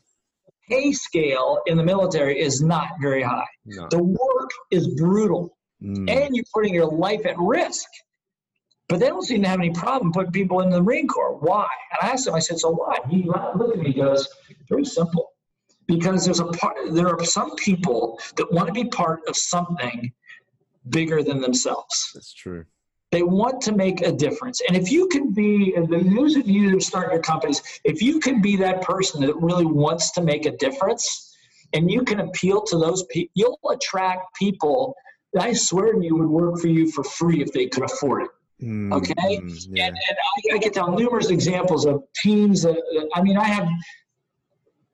Pay 0.70 0.92
scale 0.92 1.62
in 1.66 1.78
the 1.78 1.84
military 1.84 2.40
is 2.40 2.62
not 2.62 2.90
very 3.02 3.22
high. 3.22 3.46
No. 3.66 3.88
The 3.90 4.02
work 4.02 4.50
is 4.72 4.88
brutal, 4.96 5.58
mm. 5.84 6.10
and 6.10 6.36
you're 6.36 6.46
putting 6.54 6.74
your 6.74 6.88
life 6.88 7.26
at 7.26 7.38
risk. 7.38 7.88
But 8.88 9.00
they 9.00 9.08
don't 9.08 9.24
seem 9.24 9.42
to 9.44 9.48
have 9.48 9.60
any 9.60 9.72
problem 9.72 10.12
putting 10.12 10.32
people 10.32 10.60
in 10.62 10.70
the 10.70 10.82
Marine 10.82 11.08
Corps. 11.08 11.38
Why? 11.38 11.68
And 11.92 12.10
I 12.10 12.14
asked 12.14 12.28
him, 12.28 12.36
I 12.36 12.40
said, 12.40 12.60
so 12.60 12.72
why? 12.72 12.98
He 13.10 13.24
looked 13.24 13.78
at 13.78 13.80
me, 13.80 13.92
he 13.92 13.94
goes, 13.94 14.28
very 14.70 14.84
simple. 14.84 15.30
Because 15.88 16.26
there's 16.26 16.40
a 16.40 16.46
part, 16.46 16.76
there 16.92 17.08
are 17.08 17.24
some 17.24 17.56
people 17.56 18.20
that 18.36 18.52
want 18.52 18.68
to 18.68 18.74
be 18.74 18.86
part 18.86 19.22
of 19.28 19.36
something 19.36 20.12
bigger 20.90 21.24
than 21.24 21.42
themselves. 21.42 22.12
That's 22.14 22.34
true. 22.34 22.66
They 23.12 23.24
want 23.24 23.62
to 23.64 23.74
make 23.74 24.02
a 24.02 24.12
difference. 24.12 24.62
And 24.68 24.78
if 24.78 24.90
you 24.90 25.08
can 25.10 25.32
be, 25.32 25.74
and 25.76 25.90
those 26.18 26.38
of 26.38 26.48
you 26.48 26.70
who 26.70 26.80
start 26.80 27.12
your 27.12 27.22
companies, 27.22 27.62
if 27.84 28.02
you 28.02 28.20
can 28.20 28.42
be 28.42 28.56
that 28.58 28.82
person 28.82 29.22
that 29.22 29.36
really 29.36 29.66
wants 29.66 30.12
to 30.12 30.22
make 30.22 30.46
a 30.46 30.52
difference 30.52 31.36
and 31.74 31.92
you 31.92 32.04
can 32.04 32.22
appeal 32.22 32.62
to 32.64 32.78
those 32.78 33.04
people, 33.04 33.32
you'll 33.36 33.60
attract 33.70 34.34
people 34.40 34.96
that 35.34 35.44
I 35.44 35.54
swear 35.54 35.94
to 35.94 36.04
you 36.04 36.16
would 36.18 36.28
work 36.28 36.60
for 36.60 36.68
you 36.68 36.90
for 36.92 37.04
free 37.04 37.42
if 37.42 37.52
they 37.52 37.68
could 37.68 37.84
afford 37.84 38.24
it. 38.24 38.30
Mm, 38.62 38.94
okay, 38.94 39.42
yeah. 39.72 39.88
and, 39.88 39.98
and 39.98 40.18
I, 40.52 40.56
I, 40.56 40.60
can 40.60 40.72
tell 40.72 40.92
numerous 40.92 41.32
examples 41.32 41.88
of 41.88 42.04
teams 42.16 42.62
that 42.62 42.78
I 43.16 43.22
mean 43.24 43.36
I 43.36 43.46
have. 43.46 43.68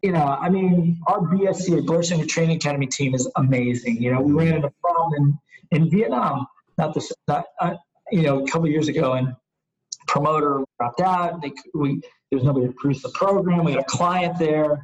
You 0.02 0.14
know, 0.14 0.24
I 0.24 0.50
mean, 0.50 1.02
our 1.08 1.20
BSC, 1.20 1.86
Blair 1.86 2.02
Singer 2.04 2.26
Training 2.26 2.58
Academy 2.58 2.86
team 2.86 3.14
is 3.14 3.30
amazing. 3.36 4.02
You 4.02 4.14
know, 4.14 4.22
we 4.22 4.32
ran 4.32 4.54
into 4.54 4.68
a 4.68 4.74
problem 4.82 5.38
in, 5.72 5.90
Vietnam, 5.90 6.46
not 6.78 6.94
this, 6.94 7.12
not, 7.28 7.46
uh, 7.60 7.74
you 8.12 8.24
know, 8.24 8.44
a 8.44 8.48
couple 8.48 8.68
years 8.68 8.88
ago, 8.88 9.14
and 9.14 9.36
promoter 10.08 10.64
dropped 10.80 11.02
out. 11.02 11.42
They, 11.42 11.52
we, 11.74 12.02
there 12.30 12.38
was 12.38 12.44
nobody 12.44 12.68
to 12.68 12.74
produce 12.74 13.02
the 13.02 13.10
program. 13.10 13.64
We 13.64 13.72
had 13.72 13.82
a 13.82 13.86
client 13.86 14.38
there 14.38 14.82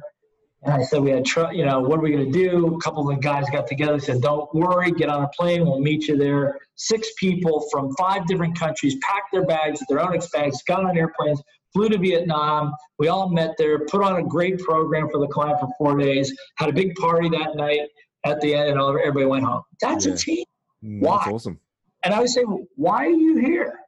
and 0.64 0.72
I 0.72 0.82
said, 0.82 1.02
we 1.02 1.10
had, 1.10 1.26
tr- 1.26 1.52
you 1.52 1.64
know, 1.66 1.80
what 1.80 1.98
are 1.98 2.02
we 2.02 2.10
going 2.10 2.32
to 2.32 2.32
do? 2.32 2.74
A 2.74 2.80
couple 2.80 3.08
of 3.08 3.14
the 3.14 3.20
guys 3.20 3.44
got 3.50 3.66
together, 3.66 3.98
said, 4.00 4.22
don't 4.22 4.52
worry, 4.54 4.90
get 4.92 5.10
on 5.10 5.22
a 5.22 5.28
plane, 5.28 5.66
we'll 5.66 5.80
meet 5.80 6.08
you 6.08 6.16
there. 6.16 6.58
Six 6.76 7.10
people 7.18 7.68
from 7.70 7.94
five 7.96 8.26
different 8.26 8.58
countries 8.58 8.96
packed 9.02 9.30
their 9.30 9.44
bags 9.44 9.82
at 9.82 9.88
their 9.88 10.00
own 10.00 10.14
expense, 10.14 10.62
got 10.66 10.84
on 10.84 10.96
airplanes, 10.96 11.42
flew 11.74 11.90
to 11.90 11.98
Vietnam. 11.98 12.74
We 12.98 13.08
all 13.08 13.28
met 13.28 13.56
there, 13.58 13.84
put 13.86 14.02
on 14.02 14.16
a 14.16 14.22
great 14.22 14.58
program 14.58 15.10
for 15.10 15.20
the 15.20 15.26
client 15.26 15.60
for 15.60 15.68
four 15.76 15.98
days, 15.98 16.34
had 16.56 16.70
a 16.70 16.72
big 16.72 16.94
party 16.94 17.28
that 17.28 17.56
night 17.56 17.82
at 18.24 18.40
the 18.40 18.54
end, 18.54 18.70
and 18.70 18.80
everybody 18.80 19.26
went 19.26 19.44
home. 19.44 19.62
That's 19.82 20.06
yeah. 20.06 20.14
a 20.14 20.16
team. 20.16 20.44
Mm, 20.84 21.00
why? 21.00 21.16
That's 21.16 21.28
awesome. 21.28 21.60
And 22.04 22.12
I 22.12 22.20
would 22.20 22.28
say, 22.28 22.42
why 22.76 23.06
are 23.06 23.10
you 23.10 23.38
here? 23.38 23.80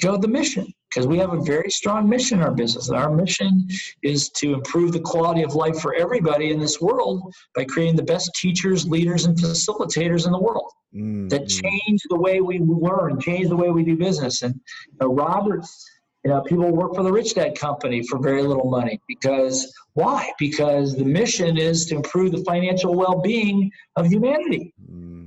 Go 0.00 0.16
the 0.16 0.28
mission 0.28 0.72
because 0.88 1.06
we 1.06 1.18
have 1.18 1.32
a 1.32 1.40
very 1.40 1.70
strong 1.70 2.08
mission 2.08 2.38
in 2.38 2.44
our 2.44 2.52
business. 2.52 2.88
And 2.88 2.98
our 2.98 3.10
mission 3.10 3.66
is 4.02 4.28
to 4.30 4.54
improve 4.54 4.92
the 4.92 5.00
quality 5.00 5.42
of 5.42 5.54
life 5.54 5.80
for 5.80 5.94
everybody 5.94 6.50
in 6.50 6.58
this 6.58 6.80
world 6.80 7.34
by 7.54 7.64
creating 7.64 7.96
the 7.96 8.02
best 8.02 8.30
teachers, 8.34 8.86
leaders, 8.86 9.24
and 9.24 9.36
facilitators 9.36 10.26
in 10.26 10.32
the 10.32 10.38
world 10.38 10.70
mm-hmm. 10.94 11.28
that 11.28 11.48
change 11.48 12.02
the 12.08 12.18
way 12.18 12.40
we 12.40 12.58
learn, 12.58 13.20
change 13.20 13.48
the 13.48 13.56
way 13.56 13.70
we 13.70 13.84
do 13.84 13.96
business. 13.96 14.42
And 14.42 14.54
you 14.54 14.98
know, 15.00 15.14
Roberts, 15.14 15.84
you 16.24 16.30
know, 16.30 16.40
people 16.42 16.70
work 16.70 16.94
for 16.94 17.02
the 17.02 17.12
Rich 17.12 17.34
Dad 17.34 17.58
Company 17.58 18.02
for 18.06 18.18
very 18.18 18.42
little 18.42 18.70
money 18.70 19.00
because 19.08 19.72
why? 19.94 20.32
Because 20.38 20.94
the 20.96 21.04
mission 21.04 21.58
is 21.58 21.86
to 21.86 21.96
improve 21.96 22.32
the 22.32 22.44
financial 22.44 22.94
well-being 22.94 23.70
of 23.96 24.06
humanity. 24.06 24.72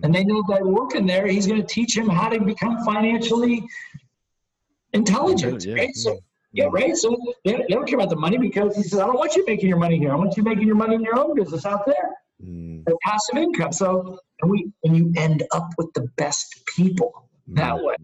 Mm. 0.05 0.15
And 0.15 0.15
they 0.15 0.23
know 0.23 0.43
that 0.49 0.65
working 0.65 1.05
there, 1.05 1.27
he's 1.27 1.47
going 1.47 1.61
to 1.61 1.67
teach 1.67 1.97
him 1.97 2.07
how 2.07 2.29
to 2.29 2.39
become 2.39 2.83
financially 2.85 3.65
intelligent. 4.93 5.65
yeah. 5.65 5.75
right? 5.75 5.95
So, 5.95 6.19
yeah, 6.51 6.67
right. 6.71 6.95
So 6.95 7.17
they, 7.43 7.53
they, 7.53 7.65
don't 7.69 7.85
care 7.85 7.97
about 7.97 8.09
the 8.09 8.15
money 8.15 8.37
because 8.37 8.75
he 8.77 8.83
says, 8.83 8.99
I 8.99 9.05
don't 9.05 9.17
want 9.17 9.35
you 9.35 9.43
making 9.45 9.67
your 9.67 9.77
money 9.77 9.97
here. 9.97 10.13
I 10.13 10.15
want 10.15 10.37
you 10.37 10.43
making 10.43 10.67
your 10.67 10.75
money 10.75 10.95
in 10.95 11.01
your 11.01 11.19
own 11.19 11.35
business 11.35 11.65
out 11.65 11.85
there. 11.85 12.11
Mm. 12.43 12.85
passive 13.03 13.37
income. 13.37 13.71
So 13.71 14.19
and 14.41 14.51
we 14.51 14.71
and 14.83 14.95
you 14.95 15.13
end 15.17 15.43
up 15.51 15.69
with 15.77 15.91
the 15.93 16.07
best 16.17 16.61
people 16.75 17.29
that 17.47 17.81
way. 17.81 17.95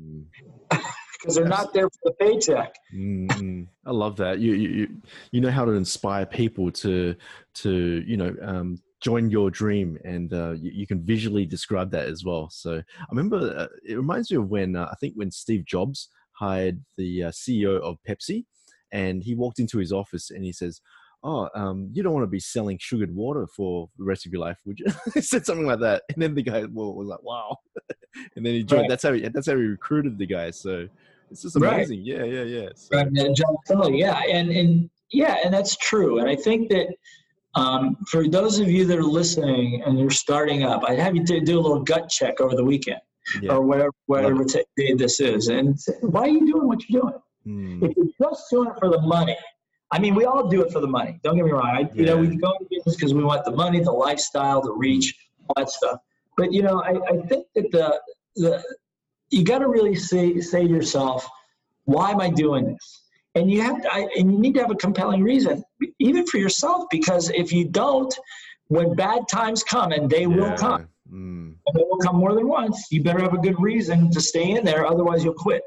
because 1.22 1.36
they're 1.36 1.46
not 1.48 1.74
there 1.74 1.88
for 1.90 2.00
the 2.06 2.12
paycheck. 2.14 2.76
mm 2.94 3.68
I 3.86 3.92
love 3.92 4.18
that. 4.18 4.40
You, 4.40 4.54
you 4.54 4.88
you 5.32 5.42
know 5.42 5.52
how 5.52 5.66
to 5.66 5.72
inspire 5.72 6.26
people 6.26 6.72
to 6.72 7.16
to 7.56 8.04
you 8.06 8.18
know 8.18 8.36
um, 8.42 8.78
join 9.02 9.30
your 9.30 9.50
dream, 9.50 9.98
and 10.06 10.32
uh, 10.32 10.52
you, 10.52 10.72
you, 10.74 10.88
can 10.88 11.04
visually 11.04 11.46
describe 11.46 11.92
that 11.92 12.08
as 12.08 12.24
well. 12.24 12.50
So 12.50 12.78
I 12.78 13.06
remember 13.10 13.54
uh, 13.58 13.68
it 13.86 13.96
reminds 13.96 14.32
me 14.32 14.38
of 14.38 14.50
when 14.50 14.76
uh, 14.76 14.88
I 14.92 14.96
think 14.96 15.16
when 15.16 15.32
Steve 15.32 15.66
Jobs 15.66 16.10
hired 16.34 16.80
the 16.98 17.24
uh, 17.24 17.32
CEO 17.32 17.82
of 17.82 17.98
Pepsi, 18.08 18.46
and 18.92 19.24
he 19.24 19.36
walked 19.36 19.60
into 19.60 19.80
his 19.80 19.92
office 19.92 20.30
and 20.30 20.44
he 20.44 20.54
says, 20.54 20.82
"Oh, 21.24 21.50
um, 21.56 21.90
you 21.92 22.04
don't 22.04 22.14
want 22.14 22.24
to 22.24 22.28
be 22.28 22.40
selling 22.40 22.78
sugared 22.80 23.14
water 23.14 23.48
for 23.48 23.90
the 23.98 24.06
rest 24.06 24.26
of 24.26 24.32
your 24.32 24.42
life, 24.42 24.60
would 24.66 24.80
you?" 24.80 24.86
he 25.14 25.22
said 25.22 25.46
something 25.46 25.68
like 25.68 25.80
that, 25.80 26.04
and 26.14 26.22
then 26.22 26.36
the 26.36 26.44
guy 26.44 26.64
was 26.66 27.08
like, 27.08 27.24
"Wow," 27.24 27.58
and 28.36 28.46
then 28.46 28.54
he 28.54 28.64
joined. 28.64 28.82
Right. 28.82 28.90
That's 28.90 29.04
how 29.04 29.14
he, 29.14 29.28
that's 29.28 29.48
how 29.48 29.56
he 29.56 29.64
recruited 29.64 30.18
the 30.18 30.28
guy. 30.28 30.52
So 30.52 30.88
it's 31.32 31.42
just 31.42 31.56
amazing. 31.56 32.00
Right. 32.00 32.06
Yeah, 32.06 32.24
yeah, 32.24 32.44
yeah. 32.44 32.70
So. 32.76 32.98
Right, 32.98 33.08
and 33.08 33.36
John 33.36 33.56
Kelly, 33.68 34.00
yeah, 34.00 34.22
and 34.30 34.52
and 34.52 34.90
yeah, 35.12 35.38
and 35.44 35.54
that's 35.54 35.76
true. 35.78 36.20
And 36.20 36.30
I 36.30 36.36
think 36.36 36.70
that 36.70 36.88
um, 37.56 37.98
for 38.08 38.28
those 38.28 38.60
of 38.60 38.70
you 38.70 38.86
that 38.86 38.98
are 38.98 39.04
listening 39.04 39.84
and 39.86 40.00
you're 40.00 40.10
starting 40.10 40.64
up, 40.64 40.84
I'd 40.88 41.00
have 41.00 41.16
you 41.16 41.26
to 41.26 41.40
do 41.42 41.60
a 41.60 41.62
little 41.62 41.82
gut 41.82 42.10
check 42.10 42.40
over 42.40 42.56
the 42.56 42.64
weekend 42.64 43.02
yeah. 43.42 43.54
or 43.54 43.62
whatever 43.62 43.92
whatever 44.06 44.44
day 44.44 44.94
this 44.94 45.20
is. 45.20 45.48
And 45.48 45.78
why 46.02 46.22
are 46.22 46.30
you 46.30 46.52
doing 46.52 46.68
what 46.68 46.88
you're 46.88 47.02
doing? 47.02 47.14
Mm. 47.46 47.90
If 47.90 47.98
you're 47.98 48.30
just 48.30 48.46
doing 48.50 48.70
it 48.70 48.76
for 48.80 48.90
the 48.90 49.02
money, 49.02 49.38
I 49.92 50.00
mean, 50.00 50.16
we 50.16 50.26
all 50.26 50.48
do 50.48 50.62
it 50.62 50.72
for 50.72 50.80
the 50.80 50.88
money. 50.88 51.20
Don't 51.24 51.36
get 51.36 51.46
me 51.46 51.52
wrong. 51.52 51.66
I, 51.66 51.90
you 51.94 52.06
know, 52.06 52.18
we 52.18 52.38
go 52.38 52.54
into 52.54 52.68
business 52.70 52.96
because 52.96 53.14
we 53.14 53.24
want 53.24 53.44
the 53.44 53.52
money, 53.52 53.82
the 53.82 53.92
lifestyle, 53.92 54.62
the 54.62 54.72
reach, 54.72 55.14
all 55.48 55.56
that 55.58 55.70
stuff. 55.70 56.00
But 56.38 56.54
you 56.54 56.62
know, 56.62 56.82
I, 56.82 56.92
I 57.10 57.28
think 57.28 57.48
that 57.56 57.72
the 57.72 58.00
the 58.36 58.64
you 59.30 59.44
got 59.44 59.60
to 59.60 59.68
really 59.68 59.96
say 59.96 60.40
say 60.40 60.68
to 60.68 60.74
yourself, 60.74 61.28
why 61.86 62.12
am 62.12 62.22
I 62.22 62.30
doing 62.30 62.66
this? 62.66 63.01
And 63.36 63.50
you 63.50 63.62
have 63.62 63.82
to, 63.82 63.94
I, 63.94 64.08
and 64.18 64.32
you 64.32 64.40
need 64.40 64.56
to 64.56 64.62
have 64.62 64.72
a 64.72 64.76
compelling 64.76 65.24
reason, 65.24 65.64
even 66.00 66.26
for 66.28 66.38
yourself, 66.38 66.86
because 66.92 67.30
if 67.30 67.54
you 67.54 67.66
don't, 67.66 68.14
when 68.68 68.94
bad 68.96 69.28
times 69.30 69.64
come, 69.64 69.92
and 69.92 70.10
they 70.10 70.28
will 70.28 70.54
come, 70.58 70.88
Mm. 71.10 71.56
and 71.66 71.76
they 71.76 71.84
will 71.90 71.98
come 71.98 72.16
more 72.16 72.34
than 72.34 72.48
once, 72.48 72.88
you 72.90 73.04
better 73.04 73.20
have 73.20 73.34
a 73.34 73.38
good 73.38 73.60
reason 73.60 74.10
to 74.12 74.22
stay 74.22 74.52
in 74.52 74.64
there. 74.64 74.86
Otherwise, 74.86 75.26
you'll 75.26 75.34
quit 75.34 75.62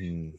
Mm. 0.00 0.32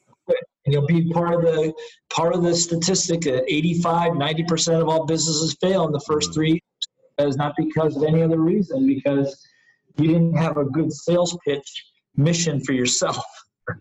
and 0.65 0.73
you'll 0.73 0.86
be 0.86 1.11
part 1.13 1.34
of 1.34 1.41
the 1.43 1.73
part 2.09 2.36
of 2.36 2.43
the 2.43 2.53
statistic 2.53 3.21
that 3.21 3.45
85 3.47 4.13
90% 4.13 4.82
of 4.82 4.89
all 4.89 5.05
businesses 5.05 5.55
fail 5.61 5.86
in 5.86 5.93
the 5.93 6.01
first 6.01 6.32
Mm. 6.32 6.34
three 6.34 6.49
years. 6.51 6.61
That 7.17 7.27
is 7.30 7.38
not 7.38 7.53
because 7.57 7.95
of 7.95 8.03
any 8.03 8.21
other 8.21 8.39
reason 8.39 8.86
because 8.86 9.41
you 9.97 10.07
didn't 10.07 10.36
have 10.36 10.57
a 10.57 10.65
good 10.65 10.91
sales 10.91 11.38
pitch 11.45 11.86
mission 12.17 12.59
for 12.59 12.73
yourself 12.73 13.23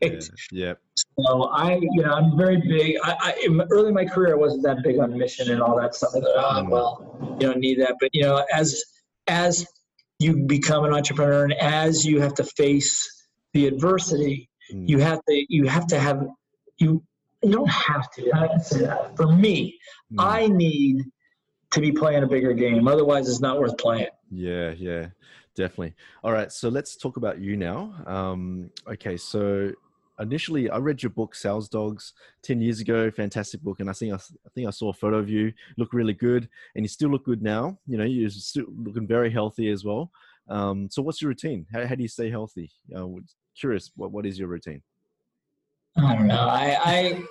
right 0.02 0.28
Yeah. 0.52 0.66
Yep. 0.66 0.80
so 1.18 1.44
i 1.52 1.74
you 1.80 2.02
know 2.02 2.12
i'm 2.12 2.36
very 2.36 2.56
big 2.56 2.96
I, 3.04 3.16
I 3.50 3.66
early 3.70 3.88
in 3.88 3.94
my 3.94 4.04
career 4.04 4.32
i 4.34 4.36
wasn't 4.38 4.62
that 4.64 4.82
big 4.82 4.98
on 4.98 5.16
mission 5.16 5.50
and 5.50 5.60
all 5.62 5.76
that 5.80 5.94
stuff 5.94 6.10
i 6.16 6.20
thought 6.20 6.34
oh 6.66 6.68
well 6.70 7.36
you 7.40 7.46
don't 7.46 7.58
need 7.60 7.80
that 7.80 7.94
but 8.00 8.10
you 8.12 8.22
know 8.22 8.44
as 8.52 8.82
as 9.26 9.66
you 10.18 10.44
become 10.46 10.84
an 10.84 10.92
entrepreneur 10.92 11.44
and 11.44 11.52
as 11.54 12.04
you 12.04 12.20
have 12.20 12.34
to 12.34 12.44
face 12.44 13.26
the 13.54 13.66
adversity 13.66 14.44
Mm. 14.70 14.86
you 14.86 14.98
have 14.98 15.20
to 15.26 15.46
you 15.48 15.66
have 15.66 15.86
to 15.86 15.98
have 15.98 16.26
you 16.76 17.02
you 17.42 17.52
don't 17.52 17.70
have 17.70 18.10
to 18.10 18.30
i 18.34 18.46
can 18.48 18.60
say 18.60 18.80
that 18.80 19.16
for 19.16 19.32
me 19.32 19.78
Mm. 20.12 20.16
i 20.36 20.46
need 20.46 21.04
to 21.70 21.80
be 21.80 21.90
playing 21.90 22.22
a 22.22 22.26
bigger 22.26 22.52
game 22.52 22.86
otherwise 22.86 23.26
it's 23.30 23.40
not 23.40 23.58
worth 23.58 23.78
playing 23.78 24.08
Yeah, 24.30 24.72
yeah, 24.72 25.06
definitely. 25.58 25.94
All 26.22 26.32
right, 26.32 26.50
so 26.50 26.68
let's 26.68 26.96
talk 26.96 27.16
about 27.16 27.40
you 27.40 27.56
now. 27.56 27.94
Um, 28.06 28.70
okay, 28.86 29.16
so 29.16 29.72
initially 30.20 30.70
I 30.70 30.78
read 30.78 31.02
your 31.02 31.10
book 31.10 31.34
Sales 31.34 31.68
Dogs 31.68 32.12
10 32.42 32.60
years 32.60 32.80
ago, 32.80 33.10
fantastic 33.10 33.60
book, 33.60 33.80
and 33.80 33.90
I 33.90 33.92
think 33.92 34.12
I, 34.12 34.16
I 34.16 34.48
think 34.54 34.68
I 34.68 34.70
saw 34.70 34.90
a 34.90 34.94
photo 34.94 35.18
of 35.18 35.28
you, 35.28 35.52
look 35.76 35.92
really 35.92 36.14
good, 36.14 36.48
and 36.74 36.84
you 36.84 36.88
still 36.88 37.10
look 37.10 37.24
good 37.24 37.42
now. 37.42 37.78
You 37.86 37.98
know, 37.98 38.04
you're 38.04 38.30
still 38.30 38.66
looking 38.76 39.06
very 39.06 39.30
healthy 39.30 39.70
as 39.70 39.84
well. 39.84 40.10
Um, 40.48 40.88
so 40.90 41.02
what's 41.02 41.20
your 41.20 41.28
routine? 41.30 41.66
How, 41.72 41.86
how 41.86 41.94
do 41.94 42.02
you 42.02 42.08
stay 42.08 42.30
healthy? 42.30 42.70
Uh, 42.94 43.06
curious, 43.58 43.90
what, 43.96 44.12
what 44.12 44.24
is 44.24 44.38
your 44.38 44.48
routine? 44.48 44.82
i 45.96 46.14
don't 46.14 46.26
know 46.26 46.46
i 46.48 46.76
i 46.84 47.24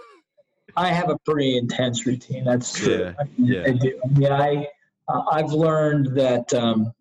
i 0.75 0.87
have 0.89 1.09
a 1.09 1.17
pretty 1.19 1.57
intense 1.57 2.05
routine 2.05 2.43
that's 2.43 2.73
true 2.73 2.97
Yeah, 2.97 3.13
I, 3.19 3.23
mean, 3.23 3.53
yeah. 3.53 3.63
I 3.65 3.71
do 3.71 4.01
yeah 4.17 4.33
i 4.35 4.67
uh, 5.07 5.23
i've 5.31 5.51
learned 5.51 6.07
that 6.17 6.53
um 6.53 6.91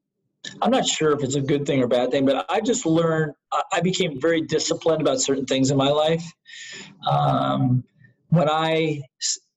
i'm 0.62 0.70
not 0.70 0.86
sure 0.86 1.12
if 1.12 1.22
it's 1.22 1.34
a 1.36 1.40
good 1.40 1.66
thing 1.66 1.82
or 1.82 1.86
bad 1.88 2.10
thing 2.10 2.24
but 2.24 2.44
i 2.50 2.60
just 2.60 2.86
learned 2.86 3.32
I- 3.72 3.80
became 3.80 4.20
very 4.20 4.40
disciplined 4.42 5.00
about 5.00 5.20
certain 5.20 5.46
things 5.46 5.70
in 5.70 5.76
my 5.76 5.88
life 5.88 6.24
um 7.08 7.84
when 8.28 8.48
i 8.50 9.00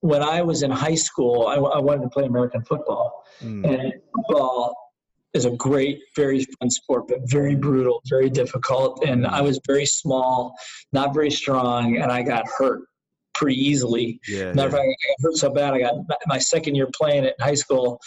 when 0.01 0.21
i 0.23 0.41
was 0.41 0.63
in 0.63 0.71
high 0.71 0.95
school 0.95 1.47
i, 1.47 1.55
I 1.55 1.79
wanted 1.79 2.03
to 2.03 2.09
play 2.09 2.25
american 2.25 2.63
football 2.63 3.23
Mm, 3.41 3.65
and 3.65 3.93
football 4.13 4.75
is 5.33 5.45
a 5.45 5.51
great, 5.51 6.01
very 6.15 6.43
fun 6.59 6.69
sport, 6.69 7.07
but 7.07 7.19
very 7.25 7.55
brutal, 7.55 8.01
very 8.09 8.29
difficult. 8.29 9.05
And 9.05 9.25
I 9.27 9.41
was 9.41 9.59
very 9.67 9.85
small, 9.85 10.55
not 10.91 11.13
very 11.13 11.29
strong, 11.31 11.97
and 11.97 12.11
I 12.11 12.21
got 12.23 12.45
hurt 12.57 12.81
pretty 13.35 13.55
easily. 13.55 14.19
yeah, 14.27 14.51
Matter 14.53 14.67
of 14.67 14.73
yeah. 14.73 14.79
fact, 14.79 14.87
I 14.89 15.07
got 15.07 15.15
hurt 15.21 15.35
so 15.37 15.49
bad. 15.51 15.73
I 15.73 15.79
got 15.79 15.93
my 16.27 16.37
second 16.39 16.75
year 16.75 16.89
playing 16.93 17.23
it 17.25 17.35
in 17.39 17.45
high 17.45 17.53
school. 17.53 17.99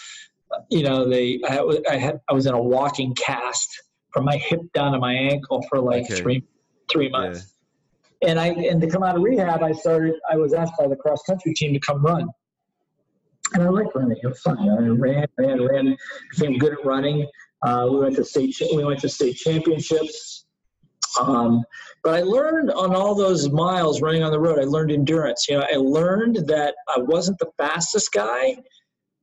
You 0.71 0.83
know, 0.83 1.09
they 1.09 1.41
I, 1.47 1.61
I 1.91 1.97
had 1.97 2.21
I 2.29 2.33
was 2.33 2.47
in 2.47 2.55
a 2.55 2.63
walking 2.63 3.15
cast 3.15 3.69
from 4.13 4.25
my 4.25 4.37
hip 4.37 4.61
down 4.75 4.93
to 4.93 4.99
my 4.99 5.15
ankle 5.15 5.65
for 5.69 5.81
like 5.81 6.05
Okay. 6.05 6.21
three 6.21 6.45
three 6.91 7.09
months. 7.09 7.55
And 8.25 8.39
I 8.39 8.49
and 8.49 8.81
to 8.81 8.89
come 8.89 9.03
out 9.03 9.17
of 9.17 9.23
rehab, 9.23 9.63
I 9.63 9.73
started. 9.73 10.15
I 10.31 10.37
was 10.37 10.53
asked 10.55 10.75
by 10.79 10.87
the 10.87 10.97
cross 10.97 11.23
country 11.25 11.55
team 11.55 11.73
to 11.73 11.81
come 11.81 12.03
run, 12.05 12.29
and 13.55 13.63
I 13.63 13.69
liked 13.69 13.95
running. 13.95 14.17
It 14.23 14.27
was 14.27 14.41
fun. 14.41 14.59
I 14.59 14.87
ran, 14.89 15.27
ran, 15.39 15.67
ran. 15.67 15.97
Became 16.31 16.59
good 16.59 16.73
at 16.73 16.85
running. 16.85 17.27
Uh, 17.63 17.89
we 17.91 17.99
went 17.99 18.17
to 18.17 18.25
state. 18.25 18.55
We 18.75 18.85
went 18.85 19.01
to 19.01 19.09
state 19.09 19.37
championships. 19.37 20.47
Um, 21.21 21.65
but 22.03 22.15
I 22.15 22.23
learned 22.23 22.71
on 22.71 22.95
all 22.95 23.15
those 23.15 23.51
miles 23.51 24.01
running 24.01 24.23
on 24.23 24.33
the 24.33 24.41
road. 24.41 24.59
I 24.59 24.65
learned 24.65 24.93
endurance. 24.93 25.47
You 25.49 25.59
know, 25.59 25.67
I 25.71 25.77
learned 25.77 26.47
that 26.47 26.75
I 26.89 26.99
wasn't 27.01 27.39
the 27.39 27.51
fastest 27.59 28.13
guy, 28.13 28.57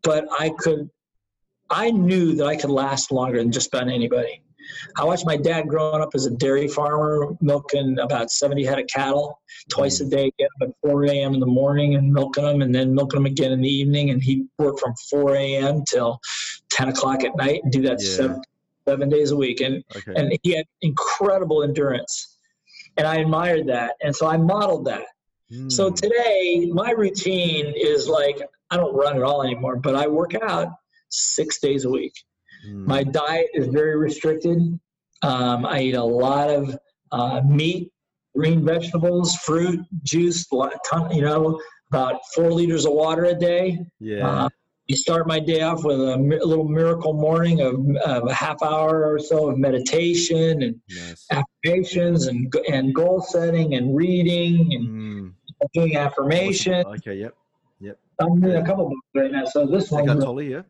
but 0.03 0.25
I 0.37 0.51
could. 0.59 0.89
I 1.69 1.91
knew 1.91 2.33
that 2.35 2.47
I 2.47 2.55
could 2.55 2.69
last 2.69 3.11
longer 3.11 3.37
than 3.37 3.51
just 3.51 3.73
about 3.73 3.87
anybody. 3.87 4.41
I 4.97 5.03
watched 5.03 5.25
my 5.25 5.37
dad 5.37 5.67
growing 5.67 6.01
up 6.01 6.09
as 6.13 6.25
a 6.25 6.31
dairy 6.31 6.67
farmer, 6.67 7.35
milking 7.41 7.97
about 7.99 8.31
70 8.31 8.63
head 8.65 8.79
of 8.79 8.87
cattle 8.87 9.39
twice 9.69 9.99
a 9.99 10.05
day, 10.05 10.31
getting 10.37 10.49
up 10.61 10.69
at 10.69 10.89
4 10.89 11.05
a.m. 11.05 11.33
in 11.33 11.39
the 11.39 11.45
morning 11.45 11.95
and 11.95 12.11
milking 12.13 12.43
them, 12.43 12.61
and 12.61 12.73
then 12.73 12.93
milking 12.93 13.17
them 13.17 13.25
again 13.25 13.51
in 13.51 13.61
the 13.61 13.69
evening. 13.69 14.11
And 14.11 14.21
he 14.21 14.45
worked 14.57 14.79
from 14.79 14.93
4 15.09 15.35
a.m. 15.35 15.83
till 15.87 16.19
10 16.71 16.89
o'clock 16.89 17.23
at 17.23 17.35
night 17.35 17.61
and 17.63 17.71
do 17.71 17.81
that 17.83 17.99
Yeah. 18.01 18.07
seven, 18.15 18.41
seven 18.87 19.09
days 19.09 19.31
a 19.31 19.35
week. 19.35 19.61
And, 19.61 19.83
Okay. 19.95 20.13
and 20.15 20.37
he 20.43 20.55
had 20.55 20.65
incredible 20.81 21.63
endurance. 21.63 22.37
And 22.97 23.07
I 23.07 23.17
admired 23.17 23.67
that. 23.67 23.95
And 24.03 24.15
so 24.15 24.27
I 24.27 24.37
modeled 24.37 24.85
that. 24.85 25.05
So 25.67 25.89
Mm, 25.89 25.95
today, 25.95 26.69
my 26.71 26.91
routine 26.91 27.73
is 27.75 28.07
like 28.07 28.39
I 28.69 28.77
don't 28.77 28.93
run 28.93 29.15
at 29.15 29.23
all 29.23 29.41
anymore, 29.41 29.77
but 29.77 29.95
I 29.95 30.05
work 30.05 30.35
out 30.35 30.67
six 31.09 31.59
days 31.59 31.85
a 31.85 31.89
week. 31.89 32.13
mm, 32.67 32.85
My 32.85 33.03
diet 33.03 33.47
is 33.53 33.67
very 33.67 33.97
restricted. 33.97 34.79
Um, 35.21 35.65
I 35.65 35.81
eat 35.81 35.95
a 35.95 36.03
lot 36.03 36.49
of 36.49 36.77
uh, 37.11 37.41
meat, 37.45 37.91
green 38.35 38.63
vegetables, 38.63 39.35
fruit, 39.37 39.79
juice, 40.03 40.45
ton, 40.89 41.11
you 41.15 41.21
know, 41.23 41.59
about 41.91 42.21
four 42.33 42.51
liters 42.51 42.85
of 42.85 42.93
water 42.93 43.25
a 43.25 43.33
day. 43.35 43.79
yeah. 43.99 44.27
Uh, 44.45 44.49
you 44.87 44.95
start 44.97 45.27
my 45.27 45.39
day 45.39 45.61
off 45.61 45.83
with 45.83 45.99
a, 46.01 46.17
mi- 46.17 46.39
little 46.43 46.67
miracle 46.67 47.13
morning 47.13 47.61
of, 47.61 47.75
of 48.03 48.27
a 48.27 48.33
half 48.33 48.59
hour 48.63 49.05
or 49.13 49.19
so 49.19 49.49
of 49.51 49.57
meditation 49.59 50.63
and 50.63 50.81
nice. 50.89 51.27
affirmations 51.31 52.25
and, 52.25 52.51
and 52.71 52.95
goal 52.95 53.21
setting 53.21 53.75
and 53.75 53.95
reading 53.95 54.73
and 54.73 54.87
Mm, 54.89 55.33
doing 55.75 55.95
awesome. 55.95 56.07
affirmation. 56.07 56.85
Okay. 56.87 57.15
Yep. 57.15 57.35
Yep. 57.81 57.99
I'm 58.19 58.41
doing 58.41 58.55
a 58.55 58.65
couple 58.65 58.89
books 58.89 59.07
right 59.13 59.31
now. 59.31 59.45
So 59.45 59.67
this 59.67 59.91
one, 59.91 60.05
Tolle, 60.19 60.41
yeah. 60.41 60.61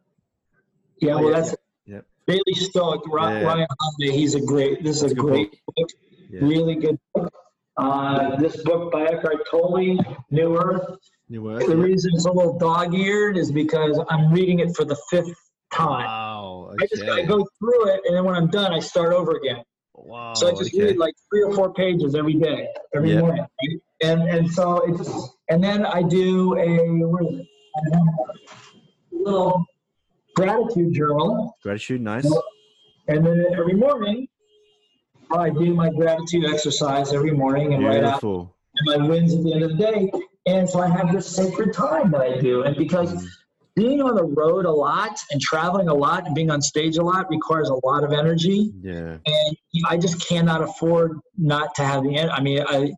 Yeah, 1.02 1.16
well, 1.16 1.32
that's 1.32 1.56
yeah. 1.86 2.02
Daily 2.28 2.54
Stoic, 2.54 3.02
Ryan, 3.08 3.34
Yeah, 3.36 3.41
yeah. 3.41 3.47
Ryan 3.47 3.68
Holiday. 3.80 4.18
He's 4.18 4.36
a 4.36 4.41
great. 4.41 4.84
This 4.84 5.02
is 5.02 5.12
a 5.12 5.16
great 5.16 5.60
book. 5.76 5.89
Yeah. 6.30 6.39
Really 6.41 6.76
good 6.76 7.00
book. 7.16 7.34
Uh, 7.78 8.36
this 8.36 8.62
book 8.64 8.91
by 8.91 9.06
Eckhart 9.06 9.47
Tolle, 9.50 9.97
New 10.32 10.58
Earth. 10.58 10.97
New 11.30 11.43
word. 11.43 11.62
The 11.62 11.78
yeah. 11.78 11.84
reason 11.84 12.12
it's 12.14 12.26
a 12.26 12.32
little 12.32 12.58
dog-eared 12.58 13.38
is 13.38 13.52
because 13.52 14.02
I'm 14.10 14.32
reading 14.34 14.60
it 14.60 14.76
for 14.76 14.84
the 14.84 14.97
fifth 15.10 15.34
time. 15.72 16.06
Wow. 16.06 16.74
I 16.82 16.86
just 16.88 17.04
I 17.04 17.20
okay. 17.20 17.26
go 17.26 17.47
through 17.60 17.89
it, 17.93 18.02
and 18.06 18.18
then 18.18 18.26
when 18.26 18.36
I'm 18.36 18.47
done, 18.47 18.74
I 18.74 18.80
start 18.80 19.14
over 19.14 19.32
again. 19.38 19.64
Wow. 19.93 20.34
So 20.34 20.47
I 20.47 20.52
just 20.52 20.74
okay. 20.74 20.86
read 20.86 20.97
like 20.97 21.14
three 21.30 21.43
or 21.43 21.54
four 21.54 21.74
pages 21.74 22.16
every 22.16 22.34
day, 22.34 22.68
every 22.95 23.14
Yeah. 23.14 23.22
morning. 23.22 23.41
right? 23.41 23.80
And 24.02 24.22
and 24.24 24.52
so 24.52 24.80
it's 24.88 25.30
and 25.50 25.64
then 25.64 25.86
I 25.86 26.02
do 26.02 26.58
a 26.58 27.06
what 27.06 27.24
is 27.32 27.39
it? 27.39 27.47
I 27.76 27.95
have 27.95 28.08
a 29.14 29.24
little 29.24 29.66
gratitude 30.36 30.94
journal, 30.94 31.56
Gratitude, 31.64 32.02
nice. 32.02 32.26
and 33.08 33.26
then 33.26 33.46
every 33.54 33.74
morning 33.74 34.28
I 35.32 35.50
do 35.50 35.74
my 35.74 35.90
gratitude 35.90 36.46
exercise 36.46 37.14
every 37.14 37.32
morning 37.32 37.74
and 37.74 37.84
write 37.84 38.04
out 38.04 38.22
Beautiful. 38.22 38.56
my 38.86 38.98
wins 38.98 39.34
at 39.36 39.44
the 39.44 39.54
end 39.54 39.64
of 39.64 39.72
the 39.72 39.78
day. 39.78 40.12
And 40.48 40.68
so 40.68 40.80
I 40.80 40.88
have 40.88 41.12
this 41.12 41.28
sacred 41.28 41.74
time 41.74 42.12
that 42.12 42.22
I 42.22 42.40
do, 42.40 42.64
and 42.64 42.76
because 42.76 43.14
Mm, 43.14 43.28
being 43.76 44.02
on 44.02 44.16
the 44.16 44.24
road 44.24 44.66
a 44.66 44.72
lot 44.72 45.18
and 45.32 45.40
traveling 45.40 45.88
a 45.90 45.94
lot 45.94 46.26
and 46.26 46.34
being 46.36 46.50
on 46.52 46.62
stage 46.62 46.98
a 46.98 47.04
lot 47.04 47.30
requires 47.30 47.70
a 47.70 47.86
lot 47.86 48.04
of 48.04 48.12
energy 48.12 48.74
Yeah. 48.82 49.18
and 49.26 49.58
I 49.88 49.96
just 49.98 50.28
cannot 50.28 50.62
afford 50.62 51.20
not 51.38 51.76
to 51.76 51.84
have 51.84 52.04
the. 52.04 52.16
en- 52.18 52.30
I 52.32 52.42
mean, 52.42 52.64
I 52.68 52.92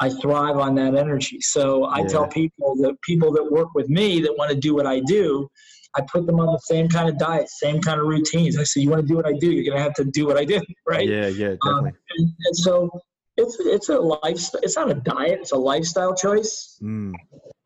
I 0.00 0.08
thrive 0.08 0.56
on 0.58 0.74
that 0.76 0.94
energy. 0.96 1.40
So 1.40 1.84
I 1.84 2.00
Yeah. 2.00 2.06
tell 2.08 2.26
people 2.28 2.74
that 2.76 2.96
people 3.02 3.30
that 3.32 3.44
work 3.52 3.68
with 3.74 3.88
me 3.88 4.20
that 4.22 4.34
want 4.36 4.50
to 4.50 4.56
do 4.56 4.74
what 4.74 4.86
I 4.86 5.00
do, 5.00 5.48
I 5.96 6.02
put 6.02 6.26
them 6.26 6.40
on 6.40 6.46
the 6.46 6.58
same 6.58 6.88
kind 6.88 7.08
of 7.08 7.18
diet, 7.18 7.48
same 7.48 7.80
kind 7.80 8.00
of 8.00 8.06
routines. 8.06 8.58
I 8.58 8.64
say, 8.64 8.80
you 8.80 8.90
want 8.90 9.02
to 9.02 9.06
do 9.06 9.16
what 9.16 9.26
I 9.26 9.32
do, 9.32 9.50
you're 9.50 9.64
going 9.64 9.76
to 9.76 9.82
have 9.82 9.94
to 9.94 10.04
do 10.04 10.26
what 10.26 10.36
I 10.36 10.44
do, 10.44 10.60
right? 10.86 11.08
Yeah. 11.08 11.28
Yeah. 11.28 11.54
Um, 11.62 11.84
Definitely. 11.84 11.92
and, 12.18 12.32
and 12.46 12.56
so 12.56 12.90
it's 13.36 13.56
it's 13.60 13.88
a 13.88 13.98
lifestyle. 13.98 14.60
It's 14.62 14.76
not 14.76 14.90
a 14.90 14.94
diet. 14.94 15.40
It's 15.40 15.52
a 15.52 15.56
lifestyle 15.56 16.14
choice. 16.14 16.78
Mm, 16.82 17.12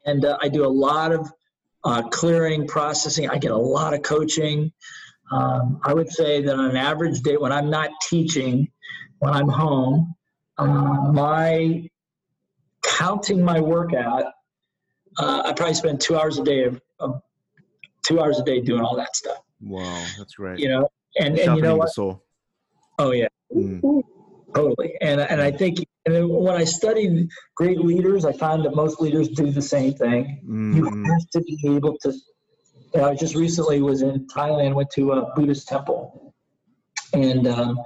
And 0.07 0.25
uh, 0.25 0.39
I 0.41 0.49
do 0.49 0.65
a 0.65 0.69
lot 0.69 1.13
of 1.13 1.31
uh, 1.85 2.03
clearing, 2.09 2.67
processing. 2.67 3.29
I 3.29 3.39
get 3.39 3.51
a 3.51 3.57
lot 3.57 3.95
of 3.95 4.03
coaching. 4.03 4.73
Um, 5.31 5.81
I 5.85 5.93
would 5.93 6.11
say 6.11 6.43
that 6.43 6.55
on 6.55 6.71
an 6.71 6.77
average 6.77 7.21
day, 7.21 7.37
when 7.37 7.53
I'm 7.53 7.69
not 7.69 7.91
teaching, 8.09 8.69
when 9.19 9.33
I'm 9.33 9.49
home, 9.49 10.15
uh, 10.57 11.13
my 11.13 11.89
counting 12.83 13.45
my 13.45 13.61
workout, 13.61 14.25
uh, 15.19 15.43
I 15.45 15.53
probably 15.53 15.75
spend 15.75 16.01
two 16.01 16.17
hours 16.17 16.39
a 16.39 16.45
day 16.45 16.65
of, 16.65 16.81
of 16.99 17.21
two 18.09 18.21
hours 18.21 18.41
a 18.41 18.45
day 18.45 18.61
doing 18.61 18.83
all 18.83 18.97
that 18.97 19.15
stuff. 19.15 19.39
Wow, 19.61 20.15
that's 20.17 20.35
great. 20.35 20.59
You 20.59 20.71
know, 20.71 20.89
and 21.21 21.39
and 21.39 21.57
you 21.57 21.63
know 21.63 21.77
what? 21.77 21.91
Oh 22.99 23.13
yeah, 23.13 23.29
Mm. 23.55 24.03
totally. 24.55 24.95
And 25.03 25.21
and 25.21 25.41
I 25.41 25.51
think 25.51 25.79
and 26.07 26.29
when 26.29 26.57
I 26.57 26.65
studied 26.65 27.29
great 27.55 27.79
leaders, 27.79 28.25
I 28.25 28.33
found 28.33 28.65
that 28.65 28.75
most 28.75 29.01
leaders 29.01 29.29
do 29.29 29.51
the 29.51 29.63
same 29.63 29.93
thing. 29.95 30.41
You 30.73 30.85
Mm, 30.85 31.05
have 31.07 31.31
to 31.33 31.41
be 31.43 31.59
able 31.65 31.97
to. 32.03 32.13
You 32.95 33.03
know, 33.03 33.11
I 33.11 33.15
just 33.15 33.35
recently 33.35 33.83
was 33.83 34.01
in 34.01 34.27
Thailand, 34.29 34.75
went 34.75 34.91
to 34.93 35.13
a 35.13 35.35
Buddhist 35.35 35.69
temple, 35.69 36.35
and 37.13 37.47
um, 37.47 37.79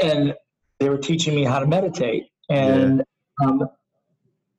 and 0.00 0.34
they 0.78 0.88
were 0.88 0.98
teaching 0.98 1.34
me 1.34 1.44
how 1.44 1.58
to 1.58 1.66
meditate, 1.66 2.24
and 2.48 3.02
um, 3.42 3.68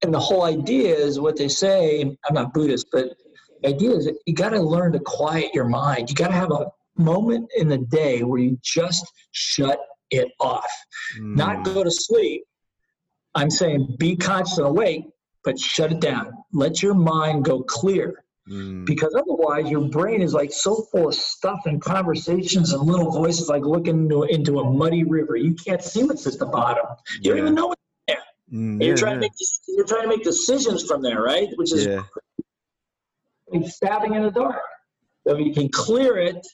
and 0.01 0.13
the 0.13 0.19
whole 0.19 0.43
idea 0.43 0.93
is 0.93 1.19
what 1.19 1.37
they 1.37 1.47
say. 1.47 2.01
I'm 2.01 2.33
not 2.33 2.53
Buddhist, 2.53 2.87
but 2.91 3.15
the 3.63 3.69
idea 3.69 3.91
is 3.91 4.05
that 4.05 4.17
you 4.25 4.33
got 4.33 4.49
to 4.49 4.59
learn 4.59 4.91
to 4.93 4.99
quiet 4.99 5.53
your 5.53 5.67
mind. 5.67 6.09
You 6.09 6.15
got 6.15 6.27
to 6.27 6.33
have 6.33 6.51
a 6.51 6.67
moment 6.97 7.49
in 7.55 7.67
the 7.67 7.77
day 7.77 8.23
where 8.23 8.39
you 8.39 8.59
just 8.61 9.11
shut 9.31 9.79
it 10.09 10.31
off, 10.39 10.69
not 11.19 11.57
mm, 11.57 11.63
go 11.63 11.83
to 11.83 11.91
sleep. 11.91 12.43
I'm 13.35 13.49
saying 13.49 13.95
be 13.97 14.15
conscious 14.15 14.57
and 14.57 14.67
awake, 14.67 15.05
but 15.43 15.57
shut 15.57 15.91
it 15.91 15.99
down. 15.99 16.33
Let 16.51 16.83
your 16.83 16.93
mind 16.93 17.45
go 17.45 17.63
clear 17.63 18.23
mm, 18.47 18.85
because 18.85 19.15
otherwise 19.15 19.71
your 19.71 19.87
brain 19.89 20.21
is 20.21 20.33
like 20.33 20.51
so 20.53 20.85
full 20.91 21.07
of 21.07 21.15
stuff 21.15 21.61
and 21.65 21.81
conversations 21.81 22.73
and 22.73 22.83
little 22.83 23.11
voices 23.11 23.49
like 23.49 23.63
looking 23.63 24.03
into, 24.03 24.23
into 24.23 24.59
a 24.59 24.71
muddy 24.71 25.03
river. 25.03 25.35
You 25.35 25.55
can't 25.55 25.81
see 25.81 26.03
what's 26.03 26.27
at 26.27 26.37
the 26.37 26.45
bottom. 26.45 26.85
You 27.21 27.31
don't 27.31 27.39
even 27.39 27.55
know 27.55 27.67
what 27.67 27.79
Mm, 28.53 28.79
you're 28.83 28.91
yeah, 28.91 28.95
trying 28.95 29.11
yeah. 29.13 29.15
to 29.15 29.19
make 29.21 29.31
you're 29.67 29.85
trying 29.85 30.03
to 30.03 30.07
make 30.09 30.23
decisions 30.23 30.83
from 30.83 31.01
there, 31.01 31.23
right? 31.23 31.47
Which 31.55 31.73
is 31.73 31.87
like 33.53 33.69
stabbing 33.71 34.15
in 34.15 34.23
the 34.23 34.31
dark. 34.31 34.61
So 35.27 35.35
if 35.37 35.45
you 35.45 35.53
can 35.53 35.69
clear 35.69 36.17
it, 36.17 36.45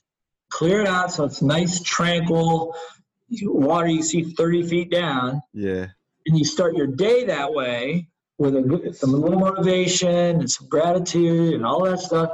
clear 0.50 0.82
it 0.82 0.88
out 0.88 1.12
so 1.12 1.24
it's 1.24 1.42
nice, 1.42 1.82
tranquil, 1.82 2.76
water 3.44 3.88
you 3.88 4.04
see 4.04 4.24
30 4.24 4.64
feet 4.68 4.92
down, 4.92 5.42
Yeah. 5.54 5.88
and 6.28 6.38
you 6.38 6.44
start 6.46 6.76
your 6.76 6.88
day 6.88 7.26
that 7.26 7.54
way 7.54 8.08
with 8.38 8.56
a 8.56 8.94
some 8.94 9.12
little 9.12 9.40
motivation 9.40 10.10
and 10.40 10.50
some 10.50 10.68
gratitude 10.68 11.54
and 11.54 11.66
all 11.66 11.84
that 11.86 12.00
stuff. 12.00 12.32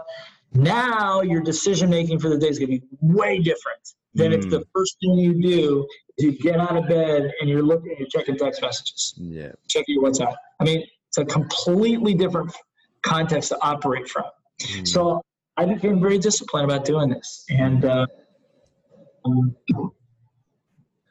Now 0.54 1.22
your 1.22 1.42
decision 1.42 1.90
making 1.90 2.20
for 2.20 2.30
the 2.30 2.38
day 2.38 2.48
is 2.48 2.60
going 2.60 2.72
to 2.72 2.80
be 2.80 2.88
way 3.02 3.40
different 3.40 3.80
than 4.14 4.32
if 4.32 4.46
Mm. 4.46 4.50
the 4.52 4.66
first 4.74 4.98
thing 5.02 5.16
you 5.16 5.34
do 5.42 5.86
is 6.18 6.26
you 6.26 6.32
get 6.32 6.58
out 6.60 6.78
of 6.78 6.88
bed 6.88 7.34
and 7.42 7.50
you're 7.50 7.64
looking, 7.64 7.96
you're 8.00 8.08
checking 8.08 8.38
text 8.38 8.62
messages, 8.62 9.14
Yeah. 9.18 9.52
checking 9.68 9.96
your 9.96 10.04
WhatsApp. 10.04 10.36
I 10.60 10.64
mean, 10.64 10.86
it's 11.10 11.18
a 11.18 11.26
completely 11.26 12.14
different 12.14 12.54
context 13.02 13.50
to 13.50 13.58
operate 13.62 14.08
from. 14.08 14.24
Mm, 14.62 14.88
So 14.88 15.22
I 15.58 15.66
became 15.66 16.00
very 16.02 16.18
disciplined 16.18 16.70
about 16.70 16.86
doing 16.86 17.10
this, 17.10 17.46
and 17.50 17.84
uh, 17.86 18.06
um, 19.26 19.56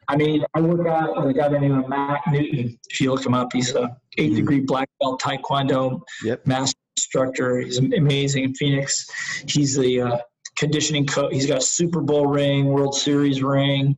I 0.08 0.16
mean, 0.16 0.44
I 0.54 0.60
work 0.60 0.86
out 0.86 1.16
with 1.16 1.34
a 1.34 1.38
guy 1.38 1.48
by 1.48 1.54
the 1.54 1.60
name 1.60 1.78
of 1.78 1.88
Matt 1.88 2.20
Newton. 2.30 2.78
If 2.90 3.00
you 3.00 3.10
look 3.12 3.24
him 3.24 3.34
up, 3.34 3.52
he's 3.52 3.74
a 3.74 3.96
eight 4.18 4.32
Mm. 4.32 4.36
degree 4.36 4.60
black 4.60 4.88
belt 5.00 5.20
Taekwondo 5.22 6.00
Yep. 6.24 6.46
master 6.46 6.78
instructor. 6.96 7.60
He's 7.60 7.78
amazing 7.78 8.44
in 8.44 8.54
Phoenix. 8.54 9.06
He's 9.48 9.76
the 9.76 10.00
uh, 10.02 10.18
conditioning 10.58 11.06
coach. 11.06 11.32
He's 11.32 11.46
got 11.46 11.58
a 11.58 11.62
Super 11.62 12.00
Bowl 12.02 12.26
ring, 12.26 12.66
World 12.66 12.94
Series 12.94 13.42
ring. 13.42 13.96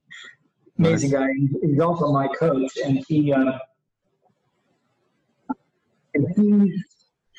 Amazing 0.78 1.11
guy. 1.11 1.26
He's- 1.36 1.51
He's 1.62 1.80
also 1.80 2.12
my 2.12 2.28
coach, 2.28 2.70
and 2.84 3.05
he 3.09 3.32
uh, 3.32 3.59
and 6.14 6.26
he 6.36 6.82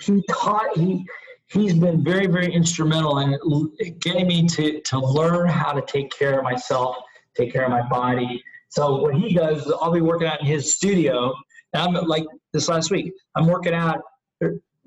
he 0.04 0.24
taught 0.30 0.76
he 0.78 1.06
he's 1.48 1.74
been 1.74 2.04
very 2.04 2.28
very 2.28 2.52
instrumental 2.54 3.20
in 3.20 3.38
getting 4.00 4.28
me 4.28 4.48
to 4.48 4.82
to 4.82 5.00
learn 5.00 5.48
how 5.48 5.72
to 5.72 5.82
take 5.82 6.12
care 6.12 6.38
of 6.38 6.44
myself, 6.44 6.96
take 7.36 7.52
care 7.52 7.66
of 7.66 7.72
my 7.72 7.88
body. 7.88 8.44
So 8.70 8.98
what 8.98 9.16
he 9.16 9.34
does, 9.34 9.66
is 9.66 9.74
I'll 9.82 9.92
be 9.92 10.02
working 10.02 10.28
out 10.28 10.42
in 10.42 10.46
his 10.46 10.76
studio. 10.76 11.34
And 11.74 11.98
I'm 11.98 12.06
like 12.06 12.26
this 12.54 12.68
last 12.68 12.92
week. 12.92 13.14
I'm 13.36 13.48
working 13.48 13.74
out 13.74 14.02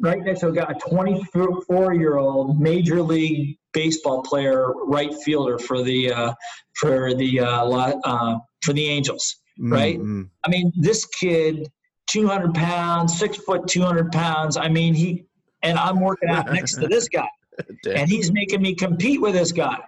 right 0.00 0.20
next 0.22 0.40
to 0.40 0.48
a 0.48 0.52
guy, 0.52 0.66
a 0.68 0.90
24 0.90 1.94
year 1.94 2.16
old 2.18 2.60
major 2.60 3.02
league 3.02 3.56
baseball 3.72 4.22
player, 4.22 4.72
right 4.84 5.14
fielder 5.22 5.58
for 5.58 5.82
the 5.82 6.12
uh, 6.12 6.34
for 6.74 7.14
the 7.14 7.40
uh, 7.40 7.64
uh, 7.64 8.38
for 8.62 8.72
the 8.72 8.86
Angels. 8.86 9.36
mm, 9.58 9.72
right? 9.72 9.98
mm. 9.98 10.28
I 10.44 10.48
mean, 10.48 10.72
this 10.76 11.04
kid, 11.06 11.70
200 12.08 12.54
pounds, 12.54 13.18
six 13.18 13.36
foot, 13.38 13.66
200 13.68 14.10
pounds. 14.12 14.56
I 14.56 14.68
mean, 14.68 14.94
he 14.94 15.26
and 15.62 15.78
I'm 15.78 16.00
working 16.00 16.28
out 16.30 16.52
next 16.52 16.76
to 16.76 16.88
this 16.88 17.08
guy, 17.08 17.28
and 17.86 18.08
he's 18.08 18.32
making 18.32 18.62
me 18.62 18.74
compete 18.74 19.20
with 19.20 19.34
this 19.34 19.52
guy. 19.52 19.78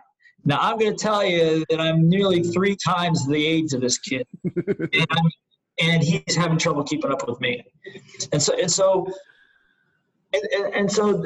Now 0.45 0.59
I'm 0.61 0.79
going 0.79 0.97
to 0.97 1.03
tell 1.03 1.25
you 1.25 1.65
that 1.71 1.81
I'm 1.81 2.09
nearly 2.09 2.43
three 2.43 2.77
times 2.77 3.27
the 3.27 3.45
age 3.47 3.73
of 3.73 3.81
this 3.81 3.99
kid, 3.99 4.27
and, 4.45 5.33
and 5.81 6.03
he's 6.03 6.37
having 6.37 6.59
trouble 6.59 6.83
keeping 6.85 7.11
up 7.11 7.27
with 7.29 7.41
me. 7.41 7.65
And 8.33 8.43
so, 8.43 8.59
and 8.59 8.71
so, 8.71 9.07
and, 10.33 10.43
and, 10.57 10.75
and 10.75 10.93
so, 10.93 11.25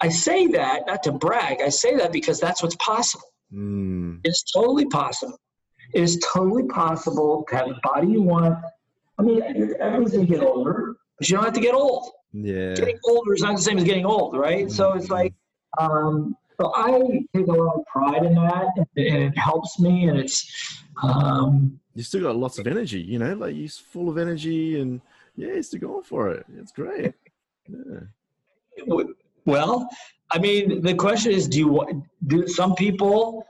I 0.00 0.08
say 0.08 0.46
that 0.48 0.86
not 0.86 1.02
to 1.04 1.12
brag. 1.12 1.60
I 1.60 1.68
say 1.68 1.96
that 1.96 2.12
because 2.12 2.40
that's 2.40 2.62
what's 2.62 2.76
possible. 2.76 3.26
Mm, 3.52 4.20
It's 4.24 4.50
totally 4.50 4.86
possible. 4.86 5.38
It 5.92 6.02
is 6.02 6.20
totally 6.32 6.64
possible 6.64 7.44
to 7.48 7.56
have 7.56 7.68
the 7.68 7.78
body 7.82 8.08
you 8.08 8.22
want. 8.22 8.56
I 9.18 9.22
mean, 9.22 9.42
everyone's 9.80 10.12
going 10.12 10.26
to 10.26 10.32
get 10.32 10.42
older, 10.42 10.94
but 11.18 11.28
you 11.28 11.36
don't 11.36 11.44
have 11.44 11.52
to 11.54 11.60
get 11.60 11.74
old. 11.74 12.10
Yeah. 12.32 12.74
Getting 12.74 12.98
older 13.04 13.34
is 13.34 13.42
not 13.42 13.56
the 13.56 13.62
same 13.62 13.78
as 13.78 13.84
getting 13.84 14.06
old, 14.06 14.36
right? 14.36 14.70
So 14.70 14.92
it's 14.92 15.10
like, 15.10 15.34
um, 15.78 16.36
so 16.60 16.72
I 16.74 17.24
take 17.34 17.46
a 17.46 17.52
lot 17.52 17.76
of 17.76 17.84
pride 17.86 18.24
in 18.24 18.34
that, 18.34 18.66
and 18.76 18.86
it 18.96 19.38
helps 19.38 19.78
me, 19.80 20.08
and 20.08 20.18
it's, 20.18 20.82
um, 21.02 21.80
You 21.94 22.02
still 22.02 22.22
got 22.22 22.36
lots 22.36 22.58
of 22.58 22.66
energy, 22.66 23.00
you 23.00 23.18
know, 23.18 23.34
like 23.34 23.56
you're 23.56 23.68
full 23.68 24.08
of 24.08 24.18
energy 24.18 24.80
and 24.80 25.00
yeah, 25.36 25.48
you're 25.48 25.62
still 25.62 25.80
going 25.80 26.02
for 26.02 26.30
it. 26.30 26.44
It's 26.58 26.72
great. 26.72 27.14
Yeah. 27.68 28.96
well, 29.46 29.88
I 30.30 30.38
mean, 30.38 30.82
the 30.82 30.94
question 30.94 31.32
is, 31.32 31.48
do 31.48 31.58
you 31.58 31.68
want? 31.68 32.04
Do 32.26 32.46
some 32.46 32.74
people 32.74 33.46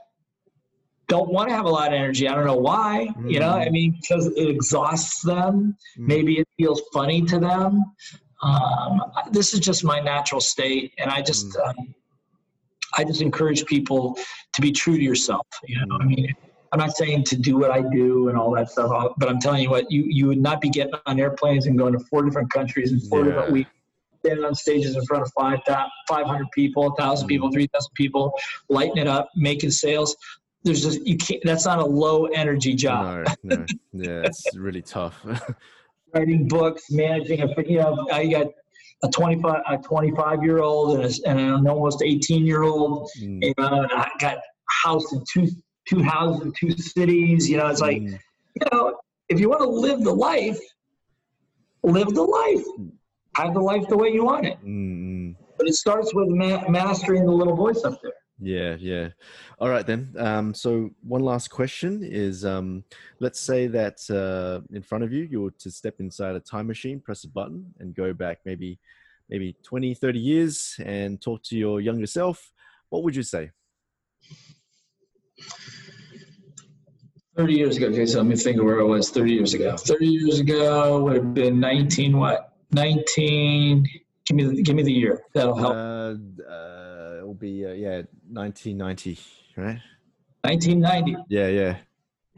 don't 1.07 1.31
want 1.31 1.49
to 1.49 1.55
have 1.55 1.65
a 1.65 1.69
lot 1.69 1.87
of 1.89 1.93
energy? 1.93 2.27
I 2.27 2.33
don't 2.35 2.45
know 2.45 2.55
why. 2.55 3.09
You 3.25 3.39
know, 3.39 3.49
I 3.49 3.69
mean, 3.69 3.97
because 3.99 4.27
it 4.27 4.49
exhausts 4.49 5.21
them. 5.21 5.75
Mm. 5.97 6.07
maybe 6.07 6.39
it 6.39 6.47
feels 6.57 6.81
funny 6.93 7.21
to 7.23 7.39
them. 7.39 7.83
Um, 8.43 9.01
this 9.31 9.53
is 9.53 9.59
just 9.59 9.83
my 9.83 9.99
natural 9.99 10.41
state, 10.41 10.93
and 10.97 11.11
I 11.11 11.21
just, 11.21 11.47
Mm. 11.55 11.69
um, 11.69 11.95
I 12.97 13.03
just 13.03 13.21
encourage 13.21 13.65
people 13.65 14.17
to 14.53 14.61
be 14.61 14.71
true 14.71 14.97
to 14.97 15.03
yourself. 15.03 15.45
You 15.67 15.85
know, 15.85 15.97
I 16.01 16.05
mean, 16.05 16.27
I'm 16.71 16.79
not 16.79 16.95
saying 16.95 17.23
to 17.25 17.35
do 17.37 17.57
what 17.57 17.71
I 17.71 17.81
do 17.81 18.29
and 18.29 18.37
all 18.37 18.51
that 18.55 18.69
stuff, 18.71 18.91
uh, 18.91 19.09
but 19.17 19.29
I'm 19.29 19.39
telling 19.39 19.61
you 19.63 19.69
what, 19.69 19.91
you 19.91 20.03
you 20.07 20.27
would 20.27 20.41
not 20.41 20.59
be 20.61 20.69
getting 20.69 20.93
on 21.05 21.19
airplanes 21.19 21.67
and 21.67 21.77
going 21.77 21.93
to 21.93 21.99
four 22.09 22.23
different 22.23 22.51
countries 22.51 22.91
in 22.91 22.99
four 23.01 23.19
Yeah. 23.19 23.31
different 23.31 23.51
weeks, 23.51 23.71
standing 24.25 24.45
on 24.45 24.55
stages 24.55 24.95
in 24.95 25.05
front 25.05 25.23
of 25.23 25.31
five, 25.37 25.59
500 26.07 26.47
people, 26.53 26.83
1,000 26.83 27.27
people, 27.27 27.49
Mm. 27.49 27.53
3,000 27.53 27.91
people, 27.95 28.33
lighting 28.69 28.97
it 28.97 29.07
up, 29.07 29.29
making 29.35 29.71
sales. 29.71 30.15
There's 30.63 30.81
just 30.83 31.05
you 31.07 31.17
can't. 31.17 31.41
That's 31.43 31.65
not 31.65 31.79
a 31.79 31.85
low 31.85 32.25
energy 32.25 32.75
job 32.75 33.25
No, 33.43 33.57
no. 33.57 33.67
Yeah, 33.93 34.25
it's 34.25 34.53
really 34.55 34.81
tough. 34.81 35.25
writing 36.13 36.47
books, 36.47 36.91
managing 36.91 37.41
a 37.41 37.47
you 37.67 37.77
know 37.77 38.07
I 38.11 38.27
got 38.27 38.47
a 39.03 39.09
25 39.09 39.61
a 39.67 39.77
25 39.77 40.43
year 40.43 40.59
old 40.59 40.99
and, 40.99 41.05
a, 41.05 41.29
and 41.29 41.39
an 41.39 41.67
almost 41.67 42.01
18 42.03 42.45
year 42.45 42.63
old 42.63 43.09
Mm, 43.19 43.43
you 43.43 43.53
know 43.57 43.87
I 43.91 44.09
got 44.19 44.37
house 44.83 45.11
in 45.13 45.23
two 45.31 45.47
two 45.87 46.03
houses 46.03 46.41
in 46.43 46.53
two 46.59 46.71
cities. 46.71 47.49
You 47.49 47.57
know 47.57 47.67
it's 47.67 47.81
like 47.81 48.01
mm, 48.01 48.19
you 48.55 48.67
know 48.71 48.97
if 49.29 49.39
you 49.39 49.49
want 49.49 49.61
to 49.61 49.69
live 49.69 50.03
the 50.03 50.13
life 50.13 50.59
live 51.83 52.13
the 52.13 52.23
life. 52.23 52.63
Have 53.37 53.53
the 53.53 53.61
life 53.61 53.87
the 53.87 53.97
way 53.97 54.09
you 54.09 54.25
want 54.25 54.45
it. 54.45 54.57
Mm, 54.61 54.67
mm. 54.67 55.35
but 55.57 55.67
it 55.67 55.73
starts 55.73 56.13
with 56.13 56.27
ma- 56.29 56.67
mastering 56.67 57.25
the 57.25 57.31
little 57.31 57.55
voice 57.55 57.83
up 57.85 57.99
there 58.03 58.11
Yeah, 58.41 58.75
yeah. 58.79 59.09
All 59.59 59.69
right 59.69 59.85
then. 59.85 60.15
Um, 60.17 60.53
so 60.55 60.89
one 61.03 61.21
last 61.21 61.49
question 61.49 62.03
is: 62.03 62.43
um, 62.43 62.83
Let's 63.19 63.39
say 63.39 63.67
that 63.67 63.99
uh, 64.09 64.65
in 64.75 64.81
front 64.81 65.03
of 65.03 65.13
you, 65.13 65.23
you 65.29 65.43
were 65.43 65.51
to 65.59 65.69
step 65.69 65.99
inside 65.99 66.35
a 66.35 66.39
time 66.39 66.65
machine, 66.65 66.99
press 66.99 67.23
a 67.23 67.29
button, 67.29 67.71
and 67.79 67.93
go 67.93 68.13
back 68.13 68.39
maybe, 68.43 68.79
maybe 69.29 69.55
20, 69.61 69.93
30 69.93 70.19
years, 70.19 70.75
and 70.83 71.21
talk 71.21 71.43
to 71.43 71.57
your 71.57 71.81
younger 71.81 72.07
self. 72.07 72.51
What 72.89 73.03
would 73.03 73.15
you 73.15 73.23
say? 73.23 73.51
30 77.37 77.53
years 77.53 77.77
ago 77.77 77.87
okay 77.87 78.05
so 78.05 78.17
let 78.17 78.27
me 78.27 78.35
think 78.35 78.59
of 78.59 78.65
where 78.65 78.81
i 78.81 78.83
was 78.83 79.09
30 79.09 79.31
years 79.31 79.53
ago 79.53 79.77
30 79.77 80.05
years 80.05 80.39
ago 80.41 81.01
would 81.01 81.15
have 81.15 81.33
been 81.33 81.61
19 81.61 82.17
what 82.17 82.53
19 82.73 83.87
give 84.25 84.35
me 84.35 84.43
the, 84.43 84.61
give 84.61 84.75
me 84.75 84.83
the 84.83 84.91
year 84.91 85.21
that'll 85.33 85.55
help 85.55 85.73
Uh, 85.73 86.15
uh, 86.51 86.80
will 87.31 87.39
be 87.39 87.65
uh, 87.65 87.73
yeah, 87.73 88.01
1990, 88.29 89.19
right? 89.57 89.79
1990 90.43 91.15
Yeah, 91.29 91.47
yeah, 91.47 91.77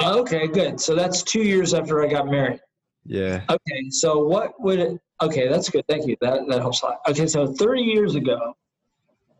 okay 0.02 0.48
good 0.48 0.80
so 0.80 0.94
that's 0.96 1.24
two 1.24 1.41
years 1.41 1.74
after 1.74 2.04
i 2.04 2.08
got 2.08 2.28
married 2.28 2.60
yeah. 3.06 3.44
okay 3.50 3.89
so 3.89 4.22
what 4.24 4.60
would 4.60 4.80
it 4.80 5.00
Okay, 5.24 5.48
that's 5.48 5.70
good. 5.70 5.86
Thank 5.88 6.06
you. 6.06 6.18
That 6.22 6.41
that 6.50 6.60
helps 6.60 6.82
a 6.82 6.88
lot. 6.88 7.00
Okay, 7.08 7.28
so 7.28 7.48
30 7.48 7.82
years 7.82 8.16
ago, 8.16 8.56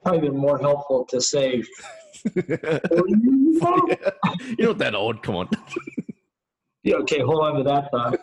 probably 0.02 0.30
been 0.30 0.38
more 0.38 0.58
helpful 0.58 1.06
to 1.10 1.20
say. 1.20 1.62
40 2.24 2.44
years 2.48 3.58
ago? 3.62 3.88
You're 4.58 4.68
not 4.70 4.78
that 4.78 4.96
old. 4.96 5.22
Come 5.24 5.36
on. 5.36 5.50
Yeah, 6.86 6.96
okay, 6.96 7.22
hold 7.22 7.40
on 7.46 7.56
to 7.56 7.64
that 7.64 7.90
thought. 7.92 8.20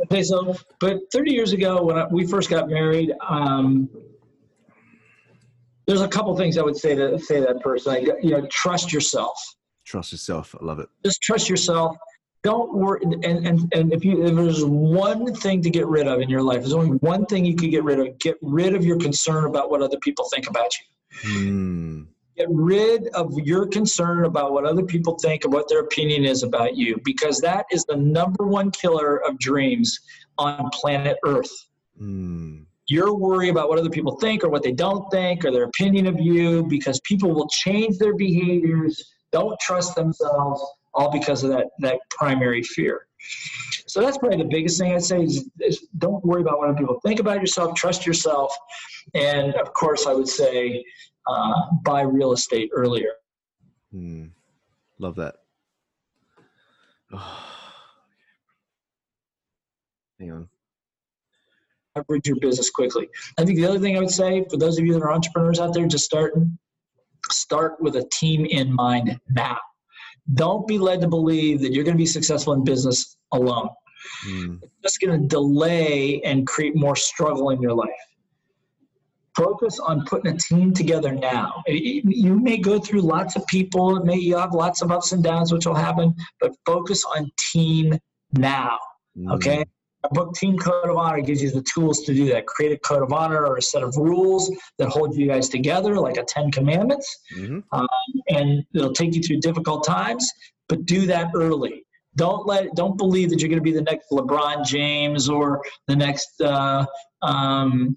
okay, 0.06 0.24
so, 0.24 0.56
but 0.80 0.98
30 1.12 1.30
years 1.30 1.52
ago 1.52 1.84
when 1.84 1.96
I, 1.96 2.04
we 2.08 2.26
first 2.26 2.50
got 2.50 2.68
married, 2.68 3.12
um, 3.28 3.88
there's 5.86 6.00
a 6.00 6.08
couple 6.08 6.36
things 6.36 6.58
I 6.58 6.62
would 6.62 6.76
say 6.76 6.94
to 6.94 7.18
say 7.18 7.40
to 7.40 7.46
that 7.46 7.60
person. 7.60 7.92
I, 7.92 7.98
you 8.22 8.30
know, 8.30 8.46
trust 8.50 8.92
yourself. 8.92 9.38
Trust 9.84 10.12
yourself. 10.12 10.54
I 10.60 10.64
love 10.64 10.78
it. 10.78 10.88
Just 11.04 11.20
trust 11.22 11.48
yourself. 11.48 11.96
Don't 12.42 12.74
worry. 12.74 13.00
And 13.02 13.24
and 13.24 13.74
and 13.74 13.92
if 13.92 14.04
you 14.04 14.24
if 14.24 14.34
there's 14.34 14.64
one 14.64 15.34
thing 15.34 15.62
to 15.62 15.70
get 15.70 15.86
rid 15.86 16.06
of 16.06 16.20
in 16.20 16.28
your 16.28 16.42
life, 16.42 16.60
there's 16.60 16.74
only 16.74 16.96
one 16.98 17.26
thing 17.26 17.44
you 17.44 17.56
could 17.56 17.70
get 17.70 17.84
rid 17.84 17.98
of. 17.98 18.18
Get 18.18 18.36
rid 18.42 18.74
of 18.74 18.84
your 18.84 18.98
concern 18.98 19.44
about 19.44 19.70
what 19.70 19.82
other 19.82 19.98
people 19.98 20.28
think 20.32 20.48
about 20.48 20.70
you. 20.78 21.30
Hmm. 21.30 22.02
Get 22.36 22.48
rid 22.50 23.06
of 23.08 23.32
your 23.38 23.66
concern 23.66 24.24
about 24.24 24.52
what 24.52 24.64
other 24.64 24.82
people 24.82 25.16
think 25.22 25.44
and 25.44 25.52
what 25.52 25.68
their 25.68 25.80
opinion 25.80 26.24
is 26.24 26.42
about 26.42 26.76
you, 26.76 27.00
because 27.04 27.38
that 27.40 27.66
is 27.70 27.84
the 27.84 27.96
number 27.96 28.44
one 28.44 28.72
killer 28.72 29.18
of 29.24 29.38
dreams 29.38 30.00
on 30.36 30.68
planet 30.70 31.16
Earth. 31.24 31.52
Hmm. 31.96 32.62
Your 32.88 33.14
worry 33.14 33.48
about 33.48 33.68
what 33.68 33.78
other 33.78 33.90
people 33.90 34.16
think 34.16 34.44
or 34.44 34.48
what 34.48 34.62
they 34.62 34.72
don't 34.72 35.10
think 35.10 35.44
or 35.44 35.50
their 35.50 35.64
opinion 35.64 36.06
of 36.06 36.20
you, 36.20 36.64
because 36.64 37.00
people 37.00 37.30
will 37.32 37.48
change 37.48 37.98
their 37.98 38.14
behaviors, 38.14 39.14
don't 39.32 39.58
trust 39.60 39.94
themselves, 39.94 40.62
all 40.92 41.10
because 41.10 41.42
of 41.42 41.50
that 41.50 41.68
that 41.80 41.98
primary 42.10 42.62
fear. 42.62 43.06
So 43.86 44.00
that's 44.00 44.18
probably 44.18 44.38
the 44.38 44.48
biggest 44.50 44.78
thing 44.78 44.92
I'd 44.92 45.02
say 45.02 45.22
is, 45.22 45.48
is 45.60 45.86
don't 45.98 46.24
worry 46.24 46.42
about 46.42 46.58
what 46.58 46.68
other 46.68 46.78
people 46.78 47.00
think 47.04 47.20
about 47.20 47.40
yourself. 47.40 47.74
Trust 47.74 48.06
yourself, 48.06 48.54
and 49.14 49.54
of 49.54 49.72
course, 49.72 50.06
I 50.06 50.12
would 50.12 50.28
say 50.28 50.84
uh, 51.26 51.54
buy 51.82 52.02
real 52.02 52.32
estate 52.32 52.70
earlier. 52.74 53.12
Hmm. 53.92 54.26
Love 54.98 55.16
that. 55.16 55.36
Hang 60.18 60.30
on. 60.30 60.48
Leverage 61.96 62.26
your 62.26 62.36
business 62.36 62.70
quickly. 62.70 63.08
I 63.38 63.44
think 63.44 63.56
the 63.56 63.66
other 63.66 63.78
thing 63.78 63.96
I 63.96 64.00
would 64.00 64.10
say 64.10 64.44
for 64.50 64.56
those 64.56 64.78
of 64.78 64.84
you 64.84 64.92
that 64.94 65.02
are 65.02 65.12
entrepreneurs 65.12 65.60
out 65.60 65.74
there 65.74 65.86
just 65.86 66.04
starting, 66.04 66.58
start 67.30 67.80
with 67.80 67.96
a 67.96 68.08
team 68.12 68.46
in 68.46 68.72
mind 68.72 69.18
now. 69.30 69.58
Don't 70.34 70.66
be 70.66 70.78
led 70.78 71.00
to 71.02 71.08
believe 71.08 71.60
that 71.60 71.72
you're 71.72 71.84
going 71.84 71.96
to 71.96 72.02
be 72.02 72.06
successful 72.06 72.54
in 72.54 72.64
business 72.64 73.16
alone. 73.32 73.68
Hmm. 74.22 74.56
It's 74.62 74.72
just 74.82 75.00
going 75.00 75.20
to 75.20 75.28
delay 75.28 76.22
and 76.22 76.46
create 76.46 76.74
more 76.74 76.96
struggle 76.96 77.50
in 77.50 77.60
your 77.60 77.74
life. 77.74 77.90
Focus 79.36 79.80
on 79.80 80.04
putting 80.06 80.32
a 80.32 80.38
team 80.38 80.72
together 80.72 81.12
now. 81.12 81.62
You 81.66 82.38
may 82.38 82.56
go 82.56 82.78
through 82.78 83.00
lots 83.00 83.34
of 83.34 83.44
people, 83.48 83.96
it 83.96 84.04
may 84.04 84.16
you 84.16 84.36
have 84.36 84.52
lots 84.52 84.80
of 84.80 84.92
ups 84.92 85.12
and 85.12 85.24
downs, 85.24 85.52
which 85.52 85.66
will 85.66 85.74
happen, 85.74 86.14
but 86.40 86.52
focus 86.64 87.04
on 87.16 87.30
team 87.52 87.98
now. 88.32 88.78
Hmm. 89.16 89.32
Okay. 89.32 89.64
A 90.04 90.08
book, 90.12 90.34
Team 90.34 90.58
Code 90.58 90.90
of 90.90 90.96
Honor, 90.96 91.20
gives 91.22 91.42
you 91.42 91.50
the 91.50 91.62
tools 91.62 92.02
to 92.02 92.14
do 92.14 92.26
that. 92.26 92.46
Create 92.46 92.72
a 92.72 92.78
code 92.78 93.02
of 93.02 93.12
honor 93.12 93.46
or 93.46 93.56
a 93.56 93.62
set 93.62 93.82
of 93.82 93.96
rules 93.96 94.50
that 94.78 94.88
hold 94.88 95.16
you 95.16 95.26
guys 95.26 95.48
together, 95.48 95.98
like 95.98 96.18
a 96.18 96.24
Ten 96.24 96.50
Commandments, 96.50 97.08
Mhm. 97.38 97.62
and 98.28 98.64
it'll 98.74 98.92
take 98.92 99.14
you 99.14 99.22
through 99.22 99.40
difficult 99.40 99.84
times. 99.84 100.30
But 100.68 100.84
do 100.86 101.06
that 101.06 101.30
early. 101.34 101.86
Don't 102.16 102.46
let. 102.46 102.74
Don't 102.74 102.96
believe 102.96 103.30
that 103.30 103.40
you're 103.40 103.48
going 103.48 103.58
to 103.58 103.62
be 103.64 103.72
the 103.72 103.82
next 103.82 104.10
LeBron 104.10 104.64
James 104.66 105.28
or 105.28 105.62
the 105.88 105.96
next 105.96 106.40
uh, 106.40 106.84
um, 107.22 107.96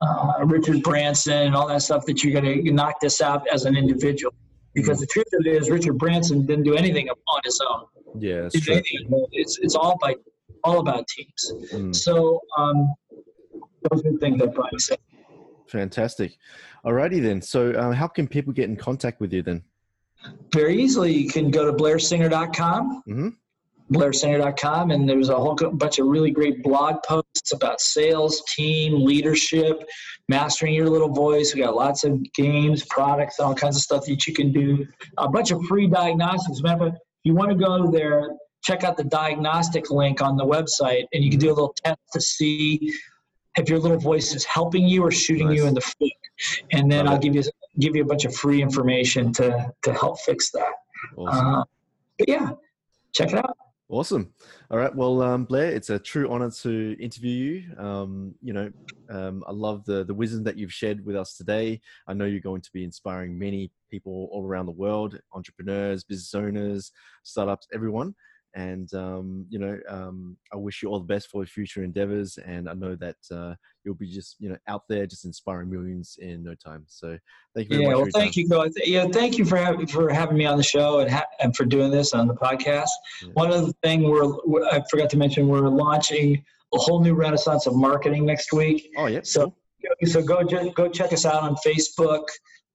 uh, 0.00 0.34
Richard 0.44 0.82
Branson 0.82 1.46
and 1.46 1.54
all 1.56 1.66
that 1.68 1.82
stuff. 1.82 2.04
That 2.06 2.22
you're 2.22 2.38
going 2.38 2.64
to 2.64 2.72
knock 2.72 2.96
this 3.00 3.20
out 3.20 3.46
as 3.48 3.64
an 3.64 3.76
individual. 3.76 4.34
Because 4.74 4.98
the 4.98 5.06
truth 5.06 5.26
of 5.38 5.46
it 5.46 5.54
is, 5.54 5.70
Richard 5.70 5.98
Branson 5.98 6.44
didn't 6.46 6.64
do 6.64 6.74
anything 6.74 7.08
on 7.08 7.40
his 7.44 7.60
own. 7.70 7.84
Yeah, 8.18 8.42
that's 8.42 8.54
Didn't 8.54 8.64
do 8.64 8.66
true. 8.66 8.74
anything 8.74 9.12
alone. 9.12 9.28
It's 9.32 9.58
it's 9.62 9.74
all 9.76 9.96
by 10.00 10.14
all 10.64 10.80
about 10.80 11.06
teams. 11.06 11.52
Hmm. 11.70 11.92
So 11.92 12.40
um, 12.58 12.94
those 13.90 14.04
are 14.04 14.12
the 14.12 14.18
things 14.18 14.42
I'd 14.42 14.54
probably 14.54 14.78
say. 14.78 14.96
Fantastic. 15.68 16.38
Alrighty 16.84 17.22
then. 17.22 17.40
So, 17.40 17.70
uh, 17.72 17.92
how 17.92 18.06
can 18.06 18.28
people 18.28 18.52
get 18.52 18.68
in 18.68 18.76
contact 18.76 19.20
with 19.20 19.32
you 19.32 19.42
then? 19.42 19.62
Very 20.52 20.80
easily, 20.80 21.12
you 21.12 21.30
can 21.30 21.50
go 21.50 21.64
to 21.66 21.72
blairsinger.com, 21.72 23.02
hmm 23.06 23.28
blairsinger.com, 23.92 24.90
and 24.90 25.08
there's 25.08 25.28
a 25.28 25.36
whole 25.36 25.54
bunch 25.54 25.98
of 25.98 26.06
really 26.06 26.30
great 26.30 26.62
blog 26.62 26.96
posts 27.06 27.52
about 27.52 27.80
sales, 27.80 28.42
team, 28.48 29.04
leadership, 29.04 29.84
mastering 30.28 30.74
your 30.74 30.88
little 30.88 31.10
voice. 31.10 31.54
We 31.54 31.60
got 31.60 31.76
lots 31.76 32.04
of 32.04 32.22
games, 32.32 32.84
products, 32.86 33.40
all 33.40 33.54
kinds 33.54 33.76
of 33.76 33.82
stuff 33.82 34.06
that 34.06 34.26
you 34.26 34.32
can 34.32 34.52
do. 34.52 34.86
A 35.18 35.28
bunch 35.28 35.50
of 35.50 35.62
free 35.64 35.86
diagnostics. 35.86 36.62
Remember, 36.62 36.88
if 36.88 36.94
you 37.24 37.34
want 37.34 37.50
to 37.50 37.56
go 37.56 37.90
there, 37.90 38.30
check 38.64 38.82
out 38.82 38.96
the 38.96 39.04
diagnostic 39.04 39.90
link 39.90 40.22
on 40.22 40.36
the 40.36 40.44
website, 40.44 41.04
and 41.12 41.22
you 41.22 41.30
can 41.30 41.38
do 41.38 41.48
a 41.48 41.54
little 41.54 41.74
test 41.84 42.00
to 42.12 42.20
see 42.20 42.92
if 43.56 43.68
your 43.68 43.78
little 43.78 43.98
voice 43.98 44.34
is 44.34 44.44
helping 44.44 44.86
you 44.86 45.04
or 45.04 45.10
shooting 45.10 45.50
you 45.52 45.66
in 45.66 45.74
the 45.74 45.80
foot. 45.80 46.12
And 46.72 46.90
then 46.90 47.06
I'll 47.06 47.18
give 47.18 47.34
you 47.34 47.42
give 47.78 47.94
you 47.94 48.02
a 48.02 48.06
bunch 48.06 48.24
of 48.24 48.34
free 48.34 48.60
information 48.60 49.32
to 49.34 49.72
to 49.82 49.92
help 49.92 50.18
fix 50.20 50.50
that. 50.52 50.72
Awesome. 51.16 51.46
Uh, 51.46 51.64
but 52.18 52.28
yeah, 52.28 52.50
check 53.12 53.32
it 53.32 53.38
out. 53.38 53.56
Awesome. 53.90 54.32
All 54.70 54.78
right. 54.78 54.92
Well, 54.94 55.20
um, 55.20 55.44
Blair, 55.44 55.70
it's 55.70 55.90
a 55.90 55.98
true 55.98 56.28
honor 56.30 56.50
to 56.62 56.96
interview 56.98 57.30
you. 57.30 57.76
Um, 57.78 58.34
you 58.42 58.54
know, 58.54 58.72
um, 59.10 59.44
I 59.46 59.52
love 59.52 59.84
the 59.84 60.04
the 60.04 60.14
wisdom 60.14 60.42
that 60.44 60.56
you've 60.56 60.72
shared 60.72 61.04
with 61.04 61.14
us 61.14 61.36
today. 61.36 61.80
I 62.08 62.14
know 62.14 62.24
you're 62.24 62.40
going 62.40 62.62
to 62.62 62.72
be 62.72 62.82
inspiring 62.82 63.38
many 63.38 63.70
people 63.90 64.28
all 64.32 64.44
around 64.44 64.66
the 64.66 64.72
world, 64.72 65.20
entrepreneurs, 65.34 66.02
business 66.02 66.34
owners, 66.34 66.90
startups, 67.22 67.68
everyone. 67.72 68.14
And 68.54 68.92
um, 68.94 69.46
you 69.48 69.58
know, 69.58 69.78
um, 69.88 70.36
I 70.52 70.56
wish 70.56 70.82
you 70.82 70.88
all 70.88 71.00
the 71.00 71.04
best 71.06 71.28
for 71.28 71.40
your 71.42 71.46
future 71.48 71.82
endeavors. 71.82 72.38
And 72.38 72.68
I 72.68 72.74
know 72.74 72.94
that 72.96 73.16
uh, 73.32 73.54
you'll 73.84 73.96
be 73.96 74.08
just 74.08 74.36
you 74.38 74.48
know 74.48 74.56
out 74.68 74.82
there, 74.88 75.06
just 75.06 75.24
inspiring 75.24 75.70
millions 75.70 76.16
in 76.20 76.44
no 76.44 76.54
time. 76.54 76.84
So, 76.86 77.18
thank 77.54 77.68
you 77.68 77.76
very 77.78 77.82
Yeah, 77.82 77.88
much. 77.88 77.96
well, 77.96 78.04
your 78.06 78.10
time. 78.12 78.20
thank 78.22 78.36
you, 78.36 78.48
Go. 78.48 78.66
Yeah, 78.84 79.06
thank 79.12 79.38
you 79.38 79.44
for 79.44 79.56
having 79.56 79.86
for 79.86 80.08
having 80.12 80.36
me 80.36 80.46
on 80.46 80.56
the 80.56 80.62
show 80.62 81.00
and 81.00 81.10
ha- 81.10 81.26
and 81.40 81.54
for 81.56 81.64
doing 81.64 81.90
this 81.90 82.12
on 82.14 82.28
the 82.28 82.34
podcast. 82.34 82.90
Yeah. 83.22 83.30
One 83.34 83.50
other 83.50 83.72
thing 83.82 84.08
we're, 84.08 84.32
we're 84.44 84.64
I 84.66 84.82
forgot 84.90 85.10
to 85.10 85.16
mention 85.16 85.48
we're 85.48 85.68
launching 85.68 86.44
a 86.72 86.78
whole 86.78 87.00
new 87.00 87.14
renaissance 87.14 87.66
of 87.66 87.74
marketing 87.74 88.24
next 88.24 88.52
week. 88.52 88.90
Oh, 88.96 89.06
yeah. 89.06 89.20
So 89.24 89.54
so 90.04 90.22
go 90.22 90.44
go 90.44 90.88
check 90.88 91.12
us 91.12 91.26
out 91.26 91.42
on 91.42 91.56
Facebook, 91.66 92.24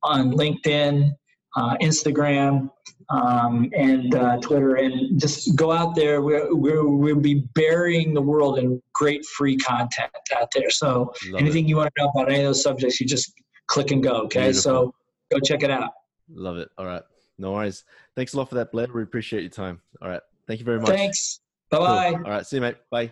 on 0.04 0.32
LinkedIn, 0.34 1.12
uh, 1.56 1.76
Instagram, 1.78 2.70
um, 3.10 3.70
and 3.76 4.14
uh, 4.16 4.38
Twitter, 4.38 4.76
and 4.76 5.20
just 5.20 5.56
go 5.56 5.72
out 5.72 5.96
there. 5.96 6.22
We're, 6.22 6.54
we're, 6.56 6.88
we'll 6.88 7.16
be 7.16 7.46
burying 7.56 8.14
the 8.14 8.22
world 8.22 8.60
in 8.60 8.82
great 8.94 9.26
free 9.26 9.58
content 9.58 10.12
out 10.38 10.50
there. 10.54 10.70
So 10.70 11.14
Love 11.30 11.42
anything 11.42 11.68
you 11.68 11.78
want 11.78 11.92
to 11.96 12.04
know 12.04 12.10
about 12.10 12.30
any 12.32 12.40
of 12.42 12.46
those 12.46 12.62
subjects, 12.64 13.00
you 13.00 13.08
just 13.08 13.34
click 13.68 13.92
and 13.92 14.04
go. 14.04 14.22
Okay, 14.24 14.52
Beautiful. 14.52 14.62
so 14.62 14.94
go 15.32 15.40
check 15.40 15.64
it 15.64 15.72
out. 15.72 15.92
Love 16.32 16.58
it. 16.58 16.70
All 16.78 16.86
right. 16.86 17.04
No 17.38 17.54
worries. 17.54 17.84
Thanks 18.16 18.34
a 18.34 18.38
lot 18.38 18.50
for 18.50 18.56
that, 18.56 18.72
Blair. 18.72 18.88
We 18.94 19.02
appreciate 19.02 19.42
your 19.42 19.50
time. 19.50 19.82
All 20.02 20.10
right. 20.10 20.22
Thank 20.48 20.60
you 20.60 20.66
very 20.66 20.80
much. 20.80 20.90
Thanks. 20.90 21.40
Bye 21.72 21.78
Cool. 21.78 21.86
bye. 21.88 22.14
All 22.14 22.32
right. 22.32 22.46
See 22.46 22.58
you, 22.58 22.62
mate. 22.62 22.76
Bye. 22.92 23.12